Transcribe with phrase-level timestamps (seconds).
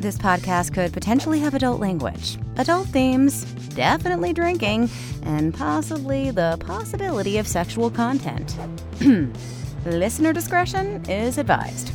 [0.00, 4.88] This podcast could potentially have adult language, adult themes, definitely drinking,
[5.24, 8.56] and possibly the possibility of sexual content.
[9.84, 11.90] Listener discretion is advised.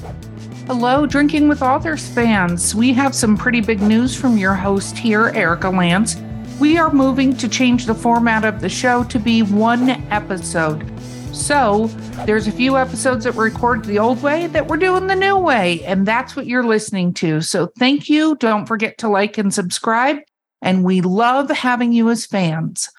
[0.67, 2.75] Hello, Drinking with Authors fans.
[2.75, 6.15] We have some pretty big news from your host here, Erika Lance.
[6.59, 10.94] We are moving to change the format of the show to be one episode.
[11.35, 11.87] So,
[12.25, 15.37] there's a few episodes that were recorded the old way that we're doing the new
[15.37, 17.41] way, and that's what you're listening to.
[17.41, 18.37] So, thank you.
[18.37, 20.19] Don't forget to like and subscribe.
[20.61, 22.89] And we love having you as fans.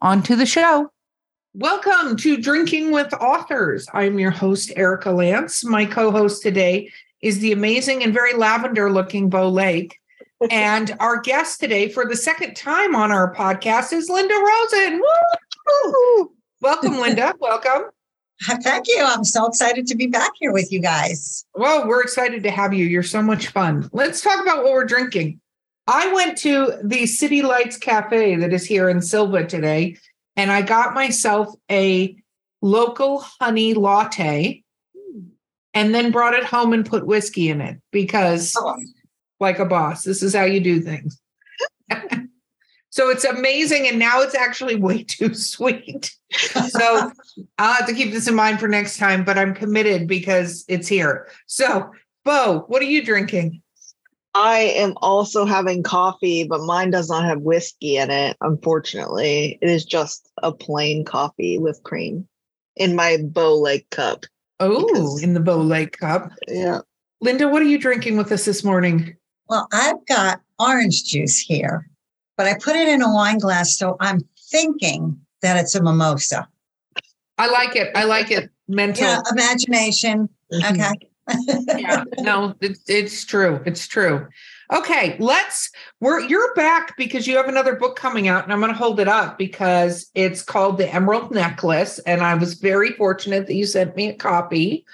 [0.00, 0.90] On to the show.
[1.54, 3.86] Welcome to Drinking with Authors.
[3.92, 5.62] I'm your host, Erika Lance.
[5.62, 6.90] My co host today
[7.20, 10.00] is the amazing and very lavender looking Bo Lake.
[10.50, 15.02] and our guest today for the second time on our podcast is Linda Rosen.
[15.84, 16.32] Woo!
[16.62, 17.34] Welcome, Linda.
[17.40, 17.90] Welcome.
[18.62, 19.02] Thank you.
[19.04, 21.44] I'm so excited to be back here with you guys.
[21.54, 22.86] Well, we're excited to have you.
[22.86, 23.88] You're so much fun.
[23.92, 25.40] Let's talk about what we're drinking.
[25.86, 29.96] I went to the City Lights Cafe that is here in Sylva today,
[30.36, 32.16] and I got myself a
[32.62, 34.62] local honey latte
[35.74, 38.76] and then brought it home and put whiskey in it because, oh.
[39.40, 41.20] like a boss, this is how you do things.
[42.92, 43.88] So it's amazing.
[43.88, 46.14] And now it's actually way too sweet.
[46.68, 47.10] So
[47.58, 50.86] I'll have to keep this in mind for next time, but I'm committed because it's
[50.86, 51.28] here.
[51.46, 51.90] So,
[52.24, 53.62] Bo, what are you drinking?
[54.34, 59.58] I am also having coffee, but mine does not have whiskey in it, unfortunately.
[59.60, 62.26] It is just a plain coffee with cream
[62.76, 64.24] in my Bow Lake cup.
[64.60, 66.30] Oh, in the Bow Lake cup.
[66.48, 66.80] Yeah.
[67.20, 69.16] Linda, what are you drinking with us this morning?
[69.48, 71.90] Well, I've got orange juice here
[72.42, 73.76] but I put it in a wine glass.
[73.76, 76.48] So I'm thinking that it's a mimosa.
[77.38, 77.92] I like it.
[77.94, 78.50] I like it.
[78.66, 80.28] Mental yeah, imagination.
[80.52, 80.80] Mm-hmm.
[80.80, 81.78] Okay.
[81.78, 83.60] yeah, no, it, it's true.
[83.64, 84.26] It's true.
[84.72, 85.70] Okay, let's.
[86.00, 88.98] We're you're back because you have another book coming out, and I'm going to hold
[88.98, 93.66] it up because it's called The Emerald Necklace, and I was very fortunate that you
[93.66, 94.84] sent me a copy.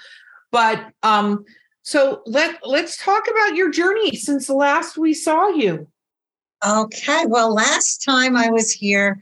[0.51, 1.45] But um,
[1.81, 5.87] so let let's talk about your journey since the last we saw you.
[6.65, 7.25] Okay.
[7.25, 9.21] Well, last time I was here,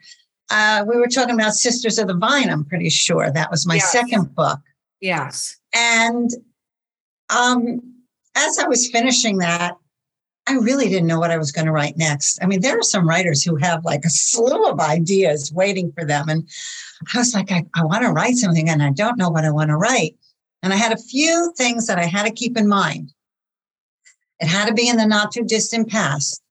[0.49, 3.31] uh, we were talking about Sisters of the Vine, I'm pretty sure.
[3.31, 3.91] That was my yes.
[3.91, 4.59] second book.
[5.01, 5.57] Yes.
[5.73, 6.29] And
[7.29, 7.81] um,
[8.35, 9.75] as I was finishing that,
[10.47, 12.41] I really didn't know what I was going to write next.
[12.41, 16.05] I mean, there are some writers who have like a slew of ideas waiting for
[16.05, 16.29] them.
[16.29, 16.47] And
[17.13, 19.51] I was like, I, I want to write something and I don't know what I
[19.51, 20.15] want to write.
[20.63, 23.13] And I had a few things that I had to keep in mind.
[24.39, 26.41] It had to be in the not too distant past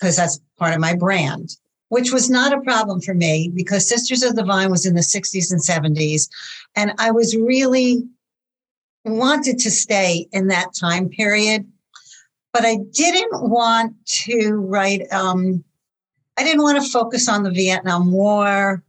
[0.00, 1.56] because that's part of my brand,
[1.88, 5.00] which was not a problem for me because Sisters of the Vine was in the
[5.00, 6.28] 60s and 70s.
[6.74, 8.04] And I was really
[9.04, 11.70] wanted to stay in that time period.
[12.52, 13.94] But I didn't want
[14.24, 15.62] to write, um,
[16.36, 18.82] I didn't want to focus on the Vietnam War.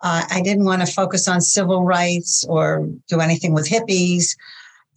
[0.00, 4.36] Uh, I didn't want to focus on civil rights or do anything with hippies.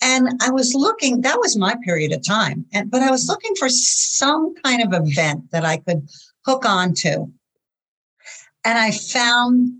[0.01, 2.65] And I was looking, that was my period of time.
[2.73, 6.07] And, but I was looking for some kind of event that I could
[6.45, 7.31] hook on to.
[8.65, 9.71] And I found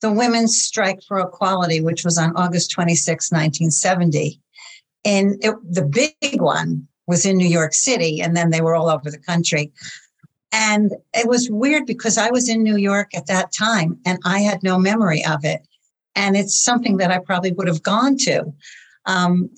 [0.00, 4.40] the Women's Strike for Equality, which was on August 26, 1970.
[5.04, 8.88] And it, the big one was in New York City, and then they were all
[8.88, 9.72] over the country.
[10.52, 14.40] And it was weird because I was in New York at that time and I
[14.40, 15.60] had no memory of it.
[16.14, 18.52] And it's something that I probably would have gone to.
[19.06, 19.50] Um,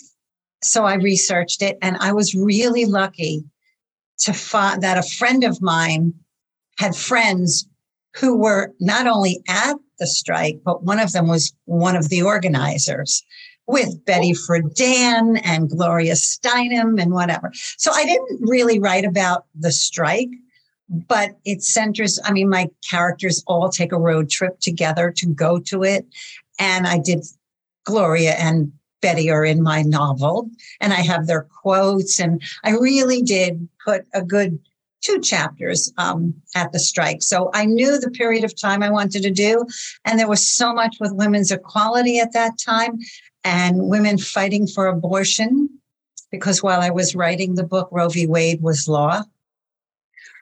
[0.63, 3.45] so I researched it, and I was really lucky
[4.21, 6.15] to find that a friend of mine
[6.79, 7.69] had friends
[8.17, 12.23] who were not only at the strike, but one of them was one of the
[12.23, 13.25] organizers
[13.67, 17.53] with Betty Friedan and Gloria Steinem and whatever.
[17.77, 20.31] So I didn't really write about the strike,
[20.89, 25.61] but it centers, I mean, my characters all take a road trip together to go
[25.67, 26.07] to it.
[26.59, 27.25] And I did
[27.85, 30.51] Gloria and Betty are in my novel,
[30.81, 32.19] and I have their quotes.
[32.19, 34.59] And I really did put a good
[35.01, 37.23] two chapters um, at the strike.
[37.23, 39.65] So I knew the period of time I wanted to do.
[40.05, 42.99] And there was so much with women's equality at that time
[43.45, 45.69] and women fighting for abortion.
[46.31, 48.27] Because while I was writing the book, Roe v.
[48.27, 49.23] Wade was law.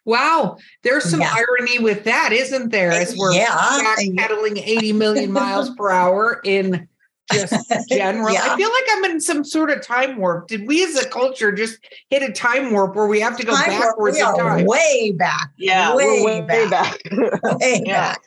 [0.04, 1.34] Wow, there's some yeah.
[1.34, 2.92] irony with that, isn't there?
[2.92, 3.48] As we're yeah.
[3.48, 6.88] backpedaling 80 million miles per hour in
[7.32, 7.54] just
[7.88, 8.32] general.
[8.32, 8.52] yeah.
[8.52, 10.48] I feel like I'm in some sort of time warp.
[10.48, 11.78] Did we as a culture just
[12.10, 14.66] hit a time warp where we have to go time backwards warp, in time?
[14.66, 15.50] Way back.
[15.58, 16.70] Yeah, way, way back.
[16.70, 16.98] back.
[17.60, 18.12] way yeah.
[18.12, 18.22] back.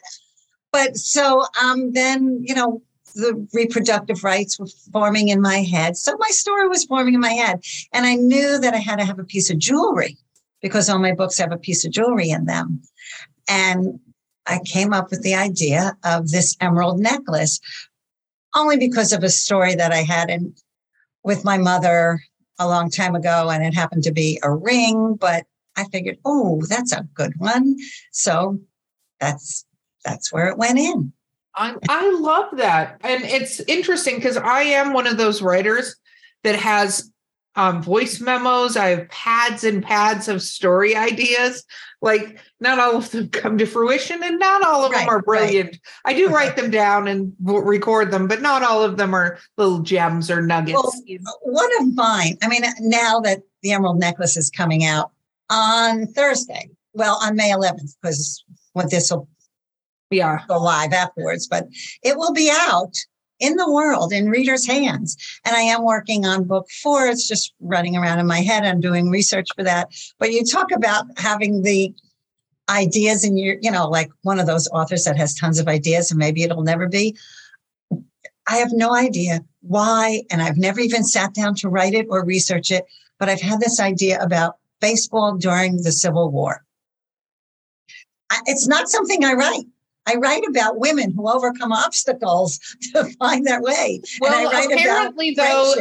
[0.72, 2.82] But so um then, you know,
[3.14, 5.96] the reproductive rights were forming in my head.
[5.96, 7.60] So my story was forming in my head.
[7.92, 10.16] And I knew that I had to have a piece of jewelry
[10.62, 12.82] because all my books have a piece of jewelry in them.
[13.48, 13.98] And
[14.46, 17.60] I came up with the idea of this emerald necklace
[18.54, 20.54] only because of a story that I had in,
[21.24, 22.20] with my mother
[22.58, 23.48] a long time ago.
[23.50, 25.44] And it happened to be a ring, but
[25.76, 27.76] I figured, oh, that's a good one.
[28.12, 28.58] So
[29.18, 29.64] that's
[30.04, 31.12] that's where it went in.
[31.54, 33.00] I, I love that.
[33.02, 35.96] And it's interesting because I am one of those writers
[36.42, 37.10] that has
[37.56, 38.76] um, voice memos.
[38.76, 41.64] I have pads and pads of story ideas.
[42.00, 45.22] Like, not all of them come to fruition and not all of right, them are
[45.22, 45.70] brilliant.
[45.70, 45.80] Right.
[46.04, 49.80] I do write them down and record them, but not all of them are little
[49.80, 50.74] gems or nuggets.
[50.74, 55.10] Well, one of mine, I mean, now that the Emerald Necklace is coming out
[55.50, 59.28] on Thursday, well, on May 11th, because when this will
[60.10, 60.40] yeah.
[60.48, 61.68] go live afterwards, but
[62.02, 62.94] it will be out
[63.40, 65.16] in the world in readers' hands.
[65.44, 67.06] And I am working on book four.
[67.06, 68.64] It's just running around in my head.
[68.64, 69.88] I'm doing research for that.
[70.18, 71.94] But you talk about having the
[72.68, 76.10] ideas in your, you know, like one of those authors that has tons of ideas
[76.10, 77.16] and maybe it'll never be.
[78.48, 82.24] I have no idea why, and I've never even sat down to write it or
[82.24, 82.84] research it,
[83.18, 86.64] but I've had this idea about baseball during the Civil War.
[88.46, 89.66] It's not something I write.
[90.10, 92.58] I write about women who overcome obstacles
[92.92, 94.00] to find their way.
[94.20, 95.74] Well, apparently, though,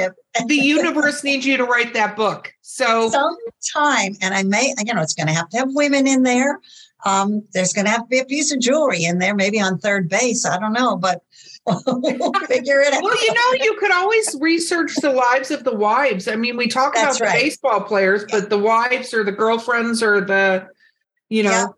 [0.45, 2.53] the universe needs you to write that book.
[2.61, 6.23] So, sometime, and I may, you know, it's going to have to have women in
[6.23, 6.59] there.
[7.05, 9.77] Um, there's going to have to be a piece of jewelry in there, maybe on
[9.79, 10.45] third base.
[10.45, 11.23] I don't know, but
[11.65, 13.01] we'll figure it out.
[13.01, 16.27] Well, you know, you could always research the lives of the wives.
[16.27, 17.37] I mean, we talk That's about right.
[17.37, 20.67] the baseball players, but the wives or the girlfriends or the,
[21.29, 21.75] you know.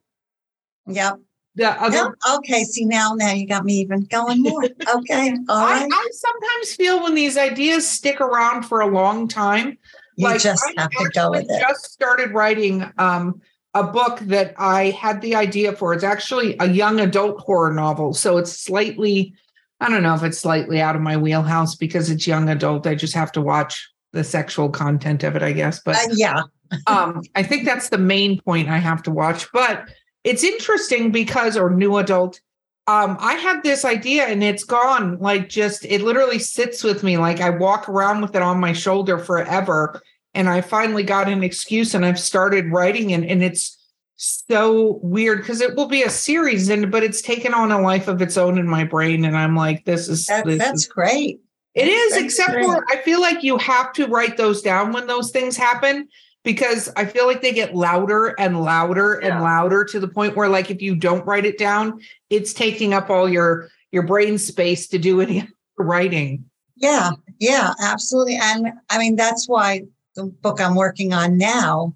[0.88, 0.96] Yep.
[0.96, 1.20] yep.
[1.62, 4.64] The other okay, see now now you got me even going more.
[4.96, 5.32] Okay.
[5.48, 5.84] All right.
[5.84, 9.78] I, I sometimes feel when these ideas stick around for a long time.
[10.16, 11.62] You like just I have to go with it.
[11.62, 13.42] Just started writing um,
[13.76, 15.94] a book that I had the idea for.
[15.94, 18.16] It's actually a young adult horror novel.
[18.16, 19.36] So it's slightly,
[19.80, 22.88] I don't know if it's slightly out of my wheelhouse because it's young adult.
[22.88, 25.80] I just have to watch the sexual content of it, I guess.
[25.80, 26.42] But uh, yeah.
[26.88, 29.52] um, I think that's the main point I have to watch.
[29.52, 29.88] But
[30.24, 32.40] it's interesting because, or new adult,
[32.88, 35.20] um, I had this idea and it's gone.
[35.20, 37.18] Like, just it literally sits with me.
[37.18, 40.02] Like, I walk around with it on my shoulder forever.
[40.34, 43.78] And I finally got an excuse and I've started writing and, and it's
[44.16, 48.08] so weird because it will be a series and but it's taken on a life
[48.08, 49.26] of its own in my brain.
[49.26, 51.42] And I'm like, this is that, this that's is, great.
[51.74, 52.66] It is, that's except great.
[52.66, 56.08] for I feel like you have to write those down when those things happen
[56.44, 59.30] because I feel like they get louder and louder yeah.
[59.30, 62.94] and louder to the point where like if you don't write it down, it's taking
[62.94, 65.48] up all your your brain space to do any
[65.78, 66.46] writing.
[66.76, 68.40] Yeah, yeah, absolutely.
[68.42, 69.84] And I mean that's why
[70.16, 71.94] the book I'm working on now,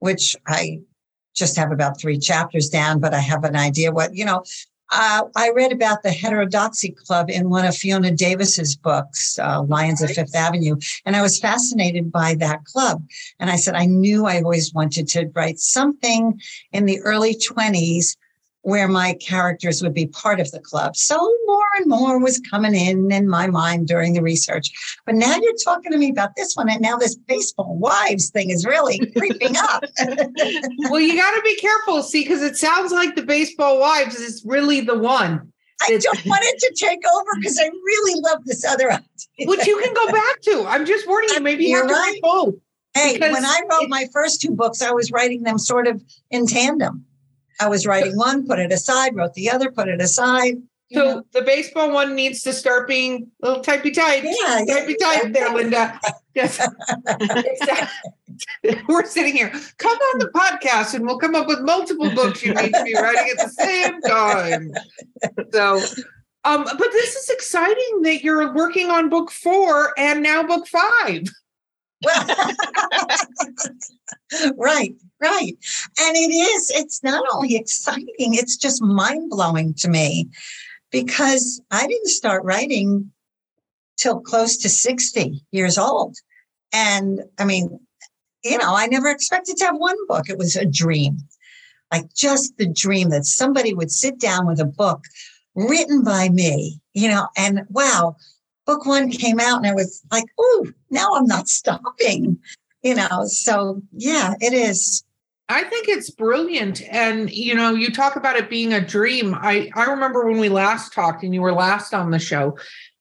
[0.00, 0.80] which I
[1.34, 4.44] just have about three chapters down, but I have an idea what, you know,
[4.90, 10.02] uh, I read about the Heterodoxy Club in one of Fiona Davis's books, uh, Lions
[10.02, 13.02] of Fifth Avenue, and I was fascinated by that club.
[13.38, 16.40] And I said, I knew I always wanted to write something
[16.72, 18.16] in the early 20s
[18.62, 20.96] where my characters would be part of the club.
[20.96, 21.16] So
[21.46, 24.70] more and more was coming in in my mind during the research.
[25.06, 28.50] But now you're talking to me about this one, and now this baseball wives thing
[28.50, 29.84] is really creeping up.
[30.90, 34.42] well, you got to be careful, see, because it sounds like the baseball wives is
[34.44, 35.52] really the one.
[35.82, 39.06] I don't want it to take over because I really love this other idea.
[39.46, 40.66] Which you can go back to.
[40.66, 41.40] I'm just warning you.
[41.40, 42.00] Maybe you have to right.
[42.00, 42.54] write both.
[42.94, 46.46] Hey, when I wrote my first two books, I was writing them sort of in
[46.46, 47.04] tandem.
[47.60, 50.54] I was writing one, put it aside, wrote the other, put it aside.
[50.92, 51.22] So know.
[51.32, 54.24] the baseball one needs to start being a little typey type.
[54.24, 55.06] Yeah, typey yeah.
[55.06, 56.00] type there, Linda.
[56.34, 56.66] Yes.
[58.88, 59.50] We're sitting here.
[59.78, 62.94] Come on the podcast and we'll come up with multiple books you need to be
[62.94, 64.72] writing at the same time.
[65.52, 65.80] So
[66.44, 71.24] um, but this is exciting that you're working on book four and now book five.
[72.02, 72.54] Well,
[74.56, 75.56] right, right.
[76.00, 80.28] And it is, it's not only exciting, it's just mind blowing to me
[80.90, 83.10] because I didn't start writing
[83.96, 86.16] till close to 60 years old.
[86.72, 87.80] And I mean,
[88.44, 90.28] you know, I never expected to have one book.
[90.28, 91.18] It was a dream,
[91.92, 95.04] like just the dream that somebody would sit down with a book
[95.54, 98.16] written by me, you know, and wow,
[98.66, 102.38] book one came out and I was like, oh, now I'm not stopping,
[102.82, 103.24] you know.
[103.26, 105.04] So yeah, it is.
[105.48, 106.82] I think it's brilliant.
[106.90, 109.34] And you know, you talk about it being a dream.
[109.34, 112.58] I, I remember when we last talked and you were last on the show,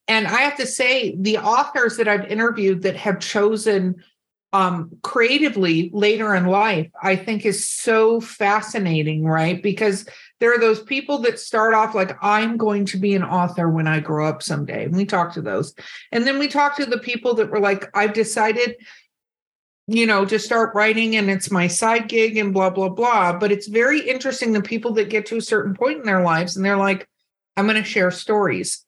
[0.08, 4.04] and I have to say, the authors that I've interviewed that have chosen
[4.54, 9.62] um, creatively later in life, I think is so fascinating, right?
[9.62, 10.08] Because
[10.40, 13.88] there are those people that start off like, I'm going to be an author when
[13.88, 14.86] I grow up someday.
[14.86, 15.76] And we talk to those.
[16.14, 18.78] And then we talk to the people that were like, I've decided,
[19.88, 23.34] you know, to start writing and it's my side gig and blah, blah, blah.
[23.38, 26.56] But it's very interesting the people that get to a certain point in their lives
[26.56, 27.08] and they're like,
[27.56, 28.86] I'm going to share stories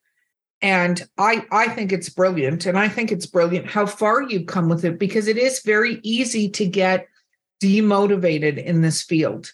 [0.62, 4.68] and i i think it's brilliant and i think it's brilliant how far you've come
[4.68, 7.08] with it because it is very easy to get
[7.62, 9.52] demotivated in this field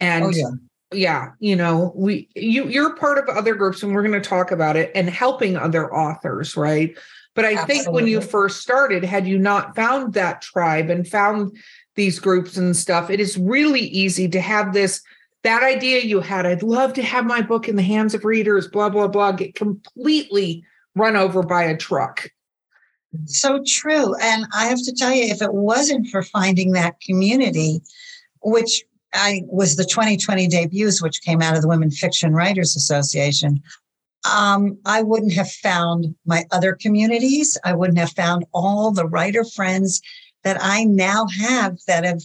[0.00, 0.50] and oh, yeah.
[0.92, 4.50] yeah you know we you you're part of other groups and we're going to talk
[4.50, 6.96] about it and helping other authors right
[7.34, 7.74] but i Absolutely.
[7.74, 11.56] think when you first started had you not found that tribe and found
[11.94, 15.02] these groups and stuff it is really easy to have this
[15.44, 18.66] that idea you had, I'd love to have my book in the hands of readers,
[18.66, 20.64] blah, blah, blah, get completely
[20.96, 22.30] run over by a truck.
[23.26, 24.16] So true.
[24.16, 27.82] And I have to tell you, if it wasn't for finding that community,
[28.42, 33.62] which I was the 2020 debuts, which came out of the Women Fiction Writers Association,
[34.24, 37.58] um, I wouldn't have found my other communities.
[37.64, 40.00] I wouldn't have found all the writer friends
[40.42, 42.22] that I now have that have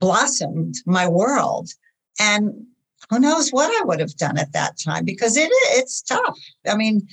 [0.00, 1.70] blossomed my world.
[2.18, 2.66] And
[3.08, 6.38] who knows what I would have done at that time because it it's tough.
[6.66, 7.06] I mean,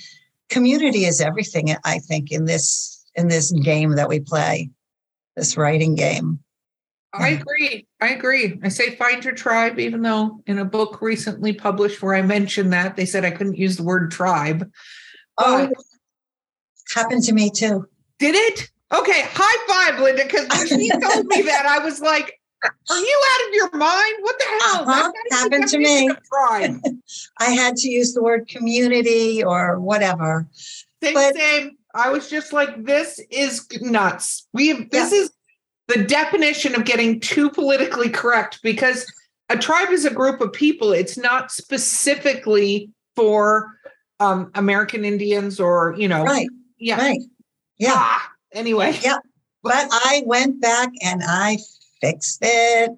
[0.50, 1.75] community is everything.
[1.84, 4.69] I think in this in this game that we play,
[5.36, 6.39] this writing game.
[7.19, 7.88] I agree.
[8.01, 8.59] I agree.
[8.63, 12.74] I say find your tribe, even though in a book recently published where I mentioned
[12.74, 14.69] that they said I couldn't use the word tribe.
[15.38, 15.69] Oh,
[16.93, 17.88] happened to me too.
[18.19, 18.69] Did it?
[18.93, 20.24] Okay, high five, Linda.
[20.24, 24.15] Because when she told me that, I was like, are you out of your mind?
[24.21, 24.89] What the hell?
[24.89, 25.12] Uh-huh.
[25.31, 26.09] Happened to me.
[27.39, 30.47] I had to use the word community or whatever.
[31.03, 31.77] Same, but, same.
[31.93, 34.47] I was just like, this is nuts.
[34.53, 35.19] We have, this yeah.
[35.19, 35.31] is
[35.88, 39.12] the definition of getting too politically correct because
[39.50, 40.91] a tribe is a group of people.
[40.91, 43.74] It's not specifically for
[44.20, 46.24] um, American Indians or, you know.
[46.24, 46.50] Right.
[46.77, 46.98] Yeah.
[46.98, 47.22] Right.
[47.77, 47.94] Yeah.
[47.94, 48.98] Ah, anyway.
[49.01, 49.17] Yeah.
[49.63, 51.58] But I went back and I
[52.01, 52.91] fixed it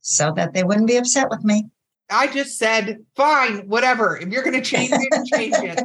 [0.00, 1.66] so that they wouldn't be upset with me.
[2.10, 4.16] I just said, fine, whatever.
[4.16, 5.82] If you're going to change it, change it.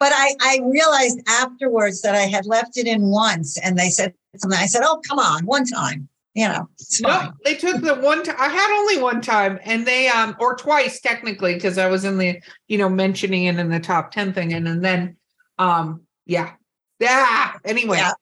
[0.00, 4.14] but I, I realized afterwards that I had left it in once and they said
[4.36, 4.58] something.
[4.58, 6.08] I said, oh, come on, one time.
[6.34, 6.68] You know,
[7.02, 8.36] no, they took the one time.
[8.38, 12.16] I had only one time, and they um or twice technically because I was in
[12.16, 15.16] the you know mentioning it in the top ten thing, and, and then
[15.58, 16.52] um yeah
[16.98, 18.12] yeah anyway yeah,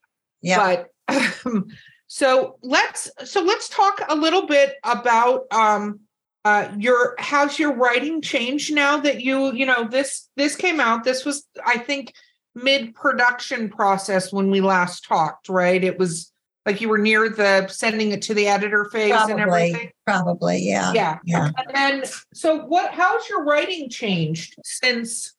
[0.43, 0.85] yeah.
[1.07, 1.69] but um,
[2.09, 6.01] so let's so let's talk a little bit about um
[6.45, 11.05] uh your how's your writing changed now that you you know this this came out
[11.05, 12.13] this was I think
[12.55, 15.83] mid production process when we last talked right?
[15.83, 16.33] It was
[16.67, 19.91] like you were near the sending it to the editor phase probably, and everything?
[20.07, 20.93] Probably yeah.
[20.93, 21.19] Yeah.
[21.25, 21.51] Yeah.
[21.57, 22.05] And then
[22.35, 25.35] so what how's your writing changed since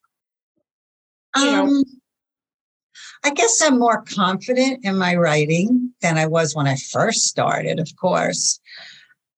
[1.37, 1.83] you um, know
[3.23, 7.79] I guess I'm more confident in my writing than I was when I first started,
[7.79, 8.59] of course.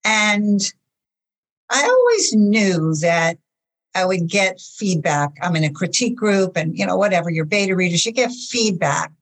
[0.04, 0.60] And
[1.70, 3.36] I always knew that
[3.94, 5.30] I would get feedback.
[5.42, 9.12] I'm in a critique group and, you know, whatever, your beta readers, you get feedback.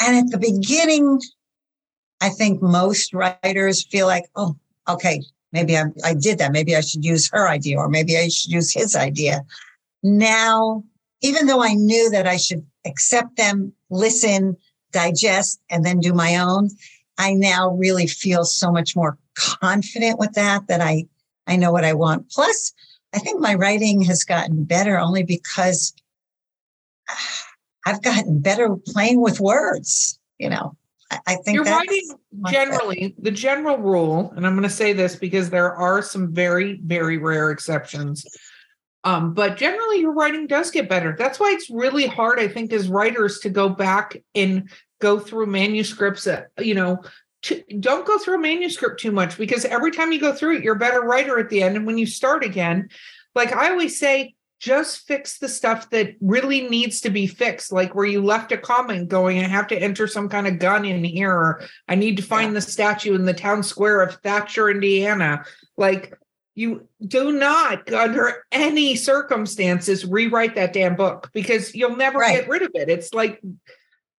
[0.00, 1.20] And at the beginning,
[2.20, 4.56] I think most writers feel like, oh,
[4.88, 5.22] okay,
[5.52, 6.52] maybe I, I did that.
[6.52, 9.42] Maybe I should use her idea or maybe I should use his idea.
[10.02, 10.84] Now,
[11.22, 14.56] even though I knew that I should accept them, listen,
[14.92, 16.70] digest, and then do my own.
[17.18, 21.06] I now really feel so much more confident with that that I
[21.46, 22.30] I know what I want.
[22.30, 22.72] Plus,
[23.14, 25.94] I think my writing has gotten better only because
[27.86, 30.18] I've gotten better playing with words.
[30.38, 30.76] You know,
[31.10, 32.18] I, I think you're writing
[32.50, 33.22] generally better.
[33.22, 37.18] the general rule, and I'm going to say this because there are some very very
[37.18, 38.24] rare exceptions
[39.04, 41.14] um, but generally, your writing does get better.
[41.16, 45.46] That's why it's really hard, I think, as writers to go back and go through
[45.46, 46.24] manuscripts.
[46.24, 47.02] That, you know,
[47.44, 50.64] to, don't go through a manuscript too much because every time you go through it,
[50.64, 51.76] you're a better writer at the end.
[51.76, 52.88] And when you start again,
[53.34, 57.94] like I always say, just fix the stuff that really needs to be fixed, like
[57.94, 61.04] where you left a comment going, I have to enter some kind of gun in
[61.04, 65.44] here, or I need to find the statue in the town square of Thatcher, Indiana.
[65.76, 66.14] Like
[66.54, 72.40] you do not under any circumstances rewrite that damn book because you'll never right.
[72.40, 73.42] get rid of it it's like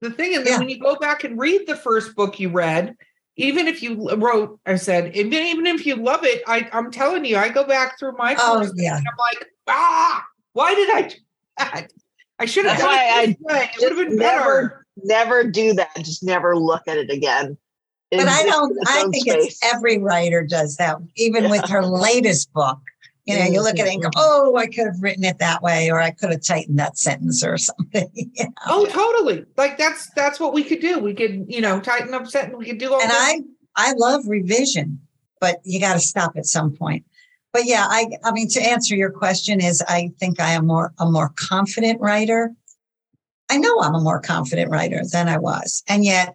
[0.00, 0.58] the thing and then yeah.
[0.58, 2.96] when you go back and read the first book you read
[3.36, 7.24] even if you wrote i said even, even if you love it I, i'm telling
[7.24, 8.96] you i go back through my oh, yeah.
[8.96, 11.10] i'm like ah why did i
[11.58, 11.90] that.
[12.38, 13.26] I should have done why I it.
[13.26, 13.70] this way.
[13.80, 14.86] It would have been never, better.
[15.04, 15.94] never do that.
[15.98, 17.56] Just never look at it again.
[18.10, 19.46] But It's I don't, I think space.
[19.46, 22.78] it's every writer does that, even with her latest book.
[23.26, 25.62] You know, you look at it and go, oh, I could have written it that
[25.62, 28.10] way, or I could have tightened that sentence or something.
[28.12, 28.52] you know?
[28.66, 29.46] Oh, totally.
[29.56, 30.98] Like that's that's what we could do.
[30.98, 32.56] We could, you know, tighten up sentence.
[32.58, 33.16] We could do all and this.
[33.18, 33.40] I
[33.76, 35.00] I love revision,
[35.40, 37.04] but you got to stop at some point.
[37.52, 40.92] But yeah, I I mean to answer your question is I think I am more
[40.98, 42.52] a more confident writer.
[43.50, 46.34] I know I'm a more confident writer than I was, and yet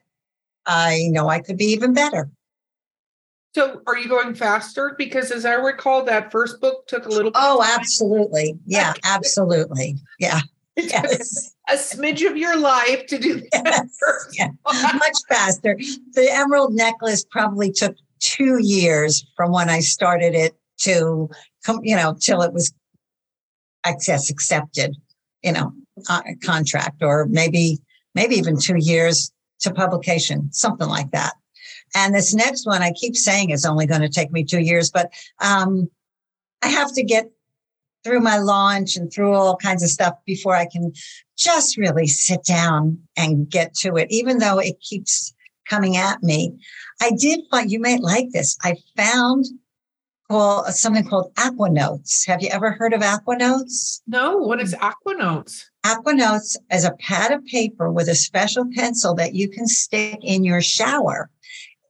[0.66, 2.32] I know I could be even better.
[3.56, 4.96] So are you going faster?
[4.98, 8.60] Because as I recall, that first book took a little Oh, absolutely.
[8.66, 9.98] Yeah, absolutely.
[10.20, 10.42] Yeah.
[10.76, 11.54] Yes.
[11.70, 14.28] a smidge of your life to do that Yes.
[14.38, 14.50] Yeah.
[14.94, 15.78] Much faster.
[16.14, 21.30] The emerald necklace probably took two years from when I started it to
[21.66, 22.74] come, you know, till it was
[23.86, 24.96] access accepted,
[25.44, 25.74] you know,
[26.08, 27.80] uh, contract or maybe,
[28.16, 31.34] maybe even two years to publication, something like that.
[31.96, 34.92] And this next one, I keep saying it's only going to take me two years,
[34.92, 35.90] but um,
[36.62, 37.30] I have to get
[38.04, 40.94] through my launch and through all kinds of stuff before I can
[41.38, 45.34] just really sit down and get to it, even though it keeps
[45.68, 46.54] coming at me.
[47.02, 48.58] I did find you might like this.
[48.64, 49.46] I found
[50.30, 52.28] well something called Aquanotes.
[52.28, 54.02] Have you ever heard of Aquanotes?
[54.08, 55.64] No, what is Aquanotes?
[55.86, 60.44] Aquanotes is a pad of paper with a special pencil that you can stick in
[60.44, 61.30] your shower.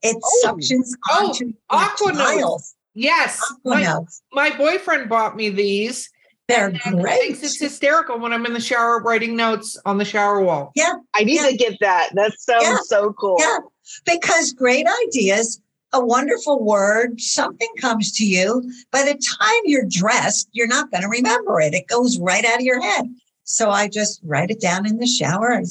[0.02, 0.42] It Oh.
[0.46, 2.18] suctions Oh, onto your Aquanotes.
[2.18, 2.76] tiles.
[2.94, 3.42] Yes.
[3.64, 3.98] My,
[4.34, 6.10] my boyfriend bought me these.
[6.48, 7.20] They're great.
[7.20, 10.72] thinks it's hysterical when I'm in the shower writing notes on the shower wall.
[10.76, 10.94] Yeah.
[11.14, 11.50] I need Yeah.
[11.50, 12.10] to get that.
[12.16, 12.78] That sounds Yeah.
[12.86, 13.36] so cool.
[13.40, 13.60] Yeah,
[14.06, 15.62] because great ideas,
[15.94, 18.64] a wonderful word, something comes to you.
[18.92, 21.76] By the time you're dressed, you're not going to remember it.
[21.76, 23.06] It goes right out of your head.
[23.44, 25.54] So I just write it down in the shower.
[25.54, 25.64] I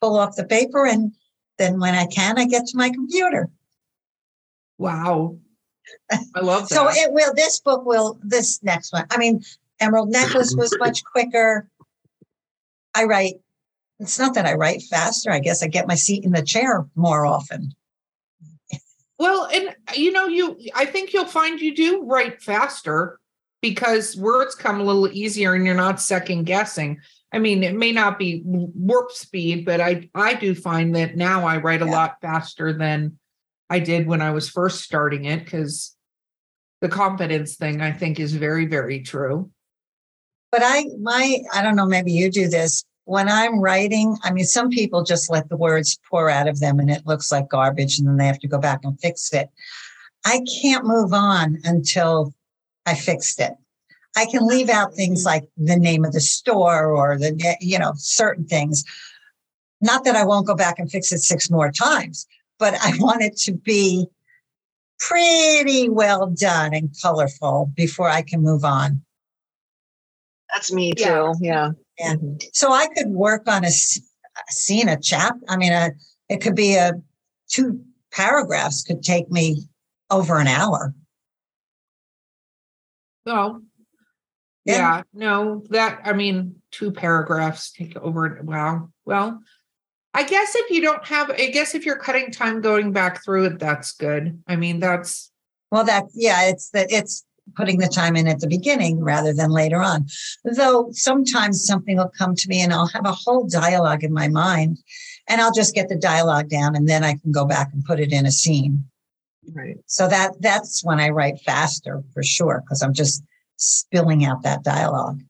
[0.00, 1.12] pull off the paper, and
[1.58, 3.50] then when I can, I get to my computer.
[4.78, 5.38] Wow.
[6.34, 6.74] I love that.
[6.74, 7.32] So it will.
[7.34, 8.18] This book will.
[8.22, 9.06] This next one.
[9.10, 9.42] I mean,
[9.80, 11.68] Emerald Necklace was much quicker.
[12.94, 13.34] I write.
[14.00, 15.30] It's not that I write faster.
[15.30, 17.72] I guess I get my seat in the chair more often.
[19.18, 23.20] Well, and you know, you I think you'll find you do write faster
[23.62, 27.00] because words come a little easier and you're not second guessing.
[27.32, 31.46] I mean, it may not be warp speed, but I I do find that now
[31.46, 31.92] I write a Yeah.
[31.92, 33.18] lot faster than
[33.70, 35.96] I did when I was first starting it because
[36.80, 39.50] the confidence thing I think is very, very true.
[40.52, 42.84] But I, my, I don't know, maybe you do this.
[43.06, 46.78] When I'm writing, I mean, some people just let the words pour out of them
[46.78, 49.50] and it looks like garbage and then they have to go back and fix it.
[50.24, 52.32] I can't move on until
[52.86, 53.52] I fixed it.
[54.16, 55.34] I can leave out things mm-hmm.
[55.34, 58.84] like the name of the store or the, you know, certain things.
[59.80, 62.26] Not that I won't go back and fix it six more times,
[62.58, 64.06] but I want it to be
[64.98, 69.02] pretty well done and colorful before I can move on.
[70.52, 71.02] That's me too.
[71.02, 71.32] Yeah.
[71.40, 71.70] Yeah.
[71.98, 72.14] Yeah.
[72.14, 72.42] Mhm.
[72.52, 73.70] So I could work on a
[74.48, 75.36] scene, a chap.
[75.48, 75.90] I mean, a,
[76.28, 76.92] it could be a
[77.48, 77.80] two
[78.12, 79.62] paragraphs could take me
[80.10, 80.94] over an hour.
[83.26, 83.62] Oh,
[84.64, 84.74] Yeah.
[84.76, 85.02] yeah.
[85.12, 88.38] no, that I mean, two paragraphs take over.
[88.42, 88.90] Wow.
[89.04, 89.40] Well,
[90.14, 93.46] I guess if you don't have, I guess if you're cutting time going back through
[93.46, 94.40] it, that's good.
[94.46, 95.30] I mean, that's
[95.72, 97.24] Well, that yeah, it's that it's
[97.56, 100.06] putting the time in at the beginning rather than later on.
[100.44, 104.28] Though sometimes something will come to me and I'll have a whole dialogue in my
[104.28, 104.78] mind,
[105.28, 108.00] and I'll just get the dialogue down, and then I can go back and put
[108.00, 108.84] it in a scene.
[109.52, 109.76] Right.
[109.86, 113.22] So that that's when I write faster for sure because I'm just
[113.56, 115.20] spilling out that dialogue.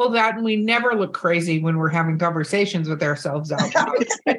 [0.00, 4.06] Well, that and we never look crazy when we're having conversations with ourselves out loud.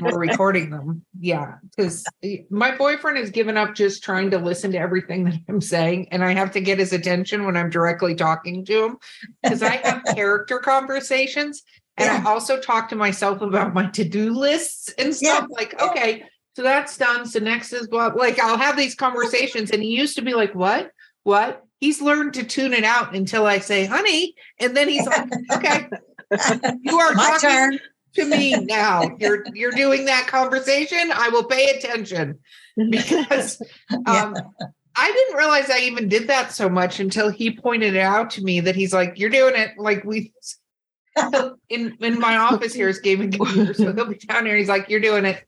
[0.00, 1.04] we're recording them.
[1.18, 1.56] Yeah.
[1.76, 2.04] Because
[2.50, 6.06] my boyfriend has given up just trying to listen to everything that I'm saying.
[6.12, 8.98] And I have to get his attention when I'm directly talking to him
[9.42, 11.64] because I have character conversations.
[11.96, 16.22] And I also talk to myself about my to do lists and stuff like, okay,
[16.54, 17.26] so that's done.
[17.26, 19.72] So next is what, like, I'll have these conversations.
[19.72, 20.92] And he used to be like, what?
[21.24, 21.64] What?
[21.82, 24.36] He's learned to tune it out until I say, honey.
[24.60, 25.88] And then he's like, okay,
[26.80, 27.80] you are My talking turn.
[28.14, 29.16] to me now.
[29.18, 31.10] You're you're doing that conversation.
[31.12, 32.38] I will pay attention
[32.88, 33.98] because Yeah.
[34.06, 34.36] um,
[34.94, 38.44] I didn't realize I even did that so much until he pointed it out to
[38.44, 40.32] me that he's like, "You're doing it." Like we
[41.68, 44.56] in in my office here is gaming computer, so he'll be down there.
[44.56, 45.42] He's like, "You're doing it,"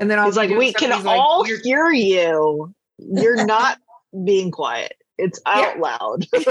[0.00, 2.74] and then I'll He's like, we can like, all "You're-" hear you.
[2.98, 3.78] You're not
[4.24, 4.94] being quiet.
[5.18, 5.80] It's out Yeah.
[5.80, 6.26] loud.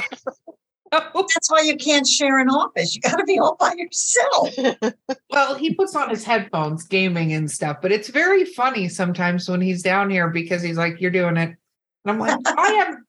[0.91, 2.95] That's why you can't share an office.
[2.95, 4.93] You got to be all by yourself.
[5.29, 9.61] well, he puts on his headphones, gaming and stuff, but it's very funny sometimes when
[9.61, 11.57] he's down here because he's like, "You're doing it," and
[12.05, 13.05] I'm like, "I am."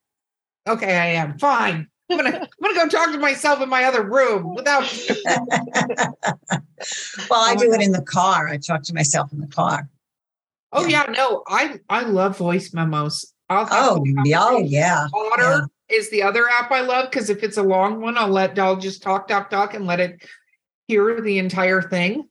[0.68, 1.86] Okay, I am fine.
[2.10, 4.82] I'm gonna I'm gonna go talk to myself in my other room without.
[5.24, 5.46] well,
[7.32, 8.48] I oh do it in the car.
[8.48, 9.88] I talk to myself in the car.
[10.72, 13.32] Oh yeah, no, I I love voice memos.
[13.48, 15.06] I'll oh, oh yeah.
[15.14, 15.96] Otter yeah.
[15.96, 18.76] is the other app I love because if it's a long one, I'll let I'll
[18.76, 20.24] just talk, talk, talk, and let it
[20.88, 22.28] hear the entire thing.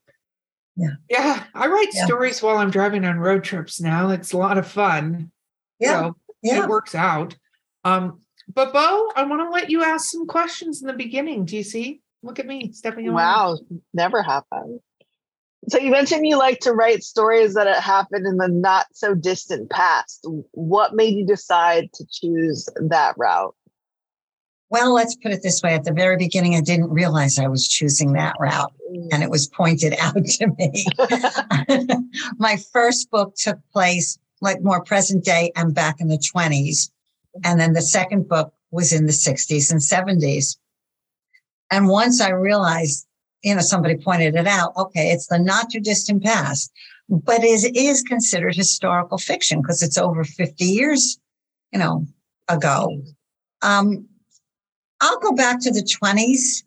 [0.76, 0.94] Yeah.
[1.08, 1.44] Yeah.
[1.54, 2.04] I write yeah.
[2.04, 4.10] stories while I'm driving on road trips now.
[4.10, 5.30] It's a lot of fun.
[5.78, 6.00] Yeah.
[6.00, 6.62] So yeah.
[6.62, 7.36] It works out.
[7.84, 8.20] Um,
[8.52, 11.44] but Bo, I want to let you ask some questions in the beginning.
[11.44, 12.00] Do you see?
[12.22, 13.22] Look at me stepping away.
[13.22, 13.58] Wow,
[13.92, 14.80] never happened.
[15.68, 19.14] So you mentioned you like to write stories that it happened in the not so
[19.14, 20.26] distant past.
[20.52, 23.54] What made you decide to choose that route?
[24.68, 25.74] Well, let's put it this way.
[25.74, 29.08] At the very beginning, I didn't realize I was choosing that route, mm.
[29.12, 30.86] and it was pointed out to me.
[32.38, 36.90] My first book took place like more present day and back in the 20s.
[37.44, 40.56] And then the second book was in the 60s and 70s.
[41.70, 43.05] And once I realized,
[43.46, 46.72] you know, somebody pointed it out, okay, it's the not too distant past,
[47.08, 51.16] but it is considered historical fiction because it's over 50 years,
[51.72, 52.04] you know,
[52.48, 53.00] ago.
[53.62, 54.08] Um,
[55.00, 56.64] I'll go back to the 20s,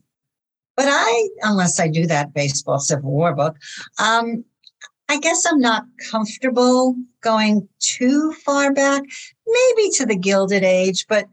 [0.77, 3.57] but I, unless I do that baseball Civil War book,
[3.99, 4.45] um,
[5.09, 9.03] I guess I'm not comfortable going too far back,
[9.45, 11.27] maybe to the Gilded Age, but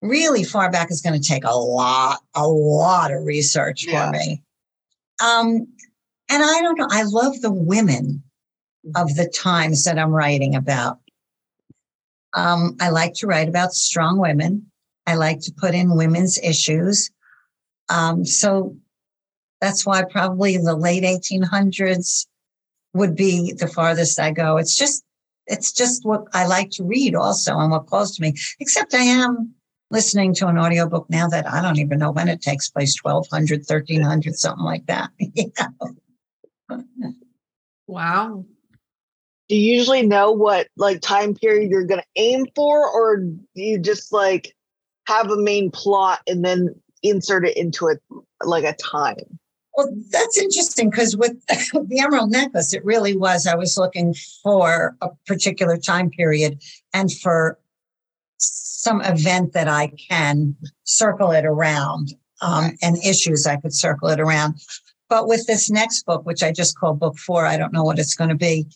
[0.00, 4.06] really far back is going to take a lot, a lot of research yeah.
[4.06, 4.44] for me.
[5.20, 5.66] Um,
[6.30, 8.22] and I don't know, I love the women
[8.96, 10.98] of the times that I'm writing about.
[12.34, 14.70] Um, I like to write about strong women.
[15.06, 17.10] I like to put in women's issues.
[17.88, 18.76] Um, so
[19.60, 22.26] that's why probably the late 1800s
[22.94, 24.56] would be the farthest I go.
[24.56, 25.04] It's just,
[25.46, 29.02] it's just what I like to read also and what calls to me, except I
[29.02, 29.54] am
[29.90, 33.60] listening to an audiobook now that I don't even know when it takes place 1200,
[33.60, 35.10] 1300, something like that.
[37.90, 38.44] Wow.
[39.48, 43.40] Do you usually know what like time period you're going to aim for, or do
[43.56, 44.54] you just like
[45.08, 46.72] have a main plot and then
[47.02, 48.00] insert it into it
[48.44, 49.40] like a time?
[49.74, 53.48] Well, that's interesting because with the emerald necklace, it really was.
[53.48, 56.62] I was looking for a particular time period
[56.94, 57.58] and for
[58.40, 64.20] some event that I can circle it around um, and issues I could circle it
[64.20, 64.60] around.
[65.08, 67.98] But with this next book, which I just call book four, I don't know what
[67.98, 68.66] it's going to be.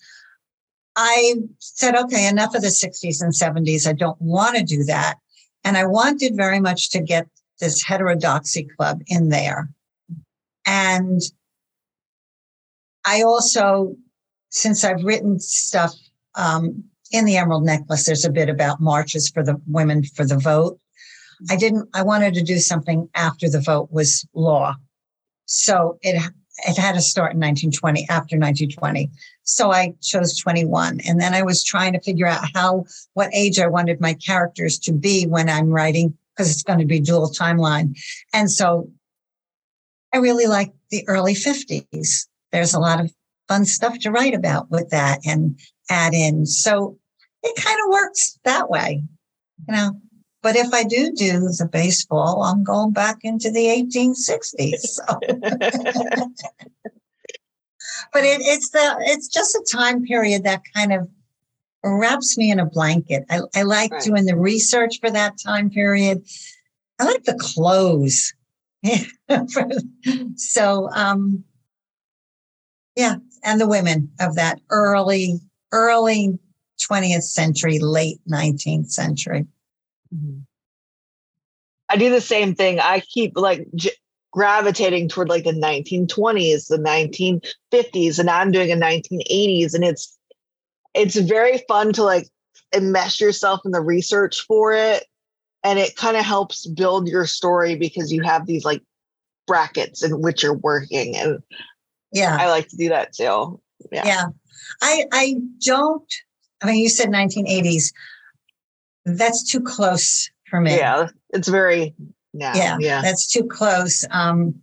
[0.97, 3.89] I said, okay, enough of the 60s and 70s.
[3.89, 5.17] I don't want to do that.
[5.65, 7.27] And I wanted very much to get
[7.61, 9.71] this heterodoxy club in there
[10.67, 11.21] and
[13.05, 13.97] I also,
[14.49, 15.95] since I've written stuff
[16.35, 20.37] um, in the Emerald Necklace, there's a bit about marches for the women for the
[20.37, 20.81] vote.
[21.49, 24.75] I didn't, I wanted to do something after the vote was law.
[25.47, 26.21] So it,
[26.67, 29.11] it had to start in 1920, after 1920.
[29.45, 31.03] So I chose 21.
[31.07, 34.77] And then I was trying to figure out how, what age I wanted my characters
[34.81, 37.97] to be when I'm writing, because it's going to be dual timeline.
[38.33, 38.91] And so
[40.13, 42.27] I really like the early 50s.
[42.51, 43.13] There's a lot of
[43.47, 46.47] fun stuff to write about with that and add in.
[46.47, 46.99] So
[47.45, 49.03] it kind of works that way,
[49.69, 49.93] you know.
[50.43, 54.81] But if I do do the baseball, I'm going back into the 1860s.
[54.81, 55.05] So.
[58.13, 61.09] but it, it's the it's just a time period that kind of
[61.83, 63.25] wraps me in a blanket.
[63.31, 64.03] I, I like right.
[64.03, 66.25] doing the research for that time period.
[66.99, 68.35] I like the clothes
[70.37, 71.45] so, um,
[72.97, 75.41] yeah, and the women of that early,
[75.73, 76.39] early
[76.81, 79.47] 20th century, late 19th century.
[80.15, 80.41] Mm-hmm.
[81.89, 82.81] I do the same thing.
[82.81, 83.91] I keep like j-
[84.33, 90.17] gravitating toward like the 1920s, the 1950s, and I'm doing a 1980s, and it's
[90.95, 92.29] it's very fun to like
[92.73, 95.05] immerse yourself in the research for it
[95.65, 98.83] and it kind of helps build your story because you have these like
[99.47, 101.43] brackets in which you're working and
[102.13, 103.61] yeah i like to do that too
[103.91, 104.25] yeah yeah
[104.83, 106.15] i i don't
[106.65, 107.93] i mean you said 1980s
[109.05, 111.95] that's too close for me yeah it's very
[112.33, 113.03] yeah yeah, yeah.
[113.03, 114.55] that's too close um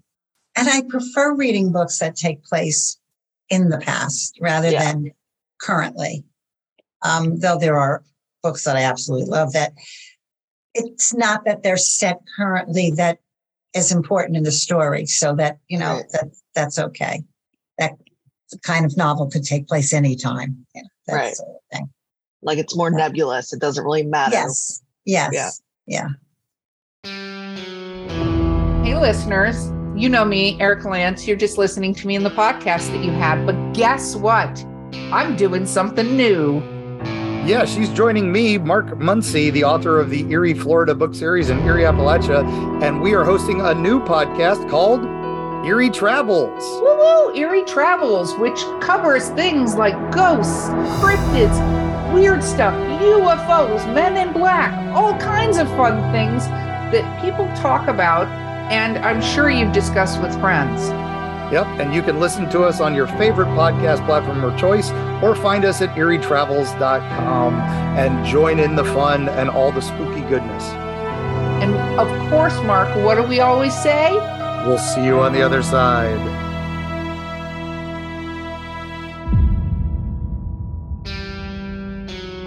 [0.58, 2.98] and i prefer reading books that take place
[3.50, 4.92] in the past rather yeah.
[4.92, 5.12] than
[5.62, 6.24] currently
[7.04, 8.04] um though there are
[8.44, 9.74] books that i absolutely love that
[10.74, 13.20] it's not that they're set currently that
[13.74, 15.06] is important in the story.
[15.06, 16.10] So that, you know, Right.
[16.12, 17.24] that that's okay.
[17.78, 17.94] That
[18.64, 20.66] kind of novel could take place anytime.
[20.76, 21.36] Know, that Right.
[21.36, 21.90] sort of thing.
[22.42, 23.54] Like it's more nebulous.
[23.54, 24.34] It doesn't really matter.
[24.36, 24.82] Yes.
[25.06, 25.62] Yes.
[25.86, 26.08] Yeah.
[27.06, 27.12] Yeah.
[28.84, 31.28] Hey, listeners, you know me, Eric Lance.
[31.28, 33.46] You're just listening to me in the podcast that you had.
[33.46, 34.64] But guess what?
[35.12, 36.60] I'm doing something new.
[37.46, 41.60] Yeah, she's joining me, Mark Muncy, the author of the Eerie, Florida book series in
[41.62, 42.44] Eerie, Appalachia,
[42.84, 45.02] and we are hosting a new podcast called
[45.64, 46.64] Eerie Travels.
[46.82, 47.36] Woo woo!
[47.36, 50.70] Eerie Travels, which covers things like ghosts,
[51.00, 57.88] cryptids, weird stuff, UFOs, men in black, all kinds of fun things that people talk
[57.88, 58.28] about,
[58.72, 60.90] and I'm sure you've discussed with friends.
[61.54, 64.90] Yep, and you can listen to us on your favorite podcast platform of choice
[65.22, 70.64] or find us at eerietravels.com and join in the fun and all the spooky goodness.
[71.62, 74.41] And of course, Mark, what do we always say?
[74.66, 76.20] We'll see you on the other side.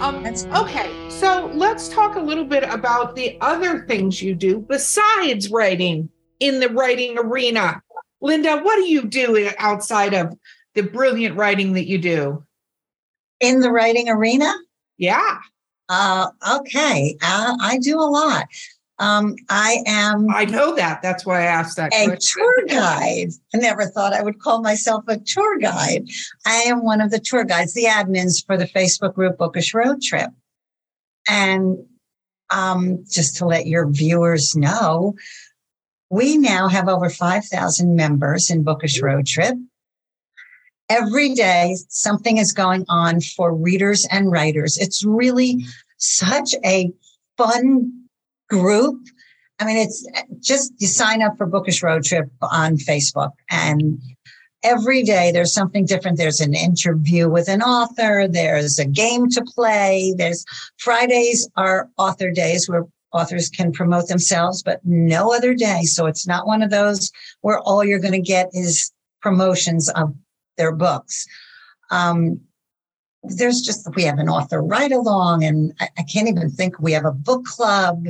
[0.01, 0.25] Um,
[0.55, 6.09] okay, so let's talk a little bit about the other things you do besides writing
[6.39, 7.81] in the writing arena.
[8.21, 10.37] Linda, what do you do outside of
[10.73, 12.45] the brilliant writing that you do?
[13.39, 14.53] In the writing arena,
[14.97, 15.39] Yeah,
[15.89, 18.45] uh, okay, uh, I do a lot.
[18.97, 21.01] Um, I am I know that.
[21.01, 22.41] That's why I asked that a question.
[22.41, 23.29] tour guide.
[23.53, 26.07] I never thought I would call myself a tour guide.
[26.45, 30.01] I am one of the tour guides, the admins for the Facebook group Bookish Road
[30.01, 30.29] Trip.
[31.27, 31.77] And
[32.49, 35.15] um, just to let your viewers know,
[36.09, 39.55] we now have over 5,000 members in Bookish Road Trip.
[40.87, 44.77] Every day, something is going on for readers and writers.
[44.77, 45.65] It's really
[45.97, 46.91] such a
[47.37, 48.04] fun
[48.49, 49.01] group.
[49.59, 50.05] I mean, it's
[50.41, 54.01] just you sign up for Bookish Road Trip on Facebook, and
[54.63, 56.17] every day there's something different.
[56.17, 60.43] There's an interview with an author, there's a game to play, there's
[60.77, 65.83] Fridays are author days where authors can promote themselves, but no other day.
[65.83, 70.13] So it's not one of those where all you're going to get is promotions of
[70.57, 71.25] their books.
[71.91, 72.41] Um,
[73.27, 76.93] there's just we have an author ride along, and I, I can't even think we
[76.93, 78.05] have a book club.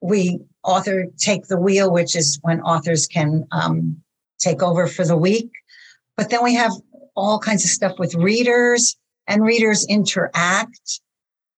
[0.00, 3.96] We author take the wheel, which is when authors can um,
[4.38, 5.50] take over for the week.
[6.16, 6.72] But then we have
[7.14, 11.00] all kinds of stuff with readers, and readers interact.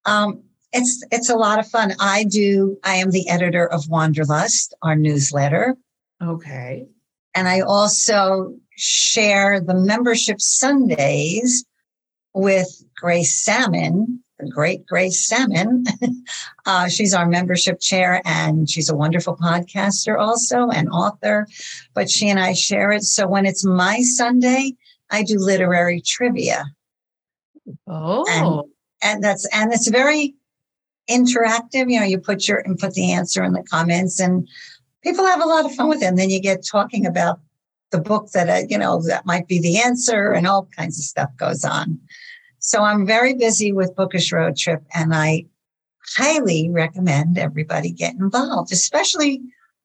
[0.05, 1.93] Um, it's it's a lot of fun.
[1.99, 2.77] I do.
[2.83, 5.75] I am the editor of Wanderlust, our newsletter.
[6.21, 6.85] Okay.
[7.33, 11.65] And I also share the membership Sundays
[12.33, 15.85] with Grace Salmon, the great Grace Salmon.
[16.65, 21.47] uh, she's our membership chair and she's a wonderful podcaster also and author.
[21.93, 23.03] But she and I share it.
[23.03, 24.75] So when it's my Sunday,
[25.09, 26.65] I do literary trivia.
[27.87, 28.25] Oh,
[29.01, 30.35] And that's and it's very
[31.09, 31.91] interactive.
[31.91, 34.47] You know, you put your and put the answer in the comments and
[35.03, 36.05] people have a lot of fun with it.
[36.05, 37.39] And then you get talking about
[37.91, 41.03] the book that, uh, you know, that might be the answer and all kinds of
[41.03, 41.99] stuff goes on.
[42.61, 45.45] So I'm very busy with Bookish Road Trip and I
[46.15, 49.41] highly recommend everybody get involved, especially,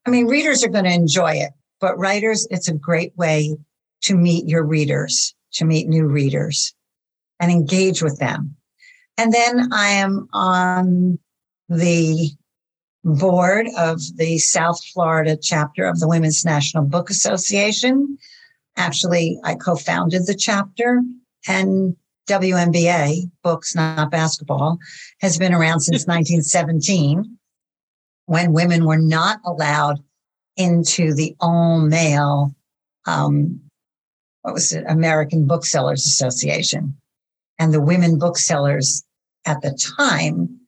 [0.06, 3.56] I mean, readers are going to enjoy it, but writers, it's a great way
[4.02, 6.74] to meet your readers, to meet new readers
[7.40, 8.54] and engage with them.
[9.16, 11.18] And then I am on
[11.70, 12.30] the
[13.04, 18.18] board of the South Florida chapter of the Women's National Book Association.
[18.76, 21.00] Actually, I co founded the chapter,
[21.48, 24.78] and WNBA, Books Not Basketball,
[25.20, 27.38] has been around since 1917
[28.26, 30.02] when women were not allowed
[30.56, 32.54] into the all male,
[33.06, 33.60] um,
[34.42, 36.96] what was it, American Booksellers Association.
[37.58, 39.04] And the women booksellers
[39.46, 40.60] at the time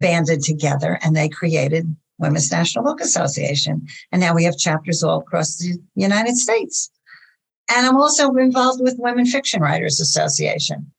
[0.00, 3.86] banded together and they created Women's National Book Association.
[4.10, 6.90] And now we have chapters all across the United States.
[7.68, 10.90] And I'm also involved with Women Fiction Writers Association.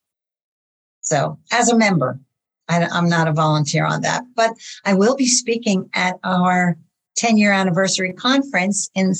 [1.02, 2.20] So as a member,
[2.68, 4.52] I, am not a volunteer on that, but
[4.86, 6.78] I will be speaking at our
[7.18, 9.14] 10 year anniversary conference in,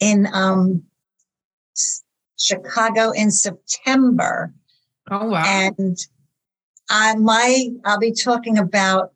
[0.00, 0.82] in, um,
[2.38, 4.52] Chicago in September.
[5.10, 5.44] oh wow.
[5.46, 5.98] And
[6.88, 9.12] I my I'll be talking about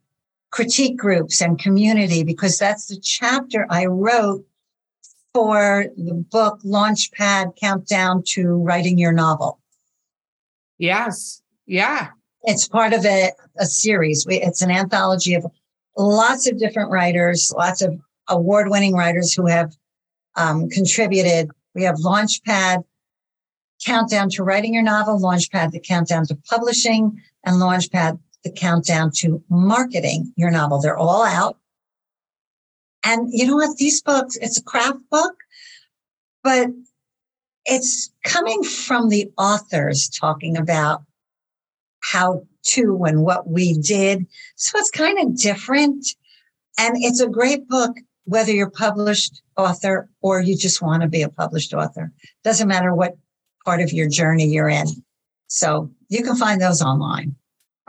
[0.50, 4.44] critique groups and community because that's the chapter I wrote
[5.32, 9.60] for the book Launchpad Countdown to Writing Your Novel.
[10.78, 11.42] yes.
[11.66, 12.08] Yeah.
[12.42, 14.26] It's part of a, a series.
[14.26, 15.46] We, it's an anthology of
[15.96, 19.76] lots of different writers, lots of award winning writers who have
[20.36, 21.50] um, contributed.
[21.74, 22.82] We have Launchpad,
[23.84, 29.42] Countdown to Writing Your Novel, Launchpad, the Countdown to Publishing, and Launchpad, the Countdown to
[29.48, 30.80] Marketing Your Novel.
[30.80, 31.59] They're all out.
[33.04, 33.76] And you know what?
[33.76, 35.34] These books, it's a craft book,
[36.42, 36.68] but
[37.64, 41.02] it's coming from the authors talking about
[42.02, 44.26] how to and what we did.
[44.56, 46.06] So it's kind of different.
[46.78, 51.22] And it's a great book, whether you're published author or you just want to be
[51.22, 52.12] a published author.
[52.44, 53.16] Doesn't matter what
[53.64, 54.86] part of your journey you're in.
[55.48, 57.34] So you can find those online.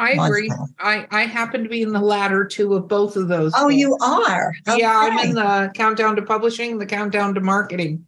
[0.02, 0.52] I agree.
[0.80, 3.54] I, I happen to be in the latter two of both of those.
[3.56, 4.54] Oh, you are?
[4.68, 4.80] Okay.
[4.80, 8.08] Yeah, I'm in the countdown to publishing, the countdown to marketing.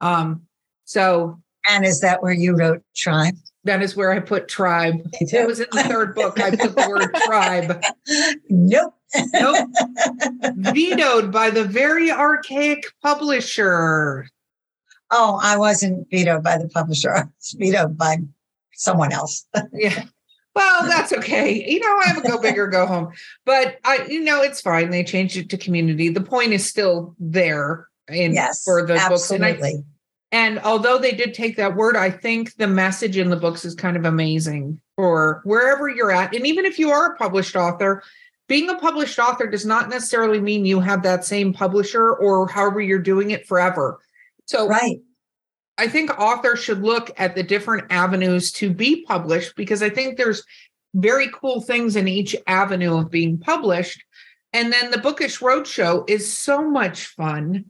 [0.00, 0.42] Um,
[0.84, 3.34] so and is that where you wrote tribe?
[3.64, 4.96] That is where I put tribe.
[5.20, 6.40] It was in the third book.
[6.40, 7.82] I put the word tribe.
[8.50, 8.94] Nope.
[9.32, 9.68] Nope.
[10.56, 14.26] Vetoed by the very archaic publisher.
[15.10, 17.14] Oh, I wasn't vetoed by the publisher.
[17.14, 18.18] I was vetoed by
[18.72, 19.46] someone else.
[19.72, 20.04] yeah.
[20.54, 21.64] Well, that's okay.
[21.70, 23.12] You know, I have a go big or go home.
[23.44, 24.90] But I, you know, it's fine.
[24.90, 26.08] They changed it to community.
[26.08, 29.52] The point is still there in yes, for the absolutely.
[29.52, 29.62] books.
[29.62, 33.36] And, I, and although they did take that word, I think the message in the
[33.36, 36.34] books is kind of amazing for wherever you're at.
[36.34, 38.02] And even if you are a published author,
[38.48, 42.80] being a published author does not necessarily mean you have that same publisher or however
[42.80, 44.00] you're doing it forever.
[44.46, 45.00] So right.
[45.80, 50.18] I think authors should look at the different avenues to be published because I think
[50.18, 50.44] there's
[50.92, 54.04] very cool things in each avenue of being published.
[54.52, 57.64] And then the Bookish Roadshow is so much fun.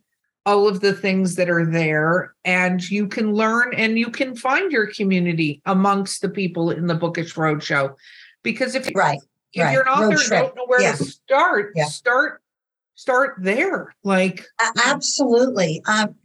[0.45, 4.73] All of the things that are there, and you can learn and you can find
[4.73, 7.95] your community amongst the people in the Bookish Roadshow.
[8.43, 9.21] Because if right,
[9.53, 9.73] if right.
[9.73, 10.97] you're an author and don't know where yeah.
[10.97, 11.85] to start, yeah.
[11.85, 12.41] start
[12.97, 13.95] start there.
[14.03, 14.45] Like
[14.85, 15.83] absolutely.
[15.87, 16.17] Um,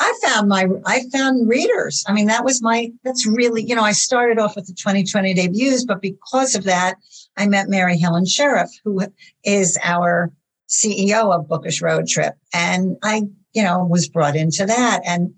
[0.00, 2.04] I found my, I found readers.
[2.08, 5.34] I mean, that was my, that's really, you know, I started off with the 2020
[5.34, 6.94] debuts, but because of that,
[7.36, 9.02] I met Mary Helen Sheriff, who
[9.44, 10.32] is our
[10.70, 12.34] CEO of Bookish Road Trip.
[12.54, 15.34] And I, you know, was brought into that and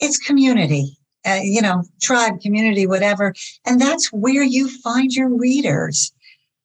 [0.00, 3.34] it's community, uh, you know, tribe, community, whatever.
[3.64, 6.12] And that's where you find your readers.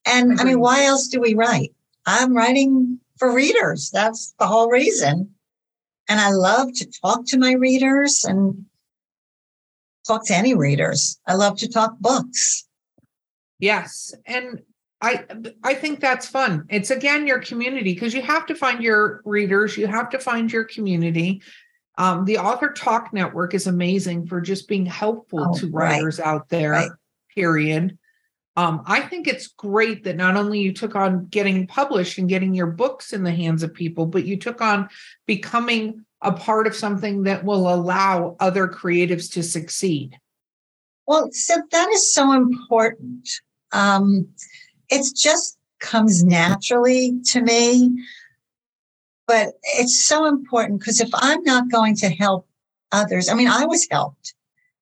[0.06, 1.73] And I mean, why else do we write?
[2.06, 3.89] I'm writing for readers.
[3.91, 5.34] That's the whole reason.
[6.12, 8.65] And I love to talk to my readers and
[10.06, 11.17] talk to any readers.
[11.26, 12.67] I love to talk books.
[13.60, 14.13] Yes.
[14.26, 14.60] And
[15.00, 15.24] I
[15.63, 16.65] I think that's fun.
[16.67, 20.52] It's again your community because you have to find your readers, you have to find
[20.52, 21.41] your community.
[21.97, 26.28] Um, the Author Talk Network is amazing for just being helpful oh, to writers right.
[26.28, 26.91] out there, right.
[27.34, 27.97] period.
[28.58, 32.54] Um, I think it's great that not only you took on getting published and getting
[32.54, 34.90] your books in the hands of people, but you took on
[35.26, 40.20] becoming a part of something that will allow other creatives to succeed.
[41.08, 43.30] Well, so that is so important.
[43.72, 44.28] Um,
[44.90, 48.06] it just comes naturally to me,
[49.28, 52.48] but it's so important because if I'm not going to help
[52.92, 54.36] others, I mean, I was helped.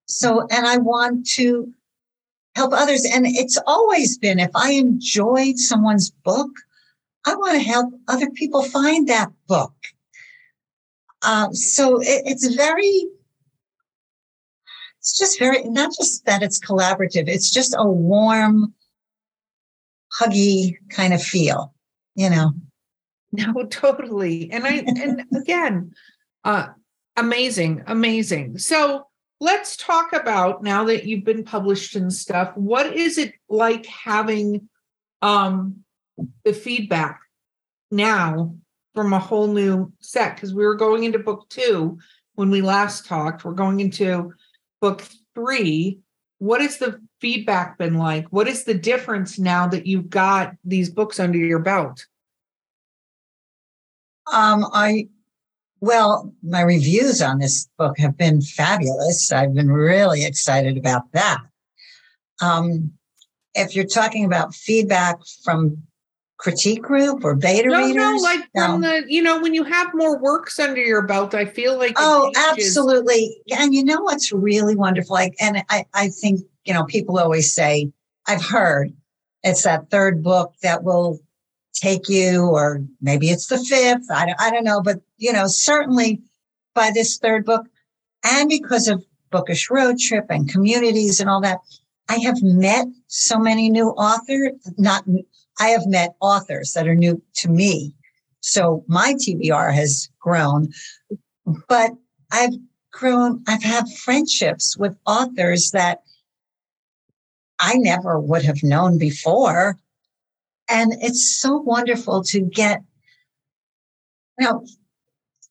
[0.06, 1.72] So, and I want to
[2.60, 3.06] help others.
[3.06, 6.52] And it's always been if I enjoyed someone's book,
[7.26, 9.74] I want to help other people find that book.
[11.26, 13.08] Um, so it, it's very,
[15.00, 18.74] it's just very, not just that it's collaborative, it's just a warm,
[20.20, 21.74] huggy kind of feel,
[22.16, 22.52] you know?
[23.32, 24.52] No, totally.
[24.52, 25.94] And I, and again,
[26.44, 26.70] uh,
[27.16, 28.58] amazing, amazing.
[28.58, 29.09] So,
[29.40, 34.68] let's talk about now that you've been published and stuff what is it like having
[35.22, 35.84] um
[36.44, 37.22] the feedback
[37.92, 38.56] now
[38.94, 40.36] from a whole new set?
[40.36, 41.98] Because we were going into book two
[42.36, 43.46] when we last talked.
[43.46, 44.34] We're going into
[44.82, 45.04] book
[45.36, 46.00] three.
[46.40, 48.28] What has the feedback been like?
[48.30, 52.06] What is the difference now that you've got these books under your belt?
[54.32, 55.08] Um i
[55.82, 59.32] well, my reviews on this book have been fabulous.
[59.32, 61.40] I've been really excited about that.
[62.42, 62.92] Um,
[63.56, 65.84] if you're talking about feedback from
[66.38, 68.66] critique group or beta no, readers, no, like no.
[68.66, 71.94] from the you know when you have more works under your belt, I feel like
[71.98, 73.42] oh, absolutely.
[73.52, 75.14] And you know what's really wonderful?
[75.14, 77.92] Like, and I I think you know people always say
[78.28, 78.94] I've heard
[79.44, 81.20] it's that third book that will
[81.74, 84.10] take you, or maybe it's the fifth.
[84.12, 86.22] I don't, I don't know, but you know, certainly
[86.74, 87.68] by this third book,
[88.24, 91.60] and because of Bookish Road Trip and communities and all that,
[92.10, 95.04] I have met so many new authors, not,
[95.60, 97.94] I have met authors that are new to me.
[98.42, 100.70] So my TBR has grown,
[101.68, 101.92] but
[102.32, 102.54] I've
[102.92, 106.02] grown, I've had friendships with authors that
[107.60, 109.78] I never would have known before.
[110.70, 112.82] And it's so wonderful to get,
[114.38, 114.66] you know,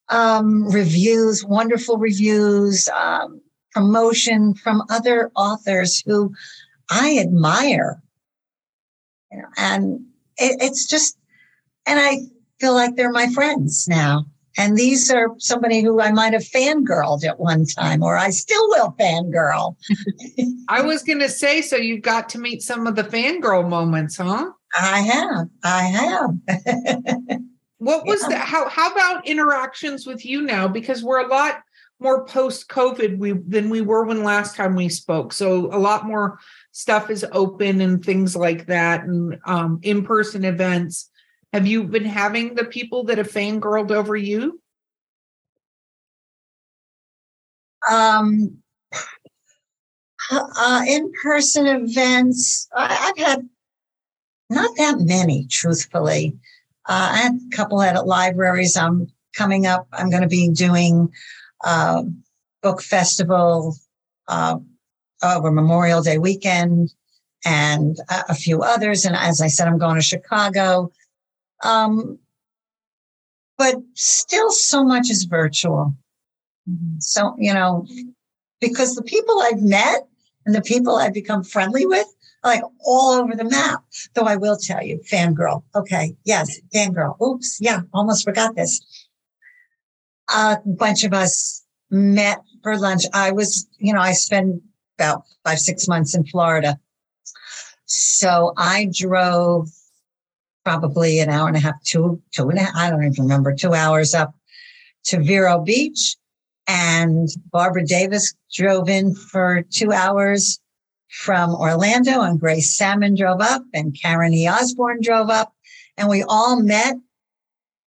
[0.08, 3.40] um, reviews, wonderful reviews, um,
[3.72, 6.32] promotion from other authors who
[6.90, 8.02] I admire.
[9.30, 10.00] You know, and
[10.38, 11.18] it, it's just,
[11.86, 12.20] and I
[12.60, 14.24] feel like they're my friends now.
[14.56, 18.68] And these are somebody who I might have fangirled at one time, or I still
[18.70, 19.76] will fangirl.
[20.68, 24.16] I was going to say, so you've got to meet some of the fangirl moments,
[24.16, 24.50] huh?
[24.74, 25.48] I have.
[25.64, 26.30] I have.
[27.78, 28.28] what was yeah.
[28.30, 28.46] that?
[28.46, 30.68] How, how about interactions with you now?
[30.68, 31.62] Because we're a lot
[32.00, 35.32] more post COVID we, than we were when last time we spoke.
[35.32, 36.38] So a lot more
[36.72, 41.10] stuff is open and things like that, and um, in person events.
[41.52, 44.60] Have you been having the people that have fangirled over you?
[47.90, 48.58] Um,
[50.30, 53.48] uh, in-person events, I, have had
[54.50, 56.36] not that many, truthfully.
[56.88, 58.76] Uh, I had a couple at libraries.
[58.76, 59.86] I'm coming up.
[59.92, 61.12] I'm going to be doing
[61.64, 62.04] uh,
[62.62, 63.76] book festival
[64.26, 64.58] uh,
[65.22, 66.94] over Memorial Day weekend
[67.44, 69.04] and a, few others.
[69.04, 70.90] And as I said, I'm going to Chicago
[71.62, 72.18] um,
[73.56, 75.94] but still, so much is virtual.
[76.98, 77.86] So, you know,
[78.60, 80.06] because the people I've met
[80.46, 82.06] and the people I've become friendly with
[82.44, 83.82] like all over the map.
[84.14, 85.62] Though I will tell you, fangirl.
[85.74, 86.16] Okay.
[86.24, 86.60] Yes.
[86.74, 87.20] Fangirl.
[87.20, 87.58] Oops.
[87.60, 87.80] Yeah.
[87.92, 88.80] Almost forgot this.
[90.34, 93.04] A bunch of us met for lunch.
[93.14, 94.62] I was, you know, I spent
[94.98, 96.78] about five, six months in Florida.
[97.86, 99.68] So I drove
[100.64, 103.54] probably an hour and a half, two, two and a half, I don't even remember,
[103.54, 104.34] two hours up
[105.04, 106.16] to Vero Beach.
[106.66, 110.60] And Barbara Davis drove in for two hours
[111.08, 114.48] from Orlando and Grace Salmon drove up and Karen E.
[114.48, 115.54] Osborne drove up
[115.96, 116.96] and we all met.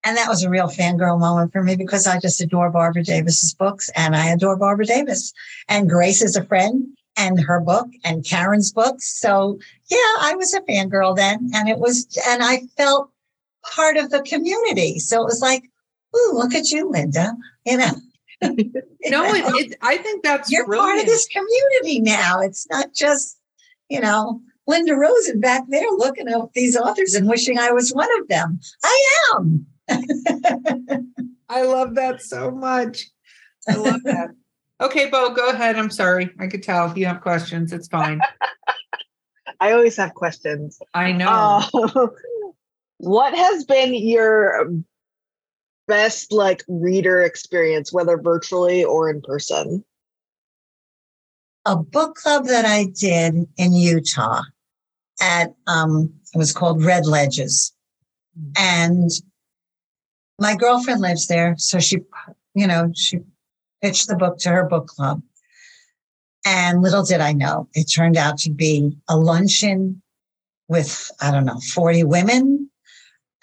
[0.03, 3.53] And that was a real fangirl moment for me because I just adore Barbara Davis's
[3.53, 5.31] books and I adore Barbara Davis
[5.69, 9.19] and Grace is a friend and her book and Karen's books.
[9.19, 9.59] So
[9.91, 13.11] yeah, I was a fangirl then and it was, and I felt
[13.63, 14.97] part of the community.
[14.97, 15.63] So it was like,
[16.15, 17.91] ooh, look at you, Linda, you know.
[18.41, 18.53] No,
[19.33, 20.89] it, it, I think that's you're brilliant.
[20.89, 22.39] part of this community now.
[22.39, 23.39] It's not just,
[23.89, 28.09] you know, Linda Rosen back there looking at these authors and wishing I was one
[28.19, 28.59] of them.
[28.83, 29.67] I am.
[31.49, 33.07] I love that so much.
[33.67, 34.29] I love that.
[34.81, 35.75] Okay, Bo, go ahead.
[35.75, 36.31] I'm sorry.
[36.39, 37.71] I could tell if you have questions.
[37.71, 38.19] It's fine.
[39.59, 40.79] I always have questions.
[40.95, 41.61] I know.
[41.71, 42.07] Uh,
[42.97, 44.71] what has been your
[45.91, 49.83] best like reader experience, whether virtually or in person?
[51.65, 54.43] A book club that I did in Utah
[55.19, 57.73] at um it was called Red Ledges.
[58.57, 59.11] And
[60.39, 61.97] my girlfriend lives there, so she
[62.53, 63.19] you know, she
[63.81, 65.21] pitched the book to her book club.
[66.45, 70.01] And little did I know, it turned out to be a luncheon
[70.69, 72.69] with, I don't know, 40 women.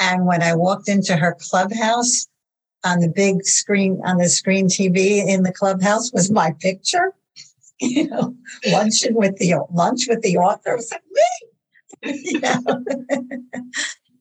[0.01, 2.26] And when I walked into her clubhouse
[2.85, 7.14] on the big screen, on the screen TV in the clubhouse was my picture,
[7.81, 8.35] you know,
[8.66, 10.76] luncheon with the lunch with the author.
[10.76, 12.41] was like me,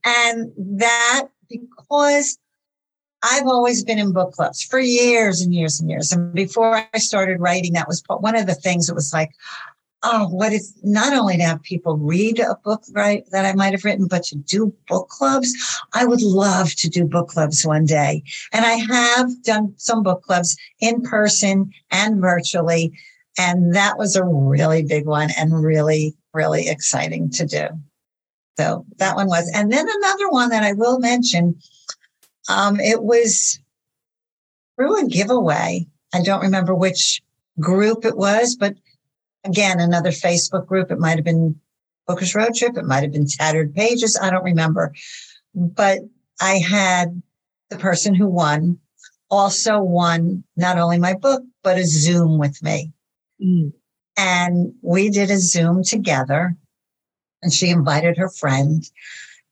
[0.05, 2.37] and that because
[3.23, 6.11] I've always been in book clubs for years and years and years.
[6.11, 9.31] And before I started writing, that was one of the things that was like,
[10.03, 13.73] oh, what is not only to have people read a book, right, that I might
[13.73, 15.53] have written, but to do book clubs.
[15.93, 18.23] I would love to do book clubs one day.
[18.53, 22.93] And I have done some book clubs in person and virtually.
[23.39, 27.67] And that was a really big one and really, really exciting to do.
[28.57, 29.49] So that one was.
[29.53, 31.59] And then another one that I will mention
[32.49, 33.59] um, it was
[34.75, 35.87] through a giveaway.
[36.13, 37.21] I don't remember which
[37.59, 38.75] group it was, but
[39.47, 40.91] again, another Facebook group.
[40.91, 41.59] It might have been
[42.07, 42.77] Bookish Road Trip.
[42.77, 44.17] It might have been Tattered Pages.
[44.21, 44.93] I don't remember.
[45.53, 45.99] But
[46.41, 47.21] I had
[47.69, 48.79] the person who won
[49.29, 52.91] also won not only my book, but a Zoom with me.
[53.43, 53.73] Mm.
[54.17, 56.55] And we did a Zoom together
[57.41, 58.83] and she invited her friend.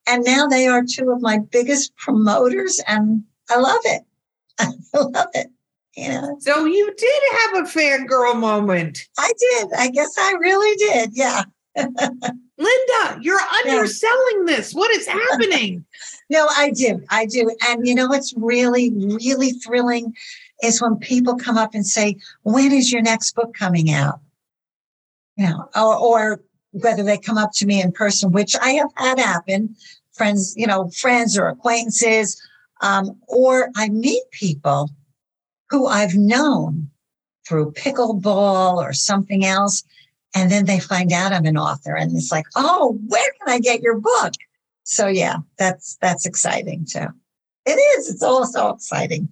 [0.08, 4.04] And now they are two of my biggest promoters, and I love it.
[4.60, 5.48] I love it.
[5.96, 9.08] You know, So you did have a fangirl moment.
[9.18, 9.70] I did.
[9.78, 11.12] I guess I really did.
[11.14, 11.44] Yeah.
[12.58, 14.74] Linda, you're underselling this.
[14.74, 15.86] What is happening?
[16.28, 17.04] No, I do.
[17.12, 17.56] I do.
[17.68, 20.16] And you know what's really, really thrilling
[20.64, 24.20] is when people come up and say, When is your next book coming out?
[25.38, 26.42] You know, or, or
[26.72, 29.76] whether they come up to me in person, which I have had happen,
[30.14, 32.42] friends, you know, friends or acquaintances,
[32.82, 34.90] um, or I meet people
[35.76, 36.90] who I've known
[37.46, 39.84] through pickleball or something else.
[40.34, 43.60] And then they find out I'm an author and it's like, oh, where can I
[43.60, 44.34] get your book?
[44.84, 47.08] So yeah, that's that's exciting too.
[47.66, 48.10] It is.
[48.10, 49.28] It's all so exciting.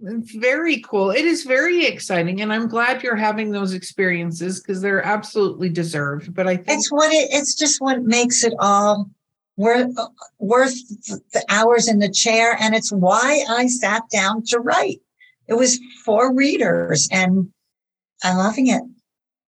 [0.00, 1.10] It's very cool.
[1.10, 2.40] It is very exciting.
[2.40, 6.34] And I'm glad you're having those experiences because they're absolutely deserved.
[6.34, 9.10] But I think It's what it it's just what makes it all
[9.56, 9.96] worth
[10.38, 10.74] worth
[11.32, 12.56] the hours in the chair.
[12.60, 15.00] And it's why I sat down to write.
[15.48, 17.50] It was for readers and
[18.22, 18.82] I'm loving it.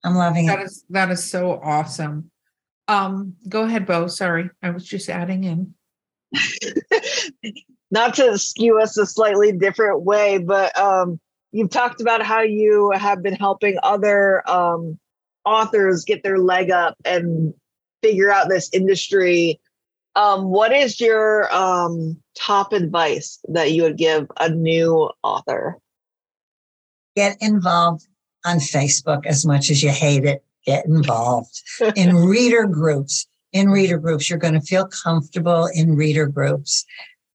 [0.04, 0.66] I'm loving that it.
[0.66, 2.30] is that is so awesome.
[2.88, 4.06] Um, go ahead, Bo.
[4.06, 5.74] Sorry, I was just adding in.
[7.90, 11.18] not to skew us a slightly different way, but um,
[11.52, 14.98] you've talked about how you have been helping other um,
[15.44, 17.54] authors get their leg up and
[18.02, 19.60] figure out this industry.
[20.14, 25.78] Um, what is your um, top advice that you would give a new author?
[27.16, 28.06] Get involved
[28.44, 30.44] on Facebook as much as you hate it.
[30.66, 31.62] Get involved
[31.96, 33.26] in reader groups.
[33.52, 36.84] In reader groups, you're going to feel comfortable in reader groups.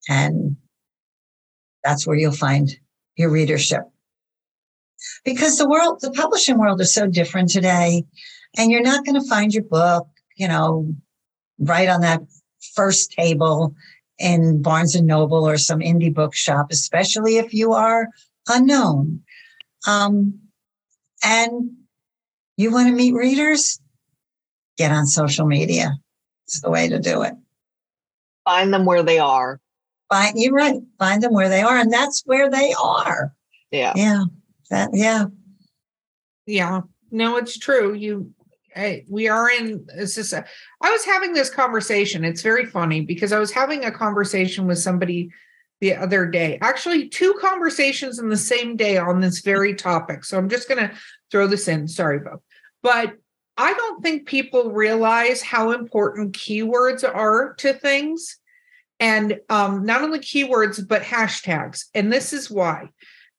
[0.07, 0.55] And
[1.83, 2.69] that's where you'll find
[3.17, 3.83] your readership.
[5.25, 8.03] Because the world, the publishing world is so different today.
[8.57, 10.93] And you're not going to find your book, you know,
[11.59, 12.21] right on that
[12.75, 13.73] first table
[14.19, 18.07] in Barnes and Noble or some indie bookshop, especially if you are
[18.47, 19.21] unknown.
[19.87, 20.39] Um,
[21.23, 21.71] and
[22.57, 23.79] you want to meet readers?
[24.77, 25.93] Get on social media.
[26.45, 27.33] It's the way to do it.
[28.45, 29.59] Find them where they are.
[30.09, 30.81] Find you're right.
[30.99, 33.33] Find them where they are, and that's where they are.
[33.71, 33.93] Yeah.
[33.95, 34.23] Yeah.
[34.69, 35.25] That yeah.
[36.45, 37.93] Yeah, no, it's true.
[37.93, 38.33] You,
[38.75, 39.85] I, we are in.
[39.95, 40.33] It's just.
[40.33, 40.43] A,
[40.81, 42.25] I was having this conversation.
[42.25, 45.29] It's very funny because I was having a conversation with somebody
[45.81, 46.59] the other day.
[46.61, 50.23] Actually, two conversations in the same day on this very topic.
[50.23, 50.95] So I'm just going to
[51.31, 51.87] throw this in.
[51.87, 52.41] Sorry, Bo,
[52.81, 53.15] but
[53.57, 58.37] I don't think people realize how important keywords are to things.
[58.99, 61.85] And um, not only keywords, but hashtags.
[61.95, 62.89] And this is why.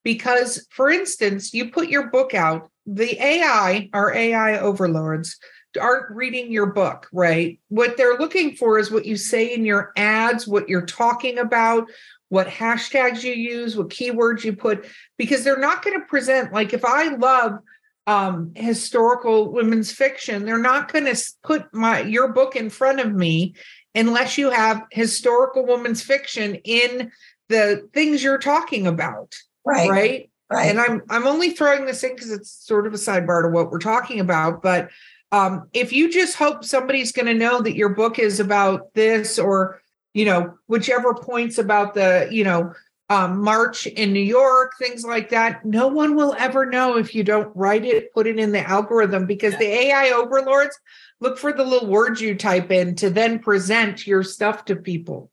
[0.03, 5.39] Because, for instance, you put your book out, the AI, our AI overlords,
[5.79, 7.59] aren't reading your book, right?
[7.69, 11.89] What they're looking for is what you say in your ads, what you're talking about,
[12.33, 14.87] what hashtags you use, what keywords you put,
[15.19, 17.59] because they're not going to present, like, if I love
[18.05, 23.13] um historical women's fiction they're not going to put my your book in front of
[23.13, 23.55] me
[23.95, 27.09] unless you have historical women's fiction in
[27.47, 29.33] the things you're talking about
[29.65, 29.89] Right.
[29.89, 30.65] right Right.
[30.69, 33.71] and i'm i'm only throwing this in because it's sort of a sidebar to what
[33.71, 34.89] we're talking about but
[35.31, 39.39] um if you just hope somebody's going to know that your book is about this
[39.39, 39.79] or
[40.13, 42.73] you know whichever points about the you know
[43.09, 45.63] um, march in New York, things like that.
[45.65, 49.25] No one will ever know if you don't write it, put it in the algorithm
[49.25, 50.77] because the AI overlords
[51.19, 55.31] look for the little words you type in to then present your stuff to people.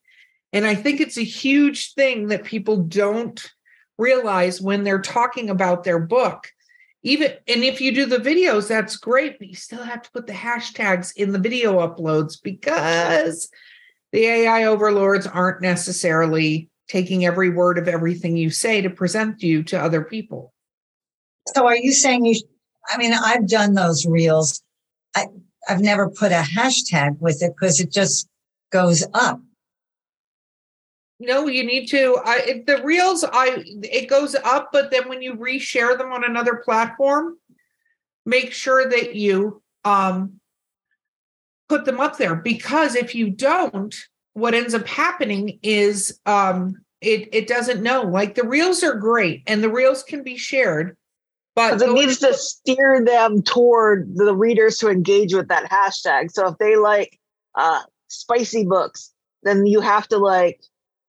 [0.53, 3.51] And I think it's a huge thing that people don't
[3.99, 6.49] realize when they're talking about their book.
[7.03, 10.26] Even and if you do the videos, that's great, but you still have to put
[10.26, 13.49] the hashtags in the video uploads because
[14.13, 19.63] the AI overlords aren't necessarily taking every word of everything you say to present you
[19.63, 20.53] to other people.
[21.55, 22.41] So are you saying you?
[22.89, 24.63] I mean, I've done those reels.
[25.15, 25.27] I
[25.69, 28.29] I've never put a hashtag with it because it just
[28.73, 29.41] goes up.
[31.21, 32.19] No, you need to.
[32.25, 36.25] I it, the reels, I it goes up, but then when you reshare them on
[36.25, 37.37] another platform,
[38.25, 40.39] make sure that you um
[41.71, 43.95] put them up there because if you don't,
[44.33, 48.03] what ends up happening is um it it doesn't know.
[48.03, 50.97] Like the reels are great and the reels can be shared,
[51.55, 56.33] but it needs to steer them toward the readers to engage with that hashtag.
[56.33, 57.18] So if they like
[57.55, 59.12] uh, spicy books,
[59.45, 60.61] then you have to like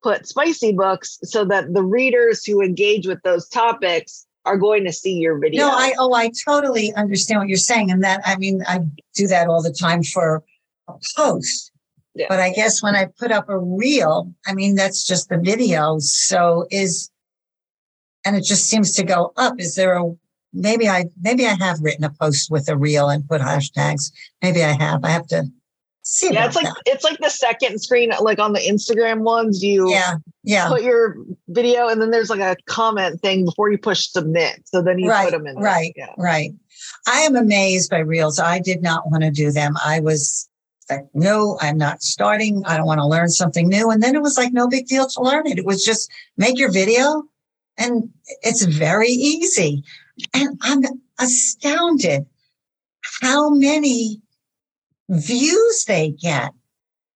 [0.03, 4.93] put spicy books so that the readers who engage with those topics are going to
[4.93, 5.65] see your video.
[5.65, 8.79] No, I oh I totally understand what you're saying, and that I mean I
[9.15, 10.43] do that all the time for
[10.87, 11.71] a post.
[12.13, 12.25] Yeah.
[12.27, 15.97] But I guess when I put up a reel, I mean that's just the video.
[15.99, 17.09] So is
[18.25, 19.59] and it just seems to go up.
[19.59, 20.11] Is there a
[20.53, 24.11] maybe I maybe I have written a post with a reel and put hashtags.
[24.41, 25.03] Maybe I have.
[25.03, 25.45] I have to
[26.03, 26.33] see.
[26.33, 26.75] Yeah, it's like that.
[26.85, 29.63] it's like the second screen, like on the Instagram ones.
[29.63, 30.67] You yeah, yeah.
[30.67, 31.15] put your
[31.47, 34.61] video, and then there's like a comment thing before you push submit.
[34.65, 35.55] So then you right, put them in.
[35.55, 35.63] there.
[35.63, 36.13] right, Yeah.
[36.17, 36.51] right.
[37.07, 38.39] I am amazed by reels.
[38.39, 39.75] I did not want to do them.
[39.85, 40.49] I was
[40.91, 42.63] like, no, I'm not starting.
[42.65, 43.89] I don't want to learn something new.
[43.89, 45.57] And then it was like no big deal to learn it.
[45.57, 47.23] It was just make your video,
[47.77, 48.09] and
[48.41, 49.83] it's very easy.
[50.33, 50.83] And I'm
[51.19, 52.25] astounded
[53.21, 54.21] how many
[55.09, 56.51] views they get.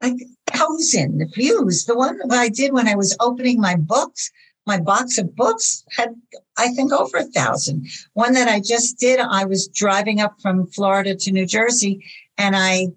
[0.01, 0.15] Like
[0.47, 1.85] thousand views.
[1.85, 4.31] The one that I did when I was opening my books,
[4.65, 6.09] my box of books had,
[6.57, 7.87] I think, over a thousand.
[8.13, 12.03] One that I just did, I was driving up from Florida to New Jersey
[12.37, 12.87] and I,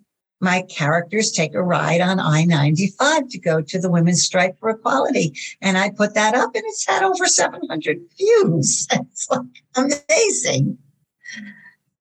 [0.40, 5.34] my characters take a ride on I-95 to go to the Women's Strike for Equality.
[5.60, 8.86] And I put that up and it's had over 700 views.
[9.00, 9.40] It's like
[9.76, 10.78] amazing.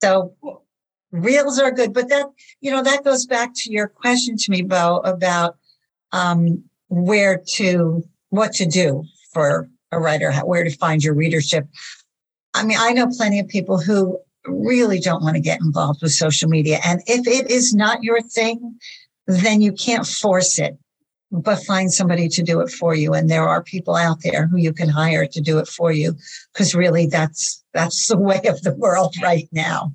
[0.02, 0.36] So
[1.12, 2.28] reels are good, but that,
[2.62, 5.58] you know, that goes back to your question to me, Bo, about
[6.12, 11.68] um, where to, what to do for a writer, where to find your readership.
[12.54, 16.12] I mean, I know plenty of people who really don't want to get involved with
[16.12, 16.80] social media.
[16.86, 18.80] And if it is not your thing,
[19.28, 20.78] then you can't force it,
[21.32, 23.14] but find somebody to do it for you.
[23.14, 26.16] And there are people out there who you can hire to do it for you.
[26.54, 29.94] Cause really that's, that's the way of the world right now.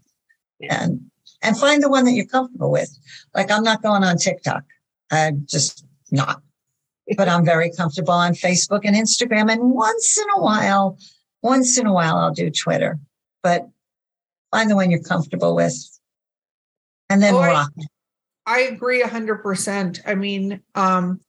[0.69, 1.01] And,
[1.43, 2.97] and find the one that you're comfortable with.
[3.35, 4.65] Like I'm not going on TikTok.
[5.11, 6.43] I'm just not,
[7.17, 9.51] but I'm very comfortable on Facebook and Instagram.
[9.51, 10.99] And once in a while,
[11.43, 12.99] once in a while, I'll do Twitter,
[13.43, 13.69] but
[14.53, 15.75] find the one you're comfortable with
[17.11, 17.89] and then Oh, I- rock it.
[18.47, 20.01] I agree a hundred percent.
[20.05, 21.21] I mean, um,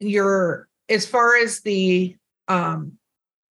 [0.00, 2.16] your as far as the
[2.48, 2.92] um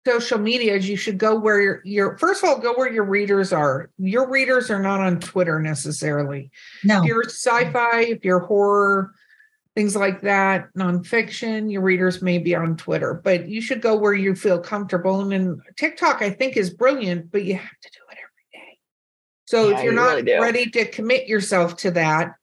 [0.06, 3.54] social medias, you should go where your your first of all go where your readers
[3.54, 3.90] are.
[3.98, 6.52] Your readers are not on Twitter necessarily.
[6.84, 9.14] No, If you're sci-fi, if you're horror,
[9.76, 14.14] things like that, nonfiction, your readers may be on Twitter, but you should go where
[14.14, 15.22] you feel comfortable.
[15.22, 18.80] And then TikTok, I think, is brilliant, but you have to do it every day.
[19.56, 22.34] So Yeah, if you're you not really ready to commit yourself to that,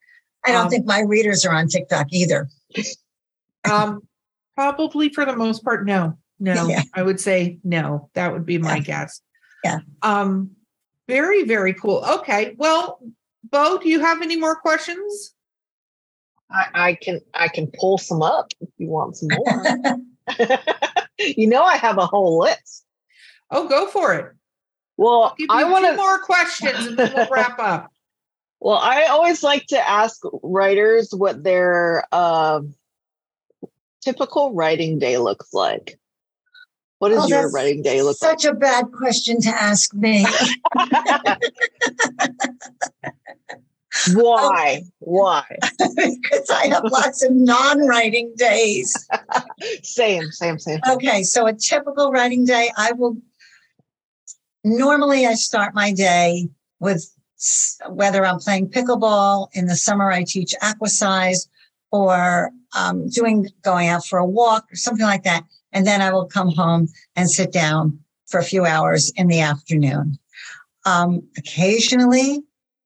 [0.47, 2.49] I don't um, think my readers are on TikTok either.
[3.71, 4.01] um,
[4.55, 6.69] probably for the most part, no, no.
[6.69, 6.83] Yeah.
[6.95, 8.09] I would say no.
[8.15, 8.81] That would be my Yeah.
[8.83, 9.21] guess.
[9.63, 9.79] Yeah.
[10.01, 10.53] Um,
[11.07, 12.03] very, very cool.
[12.03, 12.55] Okay.
[12.57, 12.99] Well,
[13.45, 15.35] Bo, do you have any more questions?
[16.51, 19.99] I, I can I can pull some up if you want some more.
[21.19, 22.87] you know, I have a whole list.
[23.51, 24.33] Oh, go for it.
[25.03, 25.97] Well, Give you I want two to.
[25.97, 27.91] more questions and then we'll wrap up.
[28.65, 32.61] Well, I always like to ask writers what their uh,
[34.05, 35.99] typical writing day looks like.
[37.01, 38.39] What does Oh, your writing day look like?
[38.41, 40.25] Such a bad question to ask me.
[44.15, 44.83] Why?
[45.01, 45.45] Why?
[45.79, 48.95] because I have lots of non-writing days.
[49.83, 50.79] Same, same, same.
[50.89, 53.17] Okay, so a typical writing day, I will
[54.65, 56.49] normally I start my day
[56.81, 57.09] with
[57.89, 61.49] whether I'm playing pickleball in the summer, I teach aquasize
[61.91, 66.13] or um, doing going out for a walk or something like that, and then I
[66.13, 70.19] will come home and sit down for a few hours in the afternoon.
[70.87, 72.43] Um, occasionally,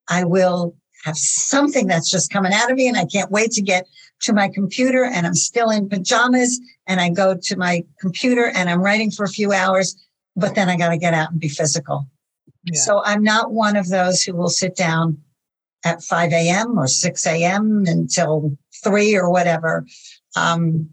[0.09, 0.75] I will
[1.05, 3.87] have something that's just coming out of me, and I can't wait to get
[4.23, 8.69] to my computer, and I'm still in pajamas, and I go to my computer and
[8.69, 9.97] I'm writing for a few hours,
[10.37, 12.07] but then I got to get out and be physical.
[12.65, 12.79] Yeah.
[12.79, 15.19] So I'm not one of those who will sit down
[15.85, 16.79] at 5 a.m.
[16.79, 17.85] or 6 a.m.
[17.87, 19.87] until three or whatever.
[20.37, 20.91] Um,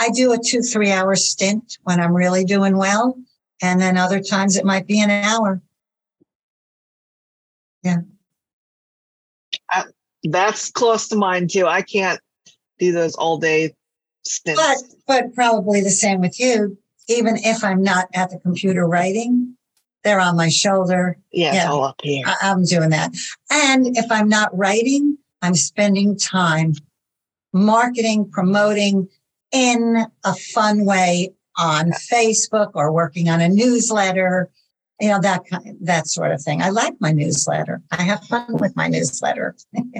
[0.00, 3.18] I do a two, three hour stint when I'm really doing well.
[3.60, 5.60] And then other times it might be an hour.
[7.82, 7.98] Yeah.
[10.24, 11.66] That's close to mine too.
[11.66, 12.20] I can't
[12.78, 13.74] do those all day
[14.24, 14.60] stints.
[14.60, 16.78] But, but probably the same with you.
[17.08, 19.56] Even if I'm not at the computer writing,
[20.04, 21.16] they're on my shoulder.
[21.32, 21.70] yeah, yeah.
[21.70, 22.24] all up here.
[22.26, 23.12] I- I'm doing that.
[23.50, 26.74] And if I'm not writing, I'm spending time
[27.52, 29.08] marketing, promoting
[29.52, 34.50] in a fun way on Facebook or working on a newsletter,
[35.00, 36.62] you know, that kind, that sort of thing.
[36.62, 37.80] I like my newsletter.
[37.90, 39.56] I have fun with my newsletter.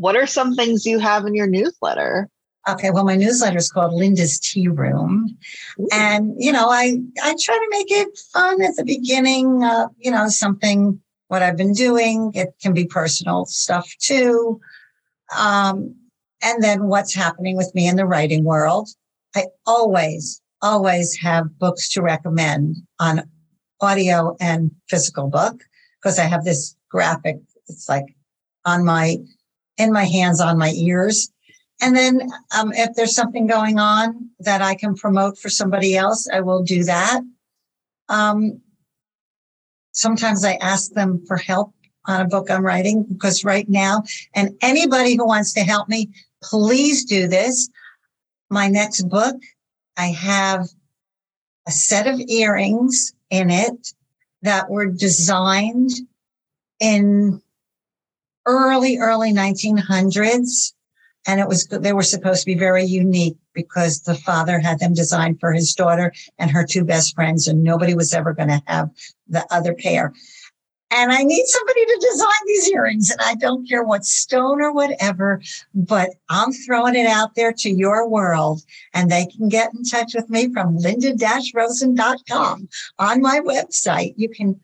[0.00, 2.28] What are some things you have in your newsletter?
[2.68, 5.38] Okay, well, my newsletter is called Linda's Tea Room,
[5.92, 9.62] and you know, I I try to make it fun at the beginning.
[9.64, 12.32] Uh, you know, something what I've been doing.
[12.34, 14.60] It can be personal stuff too,
[15.36, 15.94] um,
[16.42, 18.88] and then what's happening with me in the writing world.
[19.34, 23.22] I always always have books to recommend on
[23.80, 25.62] audio and physical book
[26.00, 27.36] because I have this graphic.
[27.68, 28.16] It's like
[28.64, 29.18] on my,
[29.76, 31.30] in my hands, on my ears.
[31.80, 36.28] And then um, if there's something going on that I can promote for somebody else,
[36.32, 37.20] I will do that.
[38.08, 38.60] Um,
[39.92, 41.72] sometimes I ask them for help
[42.06, 44.02] on a book I'm writing because right now,
[44.34, 46.10] and anybody who wants to help me,
[46.42, 47.68] please do this.
[48.50, 49.36] My next book,
[49.96, 50.68] I have
[51.66, 53.92] a set of earrings in it
[54.42, 55.90] that were designed
[56.80, 57.42] in
[58.46, 60.72] early, early 1900s.
[61.28, 64.94] And it was, they were supposed to be very unique because the father had them
[64.94, 68.62] designed for his daughter and her two best friends, and nobody was ever going to
[68.66, 68.90] have
[69.28, 70.12] the other pair
[70.90, 73.10] and I need somebody to design these earrings.
[73.10, 75.42] And I don't care what stone or whatever,
[75.74, 78.62] but I'm throwing it out there to your world.
[78.94, 82.68] And they can get in touch with me from linda-rosen.com
[82.98, 84.14] on my website.
[84.16, 84.58] You can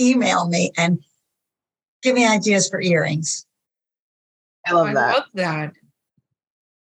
[0.00, 1.00] email me and
[2.02, 3.44] give me ideas for earrings.
[4.66, 4.96] I love that.
[4.96, 5.74] I love that.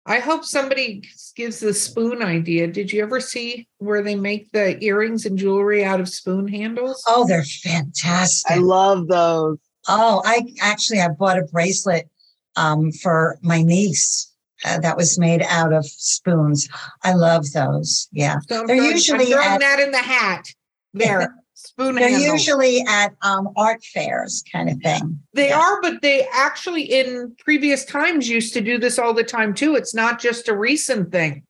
[0.05, 1.03] I hope somebody
[1.37, 2.67] gives the spoon idea.
[2.67, 7.03] Did you ever see where they make the earrings and jewelry out of spoon handles?
[7.07, 8.51] Oh, they're fantastic.
[8.51, 9.59] I love those.
[9.89, 12.09] Oh, I actually I bought a bracelet
[12.57, 14.33] um, for my niece
[14.65, 16.69] uh, that was made out of spoons.
[17.05, 18.09] I love those.
[18.13, 20.47] Yeah, So I'm they're throwing, usually I'm throwing at- that in the hat.
[20.95, 21.35] There,
[21.73, 22.33] spoon they're handle.
[22.33, 25.19] usually at um, art fairs, kind of thing.
[25.35, 25.59] They Yeah.
[25.61, 29.75] are, but they actually in previous times used to do this all the time too.
[29.75, 31.45] It's not just a recent thing.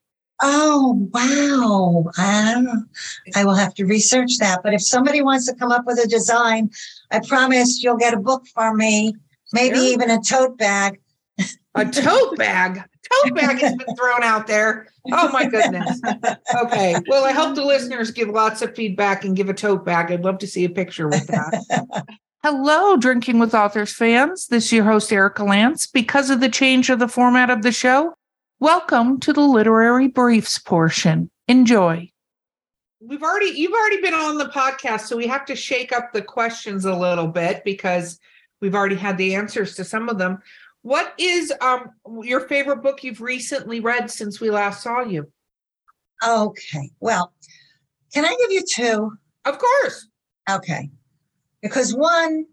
[0.45, 2.11] Oh wow!
[2.17, 2.65] I.
[3.37, 4.61] I will have to research that.
[4.65, 6.71] But if somebody wants to come up with a design,
[7.13, 9.15] I promise you'll get a book from me.
[9.53, 9.85] Maybe Yeah.
[9.95, 11.01] even a tote bag.
[11.77, 12.83] A tote bag.
[13.25, 14.89] Tote bag has been thrown out there.
[15.13, 16.01] Oh my goodness.
[16.63, 16.97] Okay.
[17.07, 20.11] Well, I hope the listeners give lots of feedback and give a tote bag.
[20.11, 22.07] I'd love to see a picture with that.
[22.43, 24.49] Hello, Drinking with Authors fans.
[24.49, 25.87] This is your host, Erika Lance.
[25.87, 28.15] Because of the change of the format of the show,
[28.59, 31.31] welcome to the literary briefs portion.
[31.47, 32.11] Enjoy.
[33.01, 36.23] We've already you've already been on the podcast, so we have to shake up the
[36.23, 38.19] questions a little bit because
[38.61, 40.39] we've already had the answers to some of them.
[40.83, 41.91] What is um
[42.23, 45.31] your favorite book you've recently read since we last saw you?
[46.25, 46.91] Okay.
[47.01, 47.33] Well,
[48.13, 49.13] can I give you two?
[49.45, 50.09] Of course.
[50.51, 50.91] Okay.
[51.63, 52.47] Because one,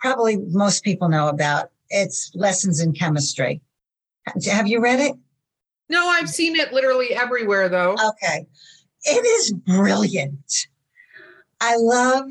[0.00, 3.60] probably most people know about it's Lessons in Chemistry.
[4.46, 5.14] Have you read it?
[5.88, 7.92] No, I've seen it literally everywhere though.
[7.92, 8.46] Okay.
[9.04, 10.66] It is brilliant.
[11.60, 12.30] I love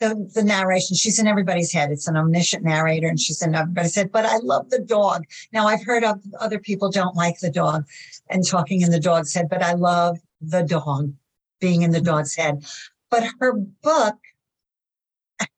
[0.00, 0.96] the, the narration.
[0.96, 1.90] She's in everybody's head.
[1.90, 5.24] It's an omniscient narrator and she's in everybody's head, but I love the dog.
[5.52, 7.86] Now I've heard of other people don't like the dog
[8.28, 11.12] and talking in the dog's head, but I love the dog
[11.60, 12.64] being in the dog's head.
[13.10, 14.16] But her book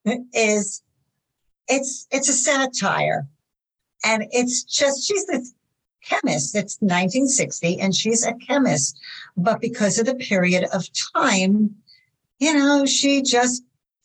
[0.34, 0.82] is
[1.68, 3.28] it's it's a satire
[4.04, 5.54] and it's just she's this
[6.04, 8.98] chemist it's 1960 and she's a chemist
[9.36, 10.84] but because of the period of
[11.14, 11.74] time
[12.40, 13.62] you know she just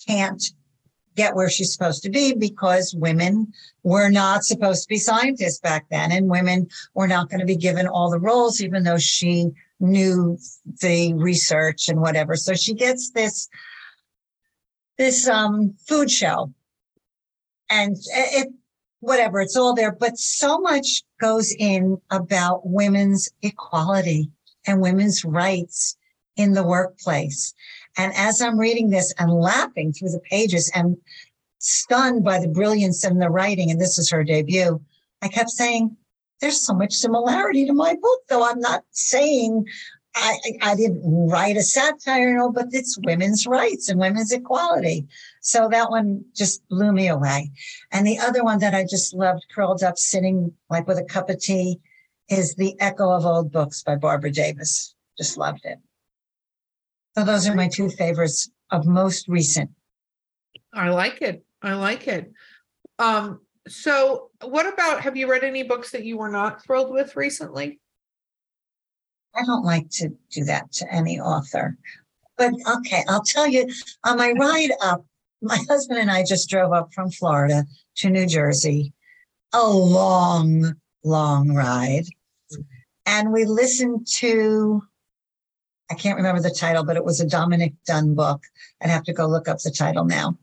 [0.08, 0.43] can't
[1.16, 3.51] get where she's supposed to be because women
[3.84, 7.55] were not supposed to be scientists back then and women were not going to be
[7.58, 9.49] given all the roles even though she
[9.80, 10.38] knew
[10.82, 12.36] the research and whatever.
[12.36, 13.49] So she gets this
[14.97, 16.51] this um food show
[17.70, 18.49] and it
[18.99, 24.32] whatever it's all there but so much goes in about women's equality
[24.66, 25.95] and women's rights
[26.36, 27.53] in the workplace
[27.98, 30.98] and as i'm reading this and laughing through the pages and
[31.60, 34.80] stunned by the brilliance in the writing and this is her debut
[35.22, 35.95] i kept saying
[36.39, 39.66] there's so much similarity to my book though i'm not saying
[40.20, 45.08] I, I didn't write a satire, no, but it's women's rights and women's equality.
[45.41, 47.52] So that one just blew me away.
[47.91, 51.30] And the other one that I just loved, curled up, sitting like with a cup
[51.30, 51.80] of tea,
[52.30, 54.95] is The Echo of Old Books by Barbara Davis.
[55.18, 55.78] Just loved it.
[57.18, 59.72] So those are my two favorites of most recent.
[60.72, 61.43] I like it.
[61.63, 62.32] I like it.
[62.99, 67.15] Um, so what about have you read any books that you were not thrilled with
[67.15, 67.80] recently?
[69.36, 71.76] I don't like to do that to any author.
[72.38, 73.68] But okay, I'll tell you
[74.03, 75.03] on my ride up,
[75.41, 77.65] my husband and I just drove up from Florida
[77.97, 78.93] to New Jersey,
[79.53, 82.05] a long, long ride.
[83.07, 84.84] And we listened to,
[85.90, 88.44] I can't remember the title, but it was a Dominick Dunne book.
[88.82, 90.38] I'd have to go look up the title now.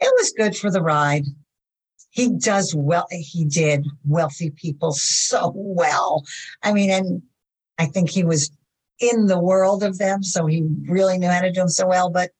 [0.00, 1.24] It was good for the ride.
[2.10, 6.24] He does well, he did wealthy people so well.
[6.62, 7.22] I mean, and
[7.78, 8.50] I think he was
[9.00, 10.22] in the world of them.
[10.22, 12.30] So he really knew how to do them so well, but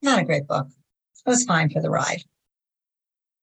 [0.00, 0.68] not a great book.
[1.26, 2.22] It was fine for the ride.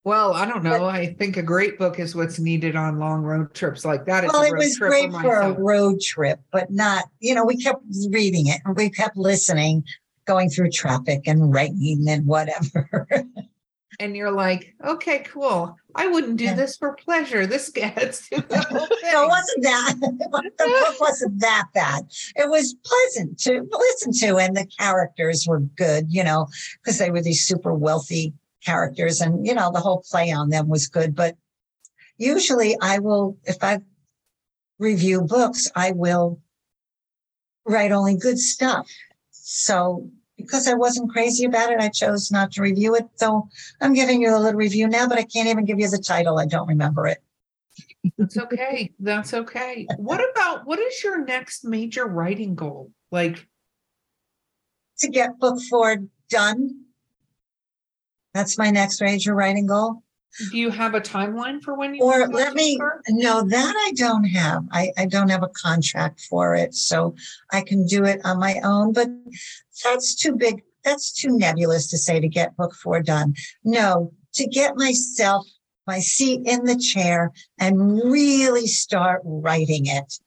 [0.05, 0.85] Well, I don't know.
[0.85, 4.23] I think a great book is what's needed on long road trips like that.
[4.23, 7.43] It's well, a it was great for for a road trip, but not, you know,
[7.43, 9.83] we kept reading it and we kept listening,
[10.25, 12.99] going through traffic and rain and whatever.
[13.99, 15.75] and you're like, okay, cool.
[15.95, 16.53] I wouldn't do Yeah.
[16.53, 17.47] this for pleasure.
[17.47, 22.05] This gets to the whole so it wasn't that the book wasn't that bad.
[22.35, 26.47] It was pleasant to listen to, and the characters were good, you know,
[26.83, 28.35] because they were these super wealthy
[28.65, 31.15] characters, and you know, the whole play on them was good.
[31.15, 31.35] But
[32.17, 33.79] usually, I will, if I
[34.79, 36.39] review books, I will
[37.65, 38.89] write only good stuff.
[39.31, 43.05] So because I wasn't crazy about it, I chose not to review it.
[43.15, 43.47] So
[43.81, 46.39] I'm giving you a little review now, but I can't even give you the title.
[46.39, 47.19] I don't remember it.
[48.17, 48.93] That's okay.
[48.99, 49.87] That's okay.
[49.97, 52.91] What about what is your next major writing goal?
[53.11, 53.47] Like,
[54.99, 55.97] to get book four
[56.29, 56.84] done.
[58.35, 60.03] That's my next major writing goal.
[60.51, 63.01] do you have a timeline for when you Or let me, start?
[63.07, 64.65] no, that I don't have.
[64.73, 66.75] I, I don't have a contract for it.
[66.75, 67.15] So
[67.53, 69.07] I can do it on my own, but
[69.85, 70.63] that's too big.
[70.83, 73.35] That's too nebulous to say to get book four done.
[73.63, 75.47] No, to get myself,
[75.87, 80.19] my seat in the chair and really start writing it.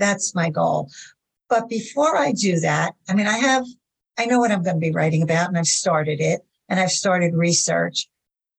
[0.00, 0.90] That's my goal.
[1.48, 3.64] But before I do that, I mean, I have,
[4.18, 6.90] I know what I'm going to be writing about and I've started it and I've
[6.90, 8.08] started research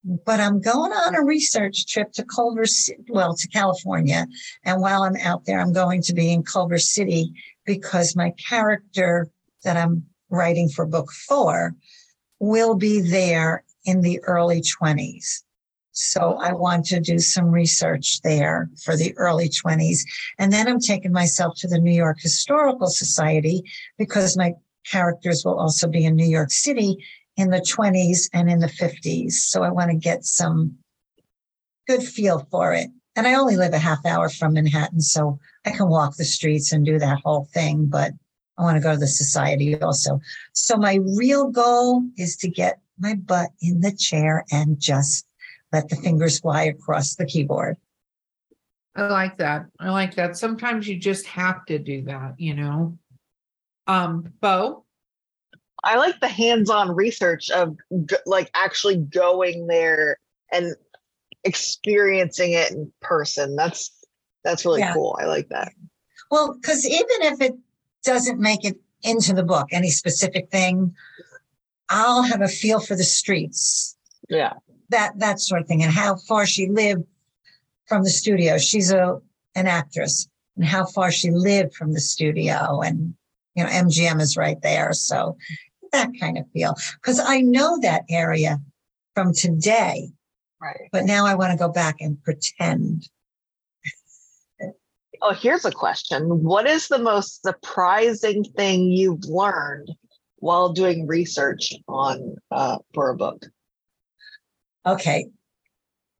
[0.03, 2.65] but I'm going on a research trip to Culver
[3.07, 4.27] well, to California.
[4.65, 7.31] And while I'm out there, I'm going to be in Culver City
[7.65, 9.29] because my character
[9.63, 11.75] that I'm writing for book four
[12.39, 15.43] will be there in the early 20s.
[15.91, 19.99] So I want to do some research there for the early 20s.
[20.39, 23.61] And then I'm taking myself to the New York Historical Society
[23.97, 24.53] because my
[24.89, 26.97] characters will also be in New York City
[27.37, 29.31] in the 20s and in the 50s.
[29.33, 30.77] So I want to get some
[31.87, 32.89] good feel for it.
[33.15, 36.71] And I only live a half hour from Manhattan, so I can walk the streets
[36.71, 37.85] and do that whole thing.
[37.85, 38.11] But
[38.57, 40.19] I want to go to the society also.
[40.53, 45.27] So my real goal is to get my butt in the chair and just
[45.71, 47.77] let the fingers fly across the keyboard.
[48.95, 49.65] I like that.
[49.79, 50.37] I like that.
[50.37, 52.97] Sometimes you just have to do that, you know.
[53.87, 54.82] Um, Bo,
[55.83, 57.77] I like the hands-on research of
[58.25, 60.17] like actually going there
[60.51, 60.75] and
[61.43, 63.55] experiencing it in person.
[63.55, 63.91] That's
[64.43, 64.93] that's really Yeah.
[64.93, 65.17] cool.
[65.21, 65.71] I like that.
[66.31, 67.53] Well, because even if it
[68.03, 70.95] doesn't make it into the book, any specific thing,
[71.89, 73.97] I'll have a feel for the streets.
[74.29, 74.53] Yeah.
[74.89, 77.03] that that sort of thing and how far she lived
[77.87, 79.19] from the studio she's a
[79.55, 83.13] an actress and how far she lived from the studio and
[83.55, 85.35] you know mgm is right there so
[85.93, 88.59] that kind of feel because i know that area
[89.15, 90.09] from today
[90.61, 90.89] Right.
[90.91, 93.07] but now i want to go back and pretend
[95.25, 96.43] Oh, here's a question.
[96.43, 99.89] What is the most surprising thing you've learned
[100.39, 103.45] while doing research on uh, for a book?
[104.85, 105.27] okay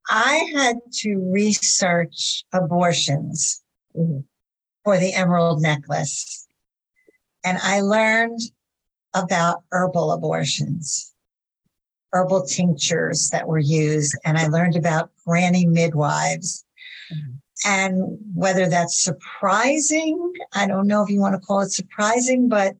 [0.09, 3.61] i had to research abortions
[3.93, 4.23] Mhm.
[4.85, 6.47] for the emerald necklace
[7.43, 8.39] and i learned
[9.13, 11.13] about herbal abortions
[12.11, 16.65] herbal tinctures that were used and i learned about granny midwives
[17.11, 17.39] Mhm.
[17.65, 22.75] and whether that's surprising i don't know if you want to call it surprising but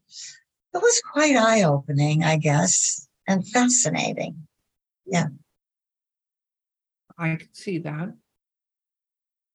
[0.73, 4.47] it was quite eye-opening i guess and fascinating
[5.05, 5.27] Yeah.
[7.17, 8.15] I could see that.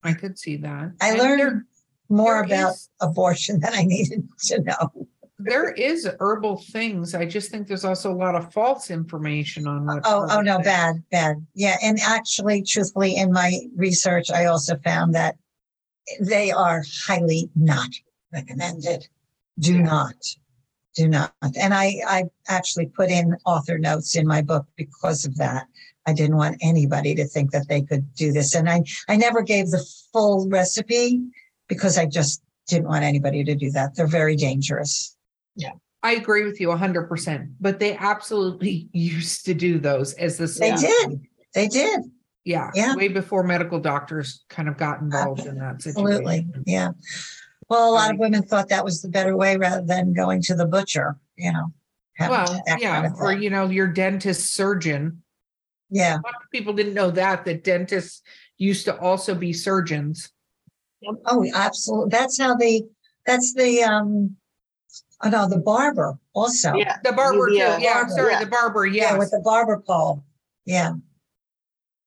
[0.05, 0.93] I could see that.
[1.01, 1.66] i And learned there-
[2.09, 5.08] more there about is- abortion than i needed to know
[5.39, 7.14] there is herbal things.
[7.14, 10.01] I just think there's also a lot of false information on what.
[10.05, 11.47] Oh, oh no, bad, bad.
[11.55, 11.76] Yeah.
[11.82, 15.36] And actually, truthfully, in my research, I also found that
[16.20, 17.91] they are highly not
[18.32, 19.07] recommended.
[19.59, 19.82] Do Yeah.
[19.82, 20.14] not,
[20.95, 21.32] do not.
[21.57, 25.66] And I, I actually put in author notes in my book because of that.
[26.07, 28.55] I didn't want anybody to think that they could do this.
[28.55, 31.20] And I, I never gave the full recipe
[31.68, 33.95] because I just didn't want anybody to do that.
[33.95, 35.16] They're very dangerous.
[36.03, 40.47] I agree with you hundred percent, but they absolutely used to do those as the.
[40.47, 41.21] They did.
[41.55, 42.01] They did.
[42.45, 42.95] Yeah, Yeah.
[42.95, 46.47] way before medical doctors kind of got involved in that Absolutely.
[46.65, 46.93] Yeah.
[47.69, 50.55] Well, a lot of women thought that was the better way rather than going to
[50.55, 51.73] the butcher, you know.
[52.19, 55.23] Well, yeah, kind of or you know, your dentist surgeon.
[55.91, 56.15] Yeah.
[56.15, 58.23] A lot of people didn't know that that dentists
[58.57, 60.31] used to also be surgeons.
[61.27, 62.11] Oh, absolutely.
[62.11, 62.85] That's how they,
[63.27, 64.38] That's the um.
[65.23, 66.75] Oh no, the barber also.
[66.75, 66.97] Yeah.
[67.03, 67.77] The barber, Yeah.
[67.77, 67.83] too.
[67.83, 68.41] Yeah, I'm Barber, sorry, yeah.
[68.41, 68.87] the barber.
[68.87, 70.25] Yeah, with the barber pole.
[70.64, 70.93] Yeah.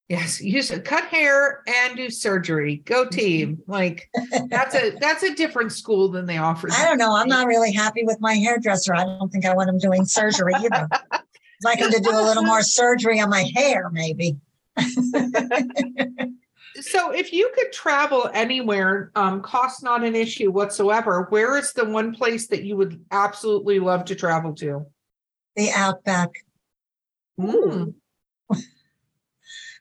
[0.08, 2.78] Yes, use to cut hair and do surgery.
[2.86, 3.16] Go Mm-hmm.
[3.18, 3.60] team.
[3.68, 4.10] Like
[4.50, 6.68] that's a that's a different school than they offer.
[6.72, 7.16] I don't know.
[7.16, 8.94] I'm not really happy with my hairdresser.
[8.94, 10.88] I don't think I want him doing surgery either.
[11.12, 11.20] I'd
[11.64, 14.38] like him to do a little more surgery on my hair, maybe.
[16.80, 21.86] So if you could travel anywhere, um, cost not an issue whatsoever, where is the
[21.86, 24.86] one place that you would absolutely love to travel to?
[25.56, 26.30] The outback.
[27.40, 27.96] Mm.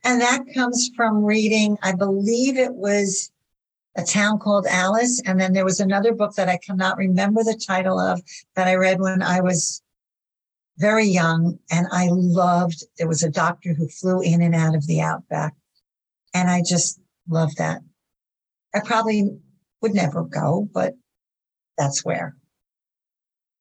[0.02, 3.30] And that comes from reading, I believe it was
[3.96, 5.20] a town called Alice.
[5.26, 8.22] And then there was another book that I cannot remember the title of
[8.56, 9.82] that I read when I was
[10.78, 11.58] very young.
[11.70, 15.54] And I loved, there was a doctor who flew in and out of the outback.
[16.34, 17.80] And I just love that.
[18.74, 19.28] I probably
[19.82, 20.94] would never go, but
[21.76, 22.36] that's where.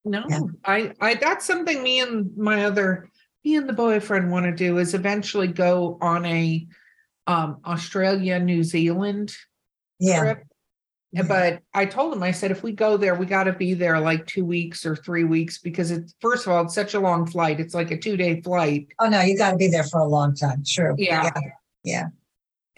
[0.05, 0.41] No, Yeah.
[0.63, 3.09] I, I, that's something me and my other,
[3.43, 6.67] me and the boyfriend want to do is eventually go on a,
[7.27, 9.35] um, Australia, New Zealand
[9.99, 10.19] Yeah.
[10.19, 10.43] trip.
[11.11, 11.23] Yeah.
[11.23, 13.99] But I told him, I said, if we go there, we got to be there
[13.99, 17.25] like two weeks or three weeks because it's, first of all, it's such a long
[17.25, 17.59] flight.
[17.59, 18.89] It's like a two day flight.
[18.99, 20.63] Oh, no, you got to be there for a long time.
[20.65, 20.93] True.
[20.99, 21.31] Yeah.
[21.83, 22.09] Yeah.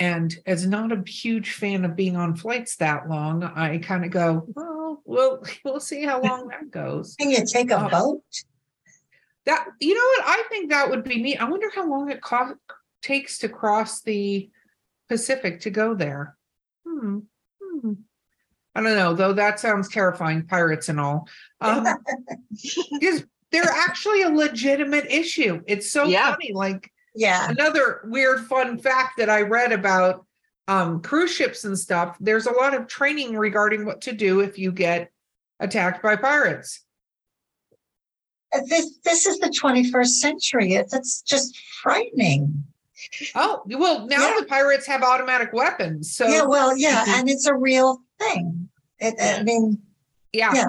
[0.01, 4.09] And as not a huge fan of being on flights that long, I kind of
[4.09, 7.15] go, well, we'll, we'll see how long that goes.
[7.19, 7.87] Can you take a Oh.
[7.87, 8.23] boat?
[9.45, 10.23] That, you know what?
[10.25, 11.37] I think that would be neat.
[11.39, 12.55] I wonder how long it co-
[13.03, 14.49] takes to cross the
[15.07, 16.35] Pacific to go there.
[16.83, 17.19] Hmm.
[17.61, 17.93] hmm.
[18.73, 21.27] I don't know, though that sounds terrifying, pirates and all.
[21.59, 21.85] Um,
[23.51, 25.61] they're actually a legitimate issue.
[25.67, 26.31] It's so Yeah.
[26.31, 26.53] funny.
[26.53, 27.49] Like, Yeah.
[27.49, 30.25] another weird fun fact that I read about
[30.67, 32.15] um, cruise ships and stuff.
[32.19, 35.11] There's a lot of training regarding what to do if you get
[35.59, 36.83] attacked by pirates.
[38.53, 40.77] Uh, This, this is the 21st century.
[40.89, 42.63] That's just frightening.
[43.35, 44.39] Oh, well, now Yeah.
[44.39, 46.15] the pirates have automatic weapons.
[46.15, 48.69] So, yeah, well, yeah, and it's a real thing.
[48.99, 49.81] It, I mean,
[50.31, 50.51] yeah.
[50.53, 50.65] yeah.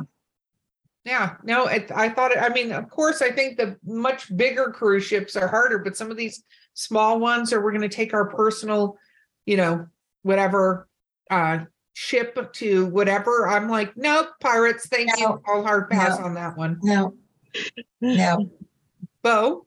[1.05, 4.71] Yeah, no, it, I thought, it, I mean, of course, I think the much bigger
[4.71, 6.45] cruise ships are harder, but some of these
[6.75, 8.97] small ones, or we're going to take our personal,
[9.45, 9.87] you know,
[10.23, 10.89] whatever
[11.31, 11.59] uh
[11.95, 13.49] ship to whatever.
[13.49, 15.21] I'm like, nope, pirates, thank No.
[15.21, 15.43] you.
[15.47, 16.25] I'll hard pass No.
[16.27, 16.79] on that one.
[16.83, 17.15] no,
[18.01, 18.51] no.
[19.23, 19.67] Bo,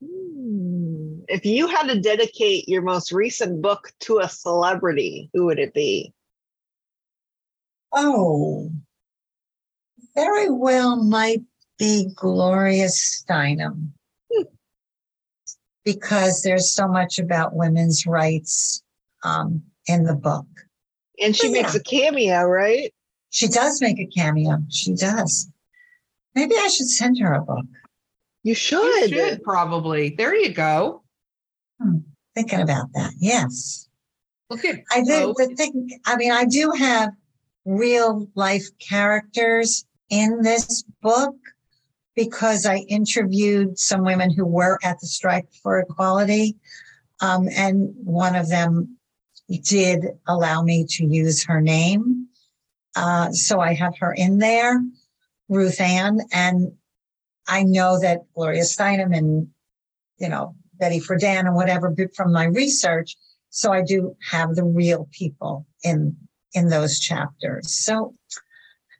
[0.00, 1.20] Hmm.
[1.28, 5.74] If you had to dedicate your most recent book to a celebrity, who would it
[5.74, 6.14] be?
[7.92, 8.70] Oh,
[10.18, 11.42] very well might
[11.78, 13.90] be Gloria Steinem.
[15.84, 18.82] Because there's so much about women's rights
[19.24, 20.46] um, in the book.
[21.22, 21.80] And she Oh, makes yeah.
[21.80, 22.92] a cameo, right?
[23.30, 24.58] She does make a cameo.
[24.70, 25.48] She does.
[26.34, 27.64] Maybe I should send her a book.
[28.42, 29.08] You you should.
[29.08, 30.10] should probably.
[30.10, 31.02] There you go.
[32.34, 33.12] Thinking about that.
[33.18, 33.88] Yes.
[34.50, 35.32] Look at I Bo.
[35.34, 37.10] think the thing, I mean, I do have
[37.64, 41.34] real life characters in this book
[42.14, 46.56] because I interviewed some women who were at the strike for equality.
[47.20, 48.96] Um, and one of them
[49.62, 52.26] did allow me to use her name.
[52.96, 54.82] Uh, so I have her in there,
[55.48, 56.72] Ruth Ann, and
[57.46, 59.48] I know that Gloria Steinem and,
[60.18, 63.16] you know, Betty Friedan and whatever from my research.
[63.50, 66.16] So I do have the real people in
[66.54, 67.72] in those chapters.
[67.72, 68.14] So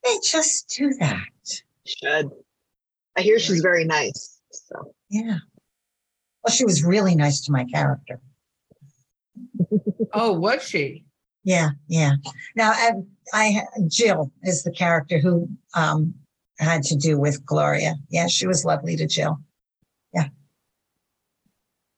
[0.04, 1.62] they just do that.
[1.86, 2.30] Should.
[3.16, 4.38] I hear she's very nice.
[4.50, 5.38] So Yeah.
[6.42, 8.20] Well, she was really nice to my character.
[10.12, 11.04] Oh, was she?
[11.44, 12.12] Yeah, yeah.
[12.56, 12.92] Now, I,
[13.32, 16.14] I Jill is the character who um,
[16.58, 17.94] had to do with Gloria.
[18.10, 19.38] Yeah, she was lovely to Jill.
[20.14, 20.28] Yeah.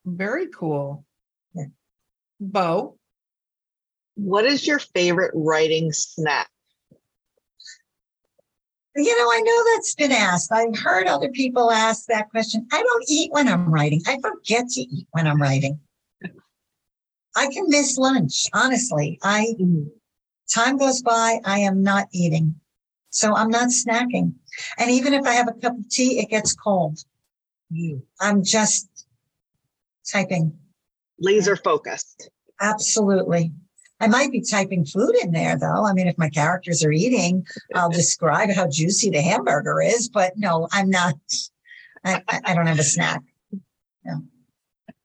[0.05, 1.05] Very cool.
[1.55, 1.67] Yeah.
[2.41, 2.97] Bo,
[4.15, 6.49] what is your favorite writing snack?
[9.03, 10.53] You know, I know that's been asked.
[10.53, 12.67] I've heard other people ask that question.
[12.71, 14.03] I don't eat when I'm writing.
[14.07, 15.81] I forget to eat when I'm writing.
[17.37, 19.19] I can miss lunch, honestly.
[19.23, 19.55] I
[20.53, 22.57] time goes by, I am not eating.
[23.11, 24.35] So I'm not snacking.
[24.79, 26.99] And even if I have a cup of tea, it gets cold.
[28.21, 29.07] I'm just
[30.11, 30.59] typing.
[31.19, 32.31] Laser focused.
[32.61, 33.53] Absolutely.
[34.01, 35.85] I might be typing food in there though.
[35.87, 40.33] I mean, if my characters are eating, I'll describe how juicy the hamburger is, but
[40.37, 41.15] no, I'm not.
[42.05, 43.23] I, I I don't have a snack.
[44.05, 44.23] No,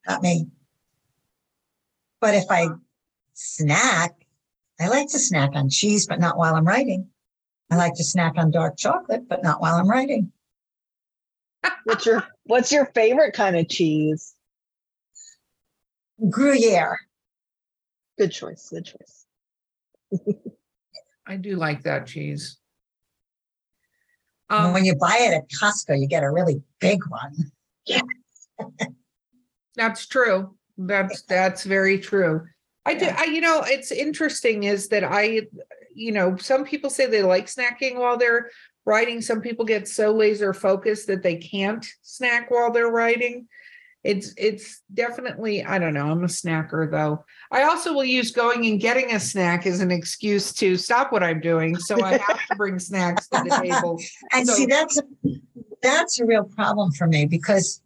[0.08, 0.48] not me.
[2.22, 2.70] But if I
[3.34, 4.16] snack,
[4.80, 7.10] I like to snack on cheese, but not while I'm writing.
[7.70, 10.32] I like to snack on dark chocolate, but not while I'm writing.
[11.84, 14.36] What's your What's your favorite kind of cheese?
[16.30, 17.05] Gruyere.
[18.18, 18.70] Good choice.
[18.70, 19.26] Good choice.
[21.28, 22.58] I do like that cheese.
[24.50, 27.52] Um, when you buy it at Costco, you get a really big one.
[27.86, 28.02] Yeah.
[29.76, 30.56] That's true.
[30.78, 32.46] That's that's very true.
[32.86, 33.06] I do.
[33.06, 35.42] I you know it's interesting is that I,
[35.94, 38.52] you know, some people say they like snacking while they're
[38.86, 39.22] writing.
[39.22, 43.48] Some people get so laser focused that they can't snack while they're writing.
[44.06, 46.06] It's it's definitely I don't know.
[46.12, 47.26] I'm a snacker though.
[47.52, 51.24] I also will use going and getting a snack as an excuse to stop what
[51.24, 51.80] I'm doing.
[51.80, 54.00] So I have to bring snacks to the table.
[54.32, 55.02] And see, that's
[55.82, 57.82] that's a real problem for me because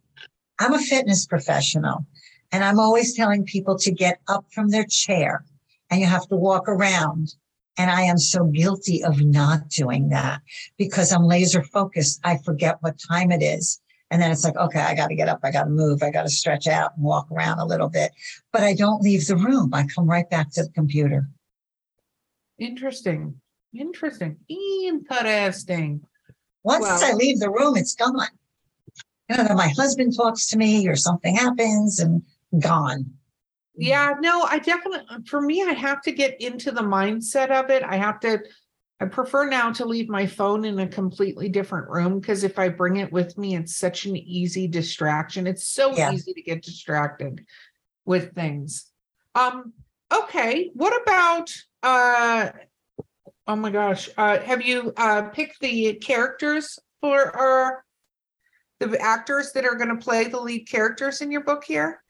[0.58, 2.04] I'm a fitness professional
[2.52, 5.46] and I'm always telling people to get up from their chair
[5.88, 7.34] and you have to walk around.
[7.78, 10.42] And I am so guilty of not doing that
[10.76, 12.20] because I'm laser focused.
[12.24, 13.80] I forget what time it is.
[14.10, 15.40] And then it's like, okay, I got to get up.
[15.44, 16.02] I got to move.
[16.02, 18.10] I got to stretch out and walk around a little bit,
[18.52, 19.72] but I don't leave the room.
[19.72, 21.28] I come right back to the computer.
[22.58, 23.40] Interesting.
[23.72, 24.36] Interesting.
[24.48, 26.00] Interesting.
[26.64, 28.26] Once I leave the room, it's gone.
[29.28, 32.22] You know, then my husband talks to me or something happens and
[32.58, 33.12] gone.
[33.76, 37.82] Yeah, no, I definitely, for me, I have to get into the mindset of it.
[37.84, 38.42] I have to,
[39.02, 42.68] I prefer now to leave my phone in a completely different room because if I
[42.68, 45.46] bring it with me, it's such an easy distraction.
[45.46, 46.12] It's so Yeah.
[46.12, 47.46] easy to get distracted
[48.04, 48.92] with things.
[49.34, 49.72] Um,
[50.12, 51.50] okay, what about,
[51.82, 52.50] uh,
[53.46, 57.86] oh my gosh, uh, have you, uh, picked the characters for our,
[58.80, 62.02] the actors that are going to play the lead characters in your book here?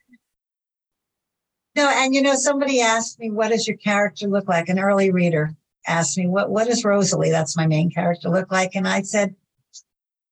[1.73, 4.67] No, and you know, somebody asked me, what does your character look like?
[4.67, 5.55] An early reader
[5.87, 8.75] asked me, what, what does Rosalie, that's my main character, look like?
[8.75, 9.35] And I said,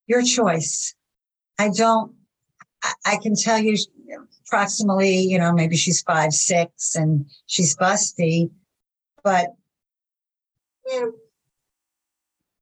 [0.08, 0.96] your choice.
[1.58, 2.14] I don't,
[2.84, 3.78] I, I can tell you
[4.46, 8.50] approximately, you know, maybe she's five, six and she's busty,
[9.24, 9.54] but
[10.88, 11.12] you know,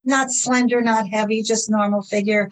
[0.04, 2.50] not slender, not heavy, just normal figure.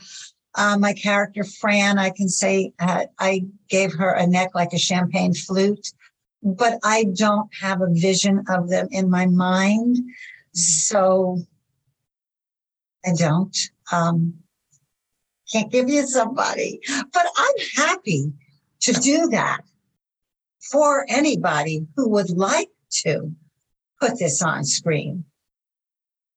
[0.55, 4.77] Uh, my character, Fran, I can say uh, I gave her a neck like a
[4.77, 5.91] champagne flute,
[6.45, 9.97] but I don't have a vision of them in my mind.
[10.53, 11.39] So
[13.05, 13.57] I don't.
[13.91, 14.35] Um,
[15.51, 18.31] can't give you somebody, but I'm happy
[18.81, 19.61] to do that
[20.71, 22.69] for anybody who would like
[23.03, 23.31] to
[23.99, 25.25] put this on screen.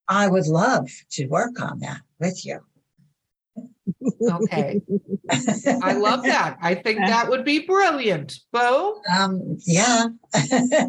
[0.09, 2.61] I would love to work on that with you.
[4.22, 4.80] Okay.
[5.82, 6.59] I love that.
[6.62, 8.40] I think that would be brilliant.
[8.52, 9.00] Bo?
[9.16, 10.06] Um, yeah.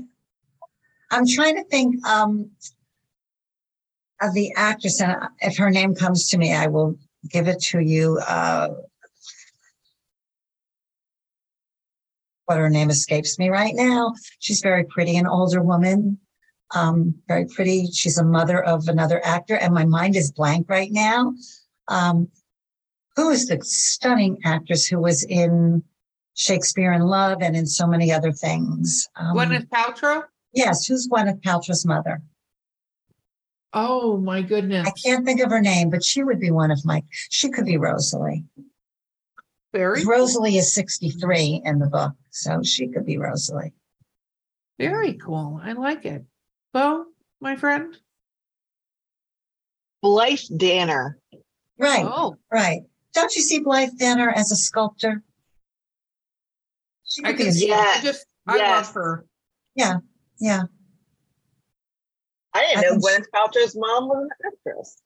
[1.11, 2.51] I'm trying to think um,
[4.21, 6.95] of the actress, and if her name comes to me, I will
[7.29, 8.19] give it to you.
[8.27, 8.69] Uh,
[12.47, 14.13] but her name escapes me right now.
[14.39, 16.17] She's very pretty, an older woman.
[16.75, 17.87] Um, very pretty.
[17.91, 21.33] She's a mother of another actor, and my mind is blank right now.
[21.87, 22.27] Um,
[23.19, 25.83] who is the stunning actress who was in
[26.35, 29.09] Shakespeare in Love and in so many other things?
[29.17, 30.23] Um, Gwyneth Paltrow?
[30.53, 32.21] Yes, who's Gwyneth Paltrow's mother?
[33.73, 34.87] Oh my goodness.
[34.87, 37.03] I can't think of her name, but she would be one of my.
[37.11, 38.45] She could be Rosalie.
[39.73, 43.73] Very, Rosalie is 63 in the book, so she could be Rosalie.
[44.79, 45.59] very cool.
[45.61, 46.23] I like it.
[46.73, 47.05] Bo,
[47.41, 47.95] my friend?
[50.01, 51.19] Blythe Danner.
[51.77, 52.81] Right, Oh, right.
[53.13, 55.23] Don't you see Blythe Danner as a sculptor?
[57.05, 57.93] She I can a, see, Yeah.
[57.95, 58.85] I just, I Yes.
[58.87, 59.25] love her.
[59.75, 59.95] yeah.
[60.39, 60.63] Yeah.
[62.53, 64.97] I didn't I know think Gwyneth Paltrow's mom was an actress.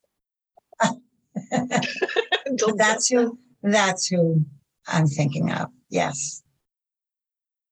[2.77, 3.37] That's who.
[3.61, 4.45] That's who
[4.87, 5.69] I'm thinking of.
[5.89, 6.41] Yes,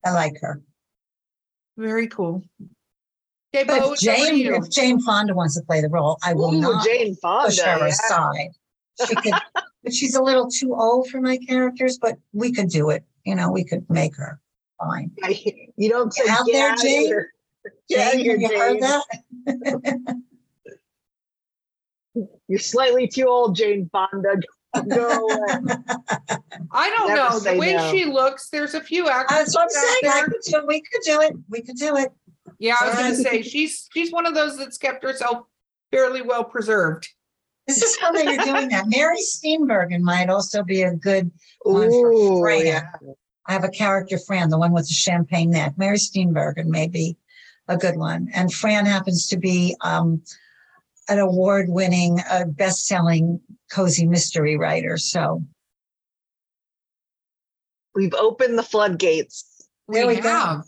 [0.05, 0.61] I like her.
[1.77, 2.43] Very cool.
[3.55, 5.89] Okay, But Bo, if it's over to Jane, if Jane Fonda wants to play the
[5.89, 7.47] role, I will Ooh, not Jane Fonda.
[7.47, 7.85] push her yeah.
[7.87, 8.49] aside.
[9.07, 9.33] She could,
[9.83, 11.97] but she's a little too old for my characters.
[11.97, 13.03] But we could do it.
[13.25, 14.39] You know, we could make her
[14.79, 15.11] fine.
[15.77, 17.05] You don't say Out there, Jane?
[17.05, 17.33] here.
[17.89, 20.21] Get out of Jane, here, have you heard that?
[22.47, 24.35] You're slightly too old, Jane Fonda.
[24.89, 25.75] Go away.
[26.71, 27.39] I don't Never know.
[27.39, 27.91] The way no.
[27.91, 29.37] she looks, there's a few actors.
[29.37, 29.71] That's what I'm out
[30.01, 30.13] saying.
[30.13, 30.65] I could do.
[30.67, 31.33] We could do it.
[31.49, 32.11] We could do it.
[32.59, 35.47] Yeah, I was gonna say she's she's one of those that's kept herself
[35.91, 37.09] fairly well preserved.
[37.67, 38.85] This is how you're doing that.
[38.88, 41.31] Mary Steenburgen might also be a good
[41.63, 42.65] one for Ooh, Fran.
[42.65, 42.89] yeah.
[43.47, 45.73] I have a character Fran, the one with the champagne neck.
[45.77, 47.17] Mary Steenburgen may be
[47.67, 48.29] a good one.
[48.33, 50.21] And Fran happens to be um,
[51.09, 53.39] an award-winning, uh, best-selling
[53.71, 54.97] cozy mystery writer.
[54.97, 55.43] So
[57.93, 59.67] We've opened the floodgates.
[59.89, 60.29] There we go.
[60.29, 60.63] have.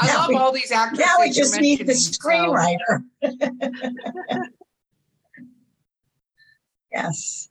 [0.00, 0.98] I Now love we- all these actors.
[0.98, 3.02] now we just need the mentioning, so- screenwriter.
[6.92, 7.48] yes.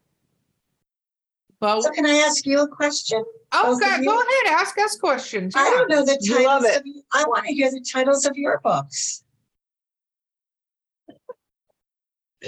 [1.62, 3.24] Well, So can I ask you a question?
[3.52, 4.06] oh, both of God, you?
[4.06, 4.60] go ahead.
[4.62, 5.54] Ask us questions.
[5.58, 6.78] I don't know the You love titles.
[6.78, 6.88] it.
[6.88, 9.24] Of, I want to hear the titles of your books.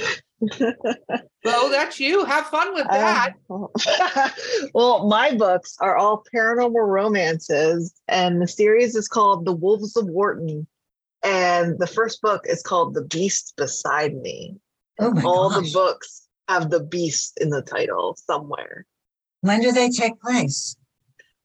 [1.44, 2.24] Well, that's you.
[2.26, 3.34] Have fun with that.
[3.50, 4.30] Uh,
[4.76, 10.06] well, my books are all paranormal romances, and the series is called The Wolves of
[10.06, 10.68] Wharton.
[11.24, 14.58] And the first book is called The Beast Beside Me.
[15.00, 15.66] Oh my all gosh.
[15.66, 16.21] the books
[16.52, 18.86] have the beast in the title somewhere.
[19.42, 20.76] When do they take place?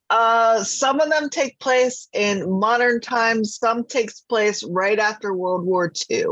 [0.09, 5.65] Uh, some of them take place in modern times, some takes place right after World
[5.65, 6.25] War II.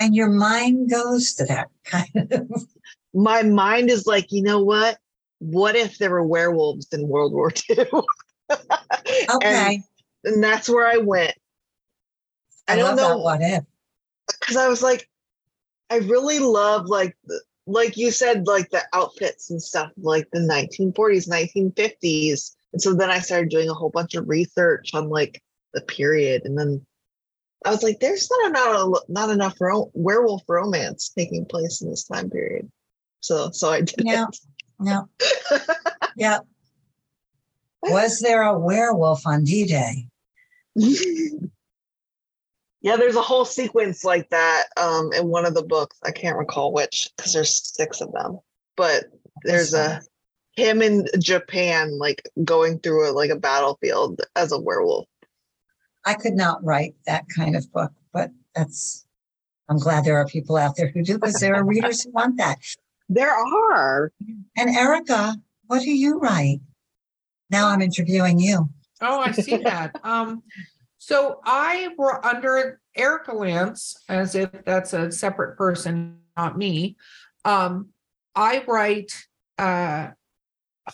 [0.00, 2.66] And your mind goes to that kind of.
[3.14, 4.98] My mind is like, you know what?
[5.40, 7.84] What if there were werewolves in World War II?
[9.30, 9.82] Okay.
[10.24, 11.34] and that's where I went.
[12.66, 13.18] I, I, don't know.
[13.18, 13.64] What if?
[14.40, 15.08] because I was like,
[15.90, 20.40] I really love like the- like you said, like the outfits and stuff, like the
[20.40, 22.56] 1940s, 1950s.
[22.72, 25.42] And so then I started doing a whole bunch of research on like
[25.74, 26.84] the period, and then
[27.64, 32.04] I was like, there's not enough not enough ro- werewolf romance taking place in this
[32.04, 32.70] time period.
[33.20, 34.04] So so I did.
[34.80, 35.08] No.
[36.16, 36.38] yeah.
[37.82, 40.08] Was there a werewolf on D Day?
[40.76, 41.50] it.
[42.88, 45.98] yeah, there's a whole sequence like that um in one of the books.
[46.04, 48.38] I can't recall which because there's six of them,
[48.76, 49.04] but
[49.42, 50.00] there's a
[50.56, 55.06] him in Japan like going through a like a battlefield as a werewolf.
[56.06, 59.04] I could not write that kind of book, but that's.
[59.68, 62.38] I'm glad there are people out there who do because there are readers who want
[62.38, 62.56] that.
[63.10, 64.10] There are.
[64.56, 65.36] And Erika,
[65.66, 66.60] what do you write?
[67.50, 68.70] Now I'm interviewing you.
[69.02, 69.94] Oh, I see that.
[70.02, 70.42] Um,
[71.08, 76.98] so I were under Erika Lance, as if that's a separate person, not me.
[77.46, 77.88] Um,
[78.34, 79.14] I write
[79.56, 80.08] uh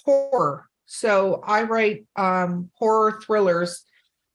[0.05, 0.69] horror.
[0.87, 3.85] So I write um horror thrillers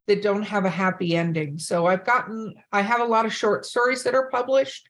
[0.08, 1.58] that don't have a happy ending.
[1.60, 4.90] So I've gotten I have a lot of short stories that are published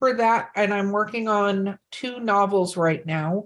[0.00, 3.44] for that, and I'm working on two novels right now.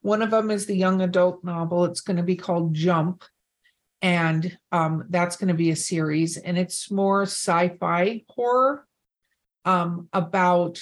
[0.00, 1.84] One of them is the young adult novel.
[1.84, 3.24] It's going to be called Jump
[4.02, 8.86] and um, that's going to be a series and it's more sci-fi horror
[9.64, 10.80] um, about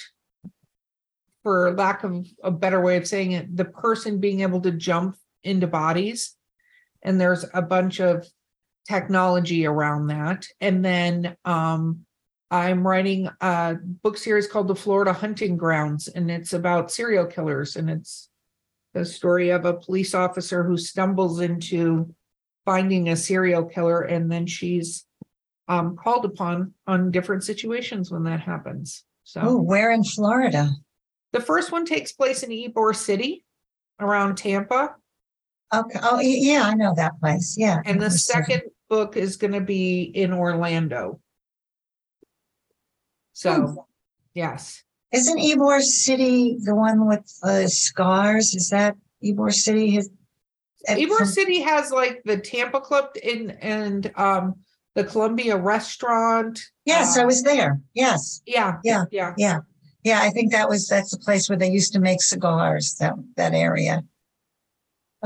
[1.43, 5.17] for lack of a better way of saying it the person being able to jump
[5.43, 6.35] into bodies
[7.01, 8.25] and there's a bunch of
[8.87, 12.05] technology around that and then um,
[12.51, 17.75] i'm writing a book series called the florida hunting grounds and it's about serial killers
[17.75, 18.29] and it's
[18.93, 22.13] the story of a police officer who stumbles into
[22.69, 25.07] finding a serial killer and then she's
[25.69, 29.05] um, called upon on different situations when that happens.
[29.23, 30.69] So Oh, where in Florida?
[31.33, 33.43] the first one takes place in Ybor City
[33.99, 34.93] around Tampa.
[35.73, 35.99] Okay.
[36.03, 37.55] Oh, yeah, I know that place.
[37.57, 37.79] Yeah.
[37.85, 41.19] And the second book is going to be in Orlando.
[43.33, 43.87] So,
[44.35, 44.83] yes.
[45.11, 48.53] Isn't Ybor City the one with the scars?
[48.53, 49.89] Is that Ybor City?
[49.89, 50.11] His,
[50.87, 54.55] Ybor City has like the Tampa Club in and um
[54.95, 56.59] the Columbia restaurant.
[56.85, 57.79] Yes, I uh, was there.
[57.93, 58.41] Yes.
[58.45, 58.79] Yeah.
[58.83, 59.05] Yeah.
[59.11, 59.33] Yeah.
[59.37, 59.59] Yeah.
[60.03, 60.19] Yeah.
[60.21, 63.53] I think that was, that's the place where they used to make cigars, that, that
[63.53, 64.03] area.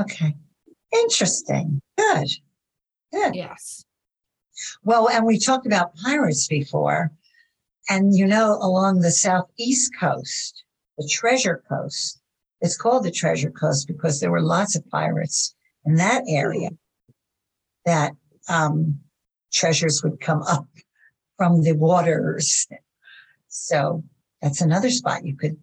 [0.00, 0.36] Okay.
[0.92, 1.80] Interesting.
[1.96, 2.28] Good.
[3.12, 3.34] Good.
[3.34, 3.84] Yes.
[4.84, 7.10] Well, and we talked about pirates before.
[7.88, 10.64] And you know, along the southeast coast,
[10.98, 12.20] the treasure coast,
[12.64, 15.54] it's called the treasure coast because there were lots of pirates
[15.84, 16.70] in that area
[17.84, 18.12] that
[18.48, 19.00] um,
[19.52, 20.66] treasures would come up
[21.36, 22.66] from the waters.
[23.48, 24.02] So
[24.40, 25.58] that's another spot you could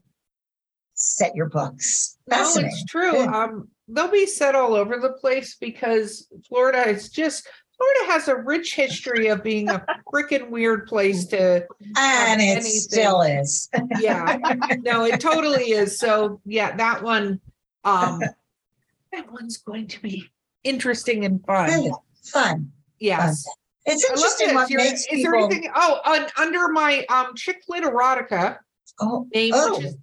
[0.94, 2.19] set your books.
[2.28, 3.26] No, it's true.
[3.26, 7.49] Um, they'll be set all over the place because Florida is just
[7.82, 9.84] Florida has a rich history of being a
[10.14, 11.66] freaking weird place to
[11.98, 12.72] and it anything.
[12.72, 13.70] still is.
[13.99, 14.38] yeah.
[14.82, 15.98] No, it totally is.
[15.98, 17.40] So yeah, that one
[17.84, 18.20] um
[19.12, 20.30] that one's going to be
[20.64, 21.70] interesting and fun.
[21.70, 21.91] Good.
[22.24, 22.72] Fun.
[22.99, 23.44] Yes.
[23.86, 24.56] It's interesting this.
[24.56, 28.58] what You're- makes is there anything oh un, under my um chick lit erotica
[28.99, 29.78] oh, name, Oh.
[29.78, 29.95] which is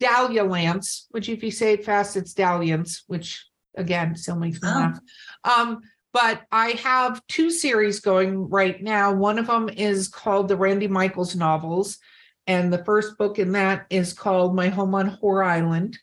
[0.00, 3.44] Dahlia Lance, which if you say it fast, it's Dalliance, which
[3.76, 4.78] again still makes me Oh.
[4.78, 4.98] laugh.
[5.44, 5.80] Um,
[6.12, 9.12] but I have two series going right now.
[9.12, 11.98] One of them is called the Randy Michaels novels,
[12.46, 15.98] and the first book in that is called My Home on Whore Island.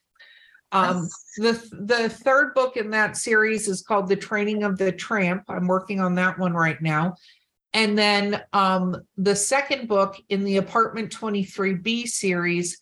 [0.72, 1.08] Um,
[1.38, 5.44] the the third book in that series is called The Training of the Tramp.
[5.48, 7.16] I'm working on that one right now.
[7.74, 12.82] And then um, the second book in the Apartment 23B series,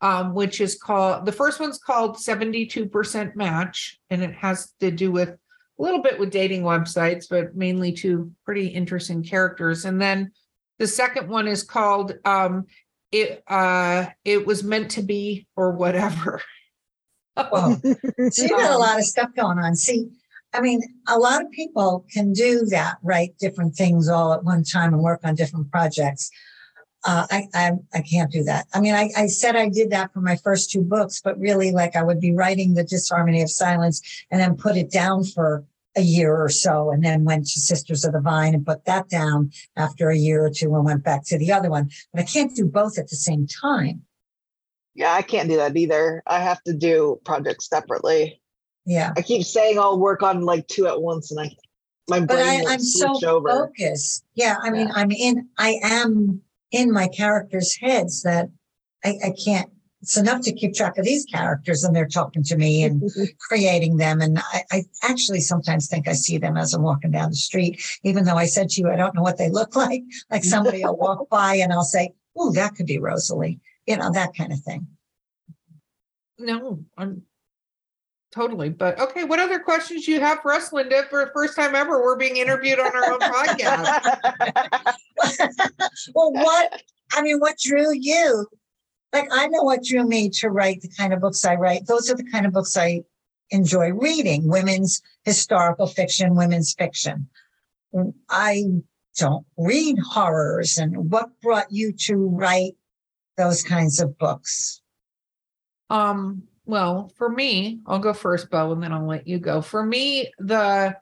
[0.00, 5.12] um, which is called the first one's called 72% Match, and it has to do
[5.12, 5.36] with
[5.82, 9.84] a little bit with dating websites, but mainly two pretty interesting characters.
[9.84, 10.30] And then
[10.78, 12.66] the second one is called um,
[13.10, 16.40] it uh, it was meant to be or whatever.
[17.36, 17.78] Wow.
[18.30, 19.74] so you got a lot of stuff going on.
[19.74, 20.08] See,
[20.52, 24.64] I mean, a lot of people can do that, write different things all at one
[24.64, 26.30] time and work on different projects.
[27.04, 28.66] Uh, I, I, I can't do that.
[28.74, 31.72] I mean, I, I said I did that for my first two books, but really,
[31.72, 35.64] like, I would be writing the disharmony of silence and then put it down for
[35.96, 39.08] a year or so, and then went to Sisters of the Vine and put that
[39.08, 41.90] down after a year or two, and went back to the other one.
[42.12, 44.02] But I can't do both at the same time.
[44.94, 46.22] Yeah, I can't do that either.
[46.26, 48.40] I have to do projects separately.
[48.84, 49.12] Yeah.
[49.16, 51.50] I keep saying I'll work on like two at once, and I
[52.08, 53.48] my brain but I, I'm so over.
[53.48, 54.24] focused.
[54.34, 55.48] Yeah, I mean, I'm in.
[55.58, 58.48] I am in my characters' heads that
[59.04, 59.70] I, I can't.
[60.02, 63.08] It's enough to keep track of these characters, and they're talking to me and
[63.38, 64.20] creating them.
[64.20, 67.80] And I, I actually sometimes think I see them as I'm walking down the street,
[68.02, 70.02] even though I said to you, I don't know what they look like.
[70.30, 74.10] Like somebody will walk by, and I'll say, "Oh, that could be Rosalie," you know,
[74.12, 74.86] that kind of thing.
[76.38, 77.22] No, I'm
[78.32, 78.70] totally.
[78.70, 81.04] But okay, what other questions do you have for us, Linda?
[81.10, 84.14] For the first time ever, we're being interviewed on our own podcast.
[86.14, 88.46] well, what I mean, what drew you?
[89.12, 91.86] Like, I know what drew me to write the kind of books I write.
[91.86, 93.02] Those are the kind of books I
[93.50, 97.28] enjoy reading women's historical fiction, women's fiction.
[98.30, 98.64] I
[99.18, 100.78] don't read horrors.
[100.78, 102.76] And what brought you to write
[103.36, 104.80] those kinds of books?
[105.90, 109.60] Um, well, for me, I'll go first, Bo, and then I'll let you go.
[109.60, 110.96] For me, the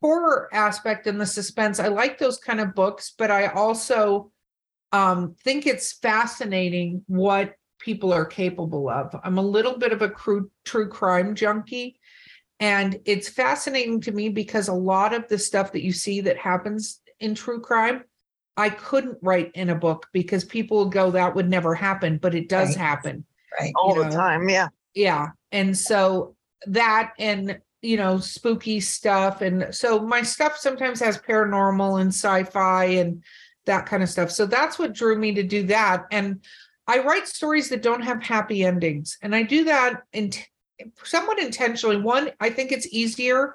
[0.00, 4.32] horror aspect and the suspense, I like those kind of books, but I also
[4.92, 9.14] um, think it's fascinating what people are capable of.
[9.24, 11.98] I'm a little bit of a crude, true crime junkie.
[12.58, 16.36] And it's fascinating to me because a lot of the stuff that you see that
[16.36, 18.04] happens in true crime,
[18.56, 22.34] I couldn't write in a book because people would go, that would never happen, but
[22.34, 22.78] it does Right.
[22.78, 23.24] happen.
[23.58, 23.72] Right.
[23.76, 24.48] all you the time.
[24.48, 24.68] Yeah.
[24.94, 25.28] Yeah.
[25.50, 26.36] And so
[26.66, 29.40] that and you know, spooky stuff.
[29.40, 33.24] And so my stuff sometimes has paranormal and sci-fi and
[33.66, 34.30] that kind of stuff.
[34.30, 36.04] So that's what drew me to do that.
[36.10, 36.44] And
[36.86, 39.18] I write stories that don't have happy endings.
[39.22, 40.32] And I do that in
[41.04, 41.96] somewhat intentionally.
[41.96, 43.54] One, I think it's easier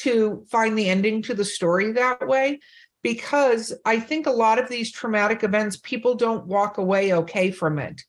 [0.00, 2.60] to find the ending to the story that way
[3.02, 7.78] because I think a lot of these traumatic events, people don't walk away okay from
[7.78, 8.02] it.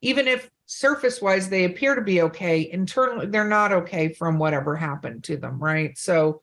[0.00, 4.76] Even if surface wise they appear to be okay, internally they're not okay from whatever
[4.76, 5.96] happened to them, right?
[5.98, 6.42] So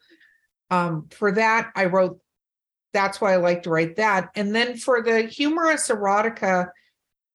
[0.69, 2.19] um for that I wrote
[2.93, 4.29] that's why I like to write that.
[4.35, 6.69] And then for the humorous erotica,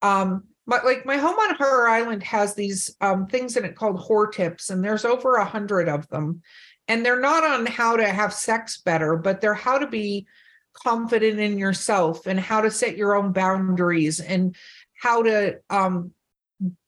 [0.02, 3.98] um but like my home on horror island has these um things in it called
[3.98, 6.42] whore tips and there's over a hundred of them
[6.88, 10.26] and they're not on how to have sex better but they're how to be
[10.74, 14.56] confident in yourself and how to set your own boundaries and
[15.00, 16.10] how to um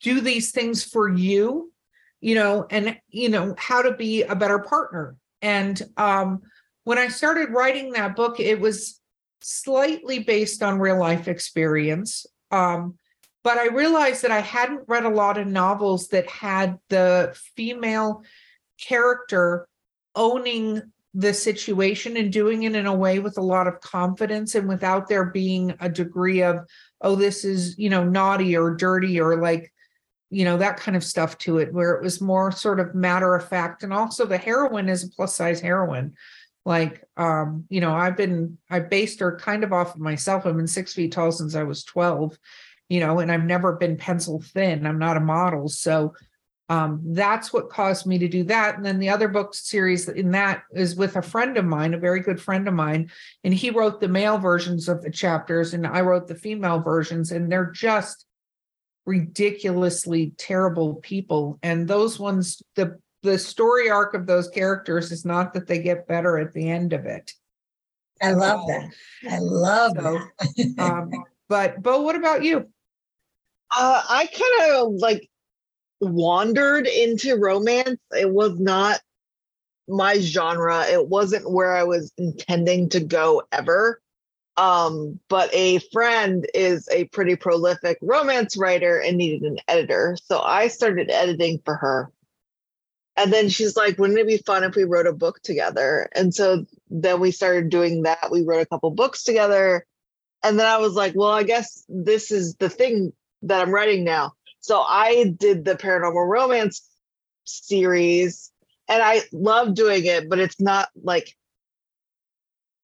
[0.01, 1.73] do these things for you
[2.21, 6.43] you know and you know how to be a better partner and um
[6.87, 9.01] when i started writing that book it was
[9.41, 12.95] slightly based on real life experience um
[13.43, 18.23] but i realized that i hadn't read a lot of novels that had the female
[18.81, 19.67] character
[20.15, 20.81] owning
[21.13, 25.09] the situation and doing it in a way with a lot of confidence and without
[25.09, 26.61] there being a degree of
[27.01, 29.73] oh this is you know naughty or dirty or like
[30.31, 33.35] you know that kind of stuff to it where it was more sort of matter
[33.35, 33.83] of fact.
[33.83, 36.15] And also the heroine is a plus size heroine
[36.67, 40.45] like um you know i've been i based her kind of off of myself.
[40.45, 42.37] I've been six feet tall since i was 12
[42.91, 44.85] you know and i've never been pencil thin.
[44.85, 45.69] I'm not a model.
[45.69, 46.15] So
[46.69, 48.77] um that's what caused me to do that.
[48.77, 51.99] And then the other book series in that is with a friend of mine a
[51.99, 53.11] very good friend of mine
[53.45, 57.31] and he wrote the male versions of the chapters and i wrote the female versions
[57.31, 58.27] and they're just
[59.07, 61.59] ridiculously terrible people.
[61.63, 66.07] And those ones the the story arc of those characters is not that they get
[66.09, 67.35] better at the end of it
[68.23, 68.91] I love that.
[69.31, 70.75] I love So, that.
[70.79, 71.11] um
[71.49, 72.67] but bo what about you
[73.71, 75.29] Uh, I kind of like
[76.01, 78.01] wandered into romance.
[78.13, 79.01] It was not
[79.89, 80.85] my genre.
[80.87, 84.01] It wasn't where I was intending to go ever.
[84.57, 90.17] Um, but a friend is a pretty prolific romance writer and needed an editor.
[90.25, 92.11] So I started editing for her.
[93.17, 96.09] And then she's like, wouldn't it be fun if we wrote a book together?
[96.15, 98.29] And so then we started doing that.
[98.31, 99.87] We wrote a couple books together.
[100.43, 103.13] And then I was like, well, I guess this is the thing
[103.43, 104.33] that I'm writing now.
[104.61, 106.87] So I did the paranormal romance
[107.45, 108.53] series
[108.89, 111.37] and I love doing it, but it's not like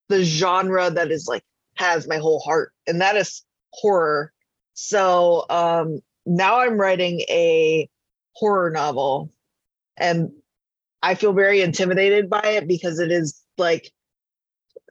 [0.09, 1.45] the genre that is like
[1.75, 3.43] has my whole heart, and that is
[3.73, 4.33] horror.
[4.75, 7.89] So um now I'm writing a
[8.35, 9.33] horror novel
[9.97, 10.31] and
[11.03, 13.93] I feel very intimidated by it because it is like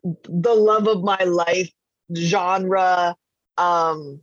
[0.03, 1.71] the love of my life
[2.15, 3.15] genre.
[3.57, 4.21] Um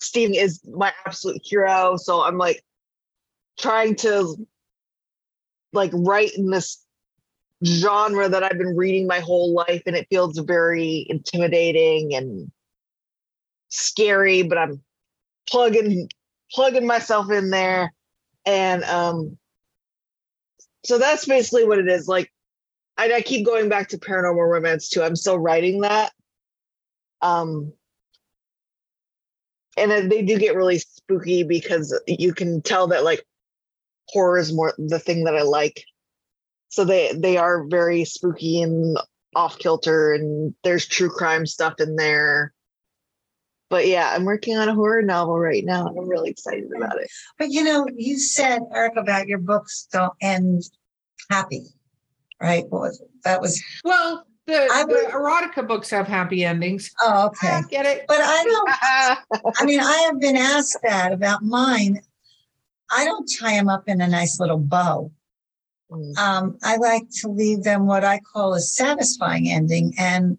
[0.00, 1.96] Stephen is my absolute hero.
[1.96, 2.62] So I'm like
[3.58, 4.36] trying to
[5.72, 6.84] like write in this
[7.64, 12.50] genre that I've been reading my whole life and it feels very intimidating and
[13.68, 14.82] scary, but I'm
[15.48, 16.08] plugging
[16.52, 17.92] plugging myself in there.
[18.44, 19.38] And um
[20.84, 22.08] so that's basically what it is.
[22.08, 22.32] Like
[22.96, 25.02] I, I keep going back to paranormal romance too.
[25.02, 26.12] I'm still writing that.
[27.20, 27.72] Um
[29.76, 33.24] and they do get really spooky because you can tell that like
[34.08, 35.84] horror is more the thing that I like.
[36.68, 38.96] So they they are very spooky and
[39.34, 42.52] off kilter, and there's true crime stuff in there.
[43.72, 47.00] But yeah, I'm working on a horror novel right now, and I'm really excited about
[47.00, 47.10] it.
[47.38, 50.64] But you know, you said Eric about your books don't end
[51.30, 51.64] happy,
[52.38, 52.64] right?
[52.68, 53.08] What was it?
[53.24, 53.64] that was?
[53.82, 56.90] Well, the, the erotica books have happy endings.
[57.00, 57.48] Oh, okay.
[57.48, 58.04] I get it.
[58.08, 59.54] But I don't.
[59.58, 61.98] I mean, I have been asked that about mine,
[62.90, 65.10] I don't tie them up in a nice little bow.
[65.90, 66.18] Mm.
[66.18, 69.94] Um, I like to leave them what I call a satisfying ending.
[69.98, 70.36] And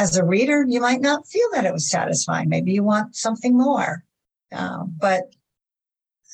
[0.00, 2.48] as a reader, you might not feel that it was satisfying.
[2.48, 4.02] Maybe you want something more.
[4.50, 5.24] Uh, but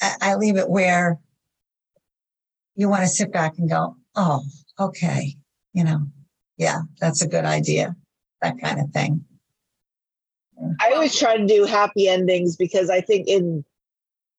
[0.00, 1.18] I, I leave it where
[2.76, 4.44] you want to sit back and go, oh,
[4.78, 5.34] okay,
[5.72, 6.02] you know,
[6.56, 7.96] yeah, that's a good idea,
[8.40, 9.24] that kind of thing.
[10.80, 13.64] I always try to do happy endings because I think in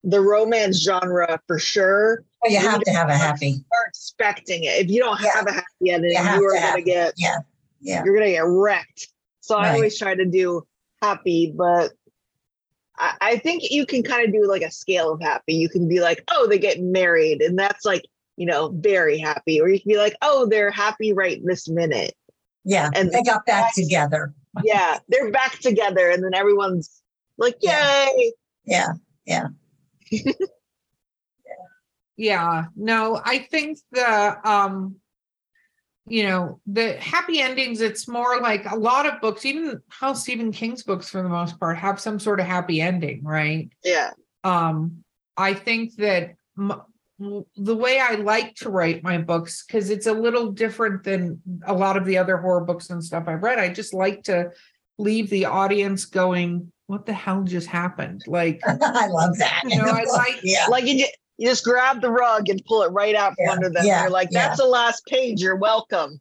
[0.05, 2.23] the romance genre for sure.
[2.41, 3.55] Well, you have to have a happy.
[3.55, 4.85] Start expecting it.
[4.85, 5.31] If you don't yeah.
[5.35, 7.39] have a happy ending, you, you are gonna get yeah,
[7.81, 9.09] yeah, you're gonna get wrecked.
[9.47, 9.67] So right.
[9.67, 10.67] I always try to do
[11.01, 11.93] happy, but
[12.97, 15.55] I, I think you can kind of do like a scale of happy.
[15.55, 18.03] You can be like, oh, they get married, and that's like
[18.35, 22.13] you know very happy, or you can be like, oh, they're happy right this minute.
[22.65, 24.33] Yeah, and they got back together.
[24.65, 27.01] yeah, they're back together, and then everyone's
[27.37, 28.33] like, yay!
[28.65, 28.93] Yeah,
[29.25, 29.47] yeah.
[32.17, 32.65] yeah.
[32.75, 34.97] No, I think the um
[36.07, 40.51] you know, the happy endings, it's more like a lot of books, even how Stephen
[40.51, 43.69] King's books for the most part have some sort of happy ending, right?
[43.83, 44.11] Yeah.
[44.43, 45.03] Um,
[45.35, 46.81] I think that m-
[47.19, 51.73] the way I like to write my books, because it's a little different than a
[51.73, 54.51] lot of the other horror books and stuff I've read, I just like to
[54.97, 58.23] leave the audience going, what the hell just happened?
[58.27, 59.63] Like, I love that.
[59.65, 60.67] You know, I like, yeah.
[60.67, 61.05] like you,
[61.37, 63.51] you just grab the rug and pull it right out from yeah.
[63.51, 63.85] under them.
[63.85, 64.01] Yeah.
[64.03, 64.65] You're like, that's yeah.
[64.65, 65.41] the last page.
[65.41, 66.19] You're welcome.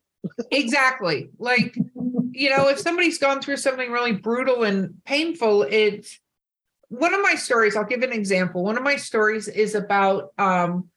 [0.51, 1.31] exactly.
[1.39, 1.77] Like,
[2.33, 6.19] you know, if somebody's gone through something really brutal and painful, it's
[6.89, 7.77] one of my stories.
[7.77, 8.63] I'll give an example.
[8.63, 10.89] One of my stories is about um,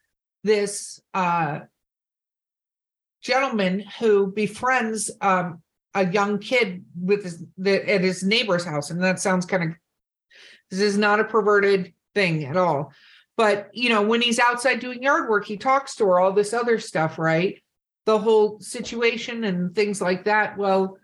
[0.44, 1.62] this uh,
[3.22, 5.62] gentleman who befriends um,
[5.94, 9.76] a young kid with his the, at his neighbor's house and that sounds kind of
[10.70, 12.94] this is not a perverted thing at all
[13.40, 16.54] but you know when he's outside doing yard work he talks to her all this
[16.54, 17.64] other stuff right?
[18.06, 20.58] The whole situation and things like that.
[20.58, 20.98] Well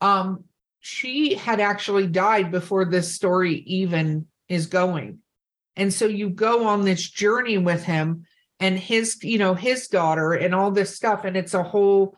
[0.00, 0.44] um
[0.78, 5.18] she had actually died before this story even is going.
[5.74, 8.24] And so you go on this journey with him
[8.60, 12.16] and his you know his daughter and all this stuff and it's a whole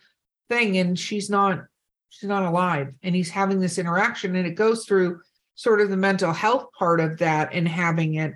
[0.50, 1.64] thing and she's not
[2.10, 5.18] she's not alive and he's having this interaction and it goes through
[5.54, 8.34] sort of the mental health part of that and having it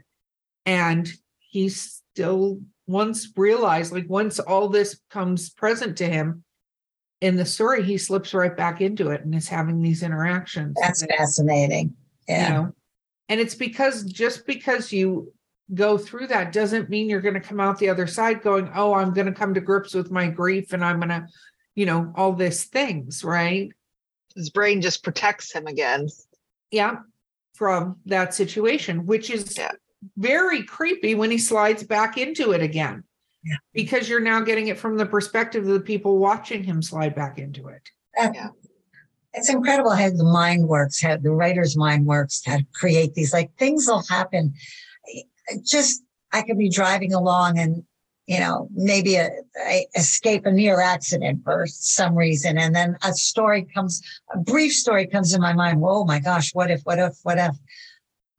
[0.70, 6.42] and he still once realized like once all this comes present to him
[7.20, 11.04] in the story he slips right back into it and is having these interactions that's
[11.06, 11.94] fascinating
[12.28, 12.72] yeah you know?
[13.28, 15.32] and it's because just because you
[15.72, 18.92] go through that doesn't mean you're going to come out the other side going oh
[18.92, 21.26] i'm going to come to grips with my grief and i'm going to
[21.74, 23.70] you know, all these things, right?
[24.34, 26.08] His brain just protects him again.
[26.70, 26.96] Yeah,
[27.54, 29.72] from that situation, which is yeah.
[30.16, 33.04] Very creepy when he slides back into it again.
[33.42, 33.56] Yeah.
[33.72, 37.38] because you're now getting it from the perspective of the people watching him slide back
[37.38, 37.88] into it.
[38.20, 38.48] Uh,
[39.32, 43.50] it's incredible how the mind works, how the writer's mind works to create these like
[43.56, 44.52] things will happen.
[45.64, 46.02] Just
[46.32, 47.82] I could be driving along and
[48.26, 53.14] you know maybe a, I escape a near accident for some reason, and then a
[53.14, 54.02] story comes,
[54.34, 55.80] a brief story comes in my mind.
[55.82, 56.82] Oh my gosh, what if?
[56.82, 57.16] What if?
[57.22, 57.56] What if?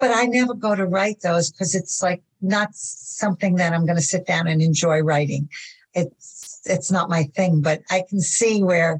[0.01, 3.97] But I never go to write those because it's like not something that I'm going
[3.97, 5.47] to sit down and enjoy writing.
[5.93, 8.99] It's it's not my thing, but I can see where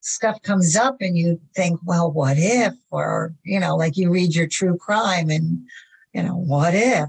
[0.00, 2.72] stuff comes up and you think, well, what if?
[2.90, 5.66] Or, you know, like you read your true crime and,
[6.14, 7.08] you know, what if?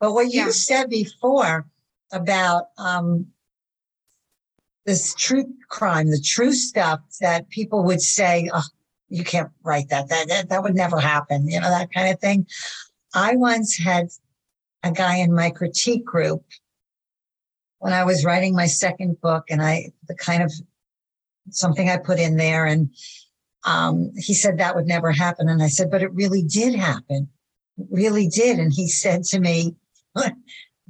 [0.00, 0.50] But what you Yeah.
[0.50, 1.66] said before
[2.12, 3.26] about um,
[4.84, 8.62] this true crime, the true stuff that people would say, oh,
[9.08, 10.08] you can't write that.
[10.08, 10.48] That, that.
[10.48, 12.46] that would never happen, you know, that kind of thing.
[13.14, 14.08] I once had
[14.82, 16.44] a guy in my critique group
[17.78, 20.52] when I was writing my second book, and I, the kind of
[21.50, 22.66] something I put in there.
[22.66, 22.90] And
[23.64, 25.48] um, he said that would never happen.
[25.48, 27.28] And I said, but it really did happen.
[27.78, 28.58] It really did.
[28.58, 29.76] And he said to me,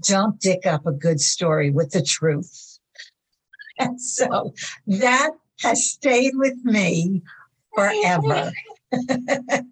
[0.03, 2.73] don't dick up a good story with the truth.
[3.79, 4.55] And so
[4.87, 7.23] that has stayed with me
[7.77, 8.53] forever.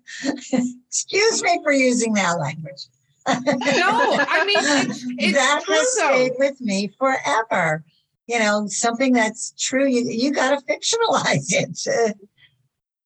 [0.89, 2.87] Excuse me for using that language.
[3.27, 6.13] No, I mean it's, it's that true has though.
[6.13, 7.85] stayed with me forever.
[8.27, 12.17] You know, something that's true, you, you got to fictionalize it.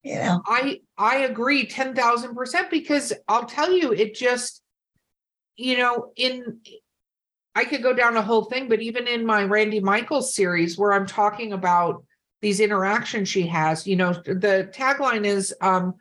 [0.02, 4.62] you know, I I agree ten thousand percent because I'll tell you, it just
[5.56, 6.60] you know in
[7.54, 10.92] I could go down a whole thing, but even in my Randy Michaels series where
[10.92, 12.04] I'm talking about
[12.40, 15.94] these interactions she has, you know, the tagline is um,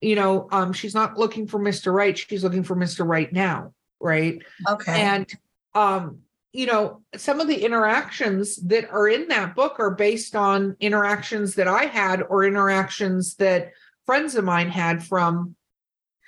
[0.00, 1.92] you know, um, she's not looking for Mr.
[1.92, 3.06] Right, she's looking for Mr.
[3.06, 4.40] Right now, right?
[4.68, 5.00] okay.
[5.02, 5.26] And
[5.74, 6.20] um,
[6.52, 11.54] you know, some of the interactions that are in that book are based on interactions
[11.54, 13.72] that I had or interactions that
[14.04, 15.54] friends of mine had from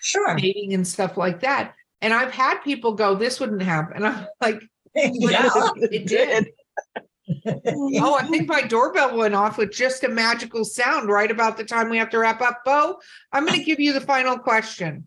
[0.01, 0.37] sure.
[0.37, 1.75] dating and stuff like that.
[2.01, 3.97] And I've had people go, this wouldn't happen.
[3.97, 4.63] And I'm like,
[4.95, 5.49] yeah.
[5.77, 6.49] it did.
[7.47, 11.65] Oh, I think my doorbell went off with just a magical sound right about the
[11.65, 12.65] time we have to wrap up.
[12.65, 12.99] Bo,
[13.33, 15.05] I'm going to give you the final question.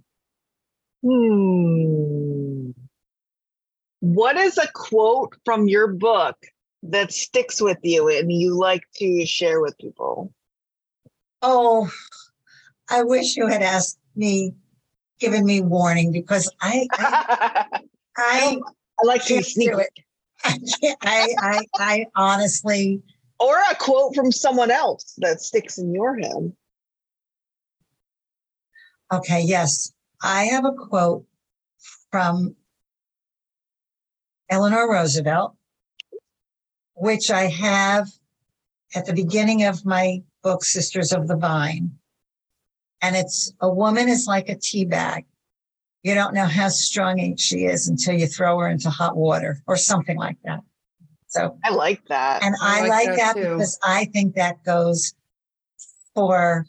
[1.03, 2.71] Hmm.
[3.99, 6.37] What is a quote from your book
[6.83, 10.31] that sticks with you and you like to share with people?
[11.41, 11.89] Oh,
[12.89, 14.53] I wish you had asked me,
[15.19, 17.65] given me warning because I, I,
[18.17, 18.57] I
[18.99, 20.04] I like to can't sneak it.
[20.45, 23.01] I, I, I, honestly,
[23.39, 26.53] or a quote from someone else that sticks in your head.
[29.11, 29.91] okay, yes,
[30.21, 31.25] I have a quote
[32.11, 32.55] from
[34.49, 35.55] Eleanor Roosevelt,
[36.95, 38.07] which I have
[38.95, 41.91] at the beginning of my book, Sisters of the Vine.
[43.01, 45.25] And it's a woman is like a tea bag.
[46.05, 49.75] You don't know how strong she is until you throw her into hot water or
[49.75, 50.59] something like that.
[51.25, 52.43] So, I like that.
[52.43, 55.15] and I I, like like, that that, because I think that goes
[56.13, 56.67] for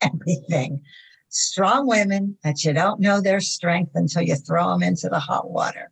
[0.00, 0.80] everything.
[1.28, 5.50] Strong women that you don't know their strength until you throw them into the hot
[5.50, 5.90] water.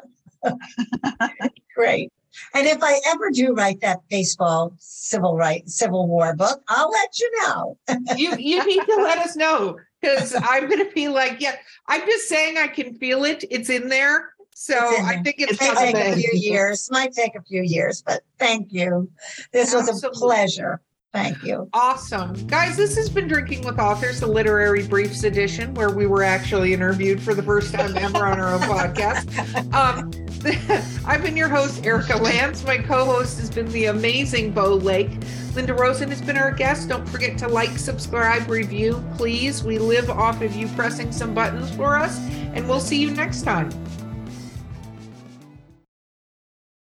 [1.76, 2.10] Great.
[2.54, 7.20] And if I ever do write that baseball civil right civil war book, I'll let
[7.20, 7.78] you know.
[8.16, 11.56] You you need to let us know because I'm gonna be like, yeah,
[11.88, 13.44] I'm just saying I can feel it.
[13.50, 14.33] It's in there.
[14.54, 15.94] So I think it's It's May coming.
[15.94, 16.88] take a few years.
[16.90, 19.10] Might take a few years, but thank you.
[19.52, 20.80] This was a pleasure.
[21.12, 21.68] Thank you.
[21.72, 22.34] Awesome.
[22.48, 26.72] Guys, this has been Drinking with Authors, the literary briefs edition, where we were actually
[26.72, 29.72] interviewed for the first time ever on our own podcast.
[29.72, 30.10] Um,
[31.06, 32.64] I've been your host, Erika Lance.
[32.64, 35.10] My co host has been the amazing Bo Lake.
[35.54, 36.88] Linda Rosen has been our guest.
[36.88, 39.62] Don't forget to like, subscribe, review, please.
[39.62, 42.18] We live off of you pressing some buttons for us,
[42.54, 43.70] and we'll see you next time.